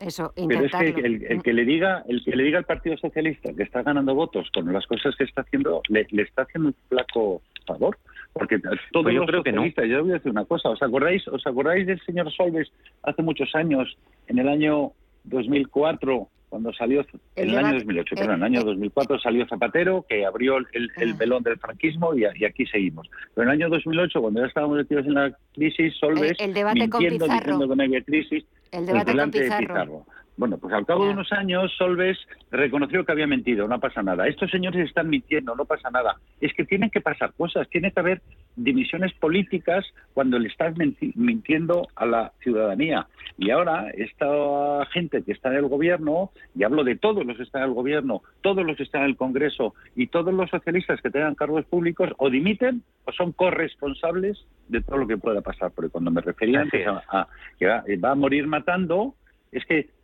Eso, 0.00 0.32
Pero 0.36 0.46
es 0.48 0.54
intentarlo. 0.72 0.94
que 0.94 1.00
el, 1.00 1.24
el 1.24 1.42
que 1.42 1.52
le 1.52 1.64
diga 1.64 2.04
el 2.08 2.22
que 2.24 2.36
le 2.36 2.44
diga 2.44 2.58
al 2.58 2.64
Partido 2.64 2.96
Socialista 2.98 3.52
que 3.52 3.64
está 3.64 3.82
ganando 3.82 4.14
votos 4.14 4.48
con 4.54 4.72
las 4.72 4.86
cosas 4.86 5.16
que 5.16 5.24
está 5.24 5.40
haciendo 5.40 5.82
le, 5.88 6.06
le 6.10 6.22
está 6.22 6.42
haciendo 6.42 6.68
un 6.68 6.74
flaco 6.88 7.42
favor 7.66 7.98
porque 8.32 8.60
todos 8.60 8.78
Pues 8.92 9.12
yo 9.12 9.22
los 9.22 9.26
creo 9.28 9.42
que 9.42 9.50
no. 9.50 9.66
yo 9.66 10.02
voy 10.02 10.10
a 10.12 10.14
decir 10.14 10.30
una 10.30 10.44
cosa 10.44 10.68
os 10.68 10.80
acordáis 10.80 11.26
os 11.26 11.44
acordáis 11.44 11.84
del 11.88 12.00
señor 12.02 12.30
Solves 12.30 12.70
hace 13.02 13.22
muchos 13.22 13.52
años 13.56 13.98
en 14.28 14.38
el 14.38 14.48
año 14.48 14.92
2004 15.24 16.28
cuando 16.48 16.72
salió 16.72 17.00
en 17.00 17.08
el, 17.36 17.48
debate- 17.50 17.66
año 17.68 17.74
2008 17.78 18.14
el- 18.14 18.18
perdón, 18.20 18.34
en 18.34 18.40
el 18.40 18.44
año 18.44 18.64
2004 18.64 19.18
salió 19.20 19.46
Zapatero 19.46 20.04
que 20.08 20.24
abrió 20.24 20.56
el, 20.58 20.90
el 20.96 21.14
velón 21.14 21.42
del 21.42 21.58
franquismo 21.58 22.14
y, 22.14 22.24
y 22.36 22.44
aquí 22.44 22.66
seguimos 22.66 23.08
pero 23.34 23.48
en 23.50 23.54
el 23.54 23.62
año 23.62 23.68
2008 23.70 24.20
cuando 24.20 24.40
ya 24.40 24.46
estábamos 24.46 24.76
metidos 24.78 25.06
en 25.06 25.14
la 25.14 25.36
crisis 25.54 25.94
Solves 25.98 26.32
El- 26.38 26.48
el 26.48 26.54
debate 26.54 26.88
con 26.88 27.00
mintiendo 27.00 27.24
Pizarro. 27.26 27.40
diciendo 27.52 27.68
que 27.68 27.76
no 27.76 27.82
había 27.82 28.02
crisis 28.02 28.44
El 28.44 28.70
pues 28.70 28.86
debate 28.86 29.04
con 29.04 29.12
delante 29.14 29.38
de 29.40 29.44
Pizarro. 29.58 30.06
Bueno, 30.38 30.56
pues 30.56 30.72
al 30.72 30.86
cabo 30.86 31.04
de 31.04 31.10
unos 31.10 31.32
años, 31.32 31.74
Solves 31.76 32.16
reconoció 32.52 33.04
que 33.04 33.10
había 33.10 33.26
mentido, 33.26 33.66
no 33.66 33.80
pasa 33.80 34.04
nada. 34.04 34.28
Estos 34.28 34.52
señores 34.52 34.86
están 34.86 35.10
mintiendo, 35.10 35.56
no 35.56 35.64
pasa 35.64 35.90
nada. 35.90 36.14
Es 36.40 36.54
que 36.54 36.64
tienen 36.64 36.90
que 36.90 37.00
pasar 37.00 37.32
cosas, 37.32 37.68
tiene 37.68 37.90
que 37.90 37.98
haber 37.98 38.22
dimisiones 38.54 39.12
políticas 39.14 39.84
cuando 40.14 40.38
le 40.38 40.46
estás 40.46 40.76
mintiendo 41.16 41.88
a 41.96 42.06
la 42.06 42.32
ciudadanía. 42.40 43.08
Y 43.36 43.50
ahora, 43.50 43.90
esta 43.90 44.86
gente 44.92 45.24
que 45.24 45.32
está 45.32 45.48
en 45.48 45.56
el 45.56 45.66
gobierno, 45.66 46.30
y 46.54 46.62
hablo 46.62 46.84
de 46.84 46.94
todos 46.94 47.26
los 47.26 47.36
que 47.36 47.42
están 47.42 47.62
en 47.62 47.70
el 47.70 47.74
gobierno, 47.74 48.22
todos 48.40 48.64
los 48.64 48.76
que 48.76 48.84
están 48.84 49.02
en 49.02 49.08
el 49.08 49.16
Congreso 49.16 49.74
y 49.96 50.06
todos 50.06 50.32
los 50.32 50.48
socialistas 50.50 51.00
que 51.00 51.10
tengan 51.10 51.34
cargos 51.34 51.64
públicos, 51.64 52.10
o 52.16 52.30
dimiten 52.30 52.84
o 53.06 53.12
son 53.12 53.32
corresponsables 53.32 54.38
de 54.68 54.82
todo 54.82 54.98
lo 54.98 55.08
que 55.08 55.18
pueda 55.18 55.40
pasar. 55.40 55.72
Porque 55.74 55.90
cuando 55.90 56.12
me 56.12 56.20
refería 56.20 56.60
antes 56.60 56.86
a, 56.86 57.02
a 57.08 57.28
que 57.58 57.66
va, 57.66 57.82
va 58.04 58.10
a 58.12 58.14
morir 58.14 58.46
matando, 58.46 59.16
es 59.50 59.64
que 59.64 59.97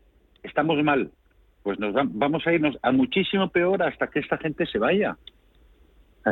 estamos 0.45 0.83
mal. 0.85 1.11
Pues 1.63 1.79
nos 1.79 1.95
va- 1.97 2.07
vamos 2.07 2.47
a 2.47 2.53
irnos 2.53 2.79
a 2.83 2.93
muchísimo 2.93 3.49
peor 3.49 3.83
hasta 3.83 4.07
que 4.09 4.21
esta 4.21 4.37
gente 4.39 4.67
se 4.67 4.79
vaya. 4.79 5.17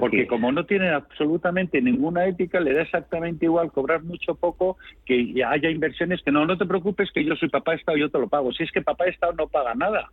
Porque 0.01 0.27
como 0.27 0.53
no 0.53 0.65
tienen 0.65 0.95
absolutamente 0.95 1.83
ninguna 1.83 2.25
ética, 2.27 2.61
le 2.61 2.73
da 2.73 2.81
exactamente 2.83 3.45
igual 3.45 3.71
cobrar 3.73 4.03
mucho 4.03 4.33
o 4.33 4.35
poco 4.37 4.79
que 5.05 5.33
ya 5.35 5.51
haya 5.51 5.69
inversiones 5.69 6.23
que 6.23 6.33
no, 6.33 6.47
no 6.47 6.57
te 6.57 6.65
preocupes 6.65 7.11
que 7.13 7.25
yo 7.25 7.35
soy 7.37 7.51
papá 7.51 7.75
Estado, 7.75 7.99
yo 7.99 8.09
te 8.11 8.19
lo 8.19 8.29
pago. 8.29 8.53
Si 8.53 8.63
es 8.63 8.73
que 8.73 8.81
papá 8.81 9.05
Estado 9.07 9.35
no 9.35 9.49
paga 9.49 9.75
nada. 9.75 10.11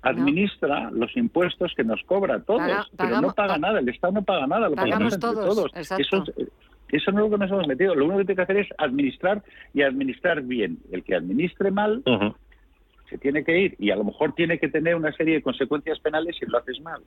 Administra 0.00 0.90
los 0.92 1.14
impuestos 1.16 1.72
que 1.76 1.84
nos 1.84 2.02
cobra 2.04 2.40
todos, 2.40 2.60
Paga- 2.60 2.84
pero 2.96 2.96
pagamos- 3.10 3.22
no 3.30 3.34
paga 3.34 3.58
nada, 3.58 3.80
el 3.80 3.88
Estado 3.88 4.12
no 4.14 4.22
paga 4.22 4.46
nada, 4.46 4.68
lo 4.68 4.76
Pagamos 4.76 4.94
pagamos 4.94 5.14
entre 5.14 5.28
todos. 5.30 5.72
Eso, 6.00 6.24
es- 6.36 6.48
eso 6.90 7.12
no 7.12 7.18
es 7.24 7.30
lo 7.30 7.36
que 7.36 7.44
nos 7.44 7.50
hemos 7.50 7.66
metido. 7.66 7.94
Lo 7.96 8.04
único 8.04 8.18
que 8.20 8.24
tiene 8.26 8.36
que 8.36 8.42
hacer 8.44 8.56
es 8.58 8.68
administrar 8.78 9.42
y 9.74 9.82
administrar 9.82 10.40
bien. 10.42 10.78
El 10.92 11.02
que 11.02 11.14
administre 11.16 11.70
mal 11.70 12.02
se 13.08 13.18
tiene 13.18 13.44
que 13.44 13.58
ir 13.58 13.76
y 13.78 13.90
a 13.90 13.96
lo 13.96 14.04
mejor 14.04 14.34
tiene 14.34 14.58
que 14.58 14.68
tener 14.68 14.94
una 14.94 15.12
serie 15.12 15.34
de 15.34 15.42
consecuencias 15.42 15.98
penales 16.00 16.36
si 16.38 16.46
lo 16.46 16.58
haces 16.58 16.80
mal. 16.80 17.02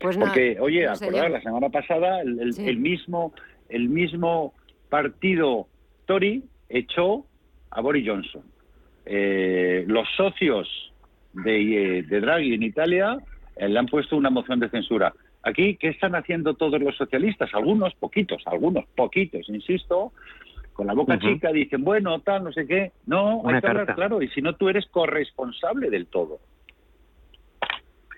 Pues 0.00 0.16
no, 0.18 0.26
Porque, 0.26 0.58
oye, 0.60 0.86
no, 1.22 1.28
la 1.28 1.40
semana 1.40 1.68
pasada 1.70 2.20
el, 2.20 2.38
el- 2.40 2.60
el 2.68 2.76
mismo 2.78 3.32
el 3.68 3.88
mismo 3.88 4.54
partido 4.88 5.66
Tory 6.06 6.44
echó 6.68 7.26
a 7.70 7.80
Boris 7.80 8.06
Johnson. 8.06 8.42
Eh, 9.04 9.84
los 9.88 10.06
socios 10.16 10.92
de, 11.32 11.98
eh, 11.98 12.02
de 12.02 12.20
Draghi 12.20 12.54
en 12.54 12.62
Italia 12.62 13.18
eh, 13.56 13.68
le 13.68 13.78
han 13.78 13.86
puesto 13.86 14.16
una 14.16 14.30
moción 14.30 14.60
de 14.60 14.68
censura. 14.68 15.12
Aquí, 15.42 15.76
¿qué 15.76 15.88
están 15.88 16.14
haciendo 16.14 16.54
todos 16.54 16.80
los 16.80 16.96
socialistas? 16.96 17.54
Algunos, 17.54 17.94
poquitos, 17.94 18.42
algunos, 18.46 18.84
poquitos, 18.96 19.48
insisto, 19.48 20.12
con 20.76 20.86
la 20.86 20.92
boca 20.92 21.14
chica 21.18 21.50
dicen, 21.52 21.82
bueno, 21.82 22.20
tal, 22.20 22.44
no 22.44 22.52
sé 22.52 22.66
qué. 22.66 22.92
No, 23.06 23.38
Una 23.38 23.56
hay 23.56 23.60
que 23.62 23.66
hablar 23.68 23.86
carta. 23.86 23.94
claro, 23.96 24.22
y 24.22 24.28
si 24.28 24.42
no, 24.42 24.54
tú 24.56 24.68
eres 24.68 24.86
corresponsable 24.86 25.88
del 25.90 26.06
todo. 26.06 26.38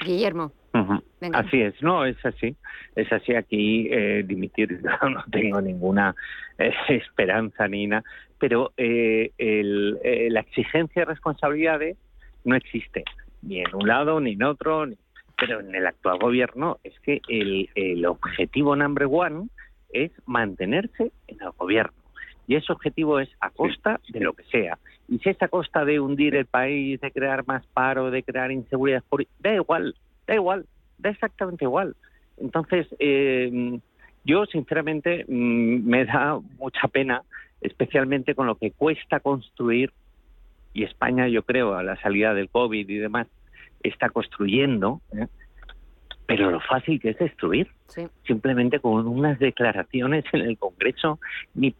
Guillermo. 0.04 0.52
Así 1.32 1.60
es, 1.60 1.74
no, 1.82 2.04
es 2.04 2.16
así. 2.24 2.54
Es 2.94 3.12
así 3.12 3.34
aquí, 3.34 3.88
eh, 3.90 4.22
dimitir, 4.26 4.80
no, 4.82 5.08
no 5.10 5.24
tengo 5.30 5.60
ninguna 5.60 6.14
eh, 6.58 6.72
esperanza 6.88 7.66
ni 7.68 7.86
nada, 7.86 8.04
pero 8.38 8.72
eh, 8.76 9.32
el- 9.38 9.98
eh, 10.04 10.28
la 10.30 10.40
exigencia 10.40 11.02
de 11.02 11.06
responsabilidades 11.06 11.96
no 12.44 12.54
existe, 12.54 13.04
ni 13.42 13.60
en 13.60 13.74
un 13.74 13.88
lado 13.88 14.20
ni 14.20 14.32
en 14.32 14.42
otro, 14.44 14.86
ni- 14.86 14.96
pero 15.36 15.60
en 15.60 15.74
el 15.74 15.86
actual 15.86 16.18
gobierno 16.18 16.78
es 16.84 16.98
que 17.00 17.20
el, 17.28 17.68
el 17.74 18.04
objetivo 18.06 18.76
number 18.76 19.06
one 19.10 19.48
es 19.92 20.12
mantenerse 20.26 21.10
en 21.28 21.38
el 21.42 21.50
gobierno. 21.56 21.92
Y 22.48 22.56
ese 22.56 22.72
objetivo 22.72 23.20
es 23.20 23.28
a 23.40 23.50
costa 23.50 24.00
de 24.08 24.20
lo 24.20 24.32
que 24.32 24.42
sea. 24.44 24.78
Y 25.06 25.18
si 25.18 25.28
es 25.28 25.40
a 25.42 25.48
costa 25.48 25.84
de 25.84 26.00
hundir 26.00 26.34
el 26.34 26.46
país, 26.46 27.00
de 27.00 27.12
crear 27.12 27.46
más 27.46 27.64
paro, 27.66 28.10
de 28.10 28.22
crear 28.22 28.50
inseguridad, 28.50 29.04
da 29.38 29.54
igual, 29.54 29.94
da 30.26 30.34
igual, 30.34 30.66
da 30.98 31.10
exactamente 31.10 31.66
igual. 31.66 31.94
Entonces, 32.38 32.86
eh, 32.98 33.78
yo 34.24 34.46
sinceramente 34.46 35.24
mm, 35.28 35.86
me 35.86 36.04
da 36.06 36.40
mucha 36.58 36.88
pena, 36.88 37.22
especialmente 37.60 38.34
con 38.34 38.46
lo 38.46 38.56
que 38.56 38.70
cuesta 38.72 39.20
construir, 39.20 39.92
y 40.72 40.84
España 40.84 41.28
yo 41.28 41.42
creo 41.42 41.74
a 41.74 41.82
la 41.82 42.00
salida 42.00 42.34
del 42.34 42.48
COVID 42.48 42.88
y 42.88 42.98
demás 42.98 43.26
está 43.82 44.10
construyendo, 44.10 45.00
¿eh? 45.12 45.26
pero 46.26 46.50
lo 46.50 46.60
fácil 46.60 47.00
que 47.00 47.10
es 47.10 47.18
destruir 47.18 47.68
simplemente 48.26 48.80
con 48.80 49.06
unas 49.06 49.38
declaraciones 49.38 50.24
en 50.32 50.42
el 50.42 50.58
Congreso 50.58 51.18
ni 51.54 51.70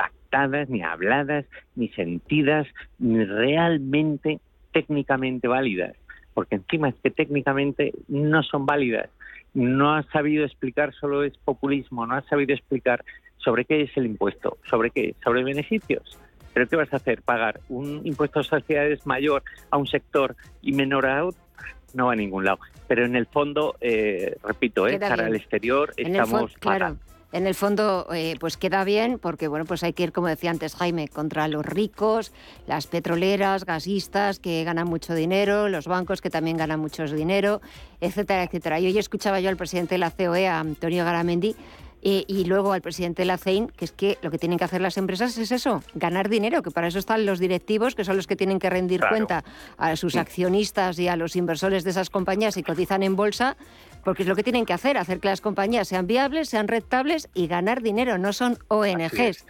ni 0.68 0.82
habladas, 0.82 1.46
ni 1.74 1.88
sentidas, 1.90 2.66
ni 2.98 3.24
realmente 3.24 4.40
técnicamente 4.72 5.48
válidas. 5.48 5.96
Porque 6.34 6.56
encima 6.56 6.90
es 6.90 6.94
que 7.02 7.10
técnicamente 7.10 7.92
no 8.08 8.42
son 8.42 8.66
válidas. 8.66 9.10
No 9.54 9.94
ha 9.94 10.02
sabido 10.04 10.44
explicar, 10.44 10.92
solo 10.94 11.24
es 11.24 11.36
populismo, 11.38 12.06
no 12.06 12.14
ha 12.14 12.22
sabido 12.22 12.54
explicar 12.54 13.04
sobre 13.38 13.64
qué 13.64 13.82
es 13.82 13.96
el 13.96 14.06
impuesto, 14.06 14.58
sobre 14.68 14.90
qué, 14.90 15.14
sobre 15.24 15.42
beneficios. 15.42 16.18
¿Pero 16.52 16.68
qué 16.68 16.76
vas 16.76 16.92
a 16.92 16.96
hacer? 16.96 17.22
¿Pagar 17.22 17.60
un 17.68 18.02
impuesto 18.04 18.40
a 18.40 18.44
sociedades 18.44 19.06
mayor 19.06 19.42
a 19.70 19.76
un 19.78 19.86
sector 19.86 20.36
y 20.62 20.72
menor 20.72 21.06
a 21.06 21.24
otro? 21.24 21.40
No 21.94 22.06
va 22.06 22.12
a 22.12 22.16
ningún 22.16 22.44
lado. 22.44 22.58
Pero 22.86 23.04
en 23.04 23.16
el 23.16 23.26
fondo, 23.26 23.76
eh, 23.80 24.36
repito, 24.44 24.86
eh, 24.86 24.98
exterior 25.34 25.92
En 25.96 26.14
el 26.14 26.22
fon- 26.22 26.24
estamos 26.24 26.52
claro. 26.58 26.96
En 27.30 27.46
el 27.46 27.54
fondo, 27.54 28.06
eh, 28.12 28.36
pues 28.40 28.56
queda 28.56 28.84
bien, 28.84 29.18
porque 29.18 29.48
bueno, 29.48 29.64
pues 29.66 29.82
hay 29.82 29.92
que 29.92 30.02
ir, 30.04 30.12
como 30.12 30.28
decía 30.28 30.50
antes 30.50 30.74
Jaime, 30.74 31.08
contra 31.08 31.46
los 31.48 31.64
ricos, 31.64 32.32
las 32.66 32.86
petroleras, 32.86 33.64
gasistas 33.66 34.38
que 34.38 34.64
ganan 34.64 34.88
mucho 34.88 35.14
dinero, 35.14 35.68
los 35.68 35.86
bancos 35.86 36.20
que 36.22 36.30
también 36.30 36.56
ganan 36.56 36.80
mucho 36.80 37.04
dinero, 37.06 37.60
etcétera, 38.00 38.44
etcétera. 38.44 38.80
Y 38.80 38.86
hoy 38.86 38.98
escuchaba 38.98 39.40
yo 39.40 39.50
al 39.50 39.56
presidente 39.56 39.94
de 39.96 39.98
la 39.98 40.10
COE, 40.10 40.48
a 40.48 40.60
Antonio 40.60 41.04
Garamendi, 41.04 41.54
eh, 42.00 42.24
y 42.28 42.44
luego 42.44 42.72
al 42.72 42.80
presidente 42.80 43.22
de 43.22 43.26
la 43.26 43.38
CEIN, 43.38 43.66
que 43.76 43.84
es 43.84 43.90
que 43.90 44.18
lo 44.22 44.30
que 44.30 44.38
tienen 44.38 44.56
que 44.56 44.64
hacer 44.64 44.80
las 44.80 44.96
empresas 44.96 45.36
es 45.36 45.50
eso, 45.50 45.82
ganar 45.94 46.28
dinero, 46.28 46.62
que 46.62 46.70
para 46.70 46.86
eso 46.86 47.00
están 47.00 47.26
los 47.26 47.40
directivos, 47.40 47.96
que 47.96 48.04
son 48.04 48.16
los 48.16 48.28
que 48.28 48.36
tienen 48.36 48.60
que 48.60 48.70
rendir 48.70 49.00
Claro. 49.00 49.16
cuenta 49.16 49.44
a 49.76 49.96
sus 49.96 50.14
accionistas 50.14 50.96
y 51.00 51.08
a 51.08 51.16
los 51.16 51.34
inversores 51.34 51.82
de 51.82 51.90
esas 51.90 52.08
compañías 52.08 52.56
y 52.56 52.62
cotizan 52.62 53.02
en 53.02 53.16
bolsa, 53.16 53.56
porque 54.04 54.22
es 54.22 54.28
lo 54.28 54.34
que 54.36 54.42
tienen 54.42 54.64
que 54.66 54.72
hacer, 54.72 54.96
hacer 54.98 55.20
que 55.20 55.28
las 55.28 55.40
compañías 55.40 55.88
sean 55.88 56.06
viables, 56.06 56.48
sean 56.48 56.68
rentables 56.68 57.28
y 57.34 57.46
ganar 57.46 57.82
dinero, 57.82 58.18
no 58.18 58.32
son 58.32 58.58
ONGs. 58.68 59.44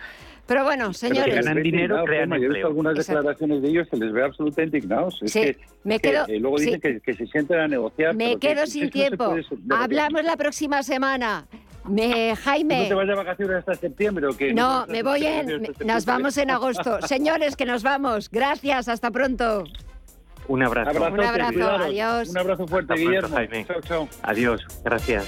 Pero 0.47 0.65
bueno, 0.65 0.85
Pero 0.87 0.95
señores, 0.95 1.35
que 1.35 1.43
se 1.43 1.55
les 1.55 1.63
ve 1.63 1.69
indignados, 1.69 2.09
Gemma, 2.09 2.39
Yo 2.39 2.45
he 2.45 2.49
visto 2.49 2.67
algunas 2.69 2.97
Exacto. 2.97 3.19
declaraciones 3.19 3.63
de 3.63 3.69
ellos, 3.69 3.89
se 3.91 3.97
les 3.99 4.13
ve 4.13 4.23
absolutamente 4.25 4.79
indignados. 4.79 5.19
Es 5.23 5.33
Sí, 5.33 5.41
que, 5.43 5.59
me 5.85 6.01
que, 6.01 6.11
quedo- 6.11 6.25
eh, 6.27 6.39
luego 6.41 6.57
dicen 6.59 6.75
sí. 6.75 6.81
que, 6.81 7.01
que 7.01 7.15
se 7.15 7.27
sienten 7.27 7.59
a 7.61 7.69
negociar. 7.69 8.15
Me 8.15 8.29
pero 8.29 8.39
que- 8.41 8.49
quedo 8.49 8.61
que 8.65 8.71
sin 8.71 8.85
no 8.85 8.91
tiempo. 8.91 9.35
Hablamos 9.71 10.25
la 10.25 10.37
próxima 10.39 10.83
semana. 10.83 11.47
Me, 11.87 12.35
Jaime. 12.37 12.83
¿No 12.85 12.89
te 12.89 12.95
vas 12.95 13.09
de 13.09 13.15
vacaciones 13.15 13.57
hasta 13.59 13.75
septiembre 13.75 14.27
o 14.27 14.37
qué? 14.37 14.53
No, 14.55 14.85
te 14.87 14.93
me 14.93 15.03
voy 15.03 15.25
en. 15.27 15.67
Nos 15.85 16.07
vamos 16.07 16.37
en 16.39 16.51
agosto. 16.51 17.01
Señores, 17.07 17.55
que 17.57 17.67
nos 17.67 17.83
vamos. 17.83 18.31
Gracias, 18.31 18.89
hasta 18.89 19.11
pronto. 19.11 19.65
Un 20.49 20.63
abrazo. 20.63 20.91
Un 20.91 21.21
abrazo, 21.21 21.71
adiós. 21.71 22.29
Un 22.31 22.39
abrazo 22.39 22.67
fuerte, 22.67 22.95
Hasta 22.95 23.05
pronto, 23.05 23.11
Guillermo. 23.11 23.37
Jaime. 23.37 23.67
Chao, 23.67 23.81
chao. 23.83 24.09
Adiós, 24.23 24.67
gracias. 24.83 25.27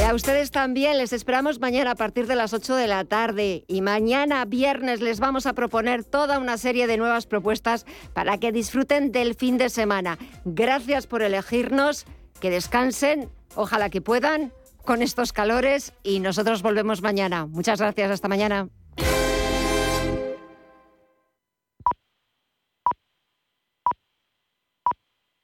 Y 0.00 0.04
a 0.04 0.14
ustedes 0.14 0.50
también 0.50 0.98
les 0.98 1.12
esperamos 1.12 1.58
mañana 1.58 1.92
a 1.92 1.94
partir 1.94 2.26
de 2.26 2.36
las 2.36 2.52
8 2.52 2.76
de 2.76 2.86
la 2.86 3.04
tarde. 3.04 3.64
Y 3.66 3.80
mañana, 3.80 4.44
viernes, 4.44 5.00
les 5.00 5.20
vamos 5.20 5.46
a 5.46 5.52
proponer 5.52 6.04
toda 6.04 6.38
una 6.38 6.58
serie 6.58 6.86
de 6.86 6.96
nuevas 6.96 7.26
propuestas 7.26 7.86
para 8.12 8.38
que 8.38 8.52
disfruten 8.52 9.10
del 9.10 9.34
fin 9.34 9.58
de 9.58 9.68
semana. 9.68 10.18
Gracias 10.44 11.06
por 11.06 11.22
elegirnos, 11.22 12.06
que 12.40 12.50
descansen, 12.50 13.30
ojalá 13.54 13.88
que 13.88 14.00
puedan 14.00 14.52
con 14.84 15.02
estos 15.02 15.32
calores 15.32 15.92
y 16.02 16.20
nosotros 16.20 16.62
volvemos 16.62 17.02
mañana. 17.02 17.46
Muchas 17.46 17.80
gracias, 17.80 18.10
hasta 18.10 18.28
mañana. 18.28 18.68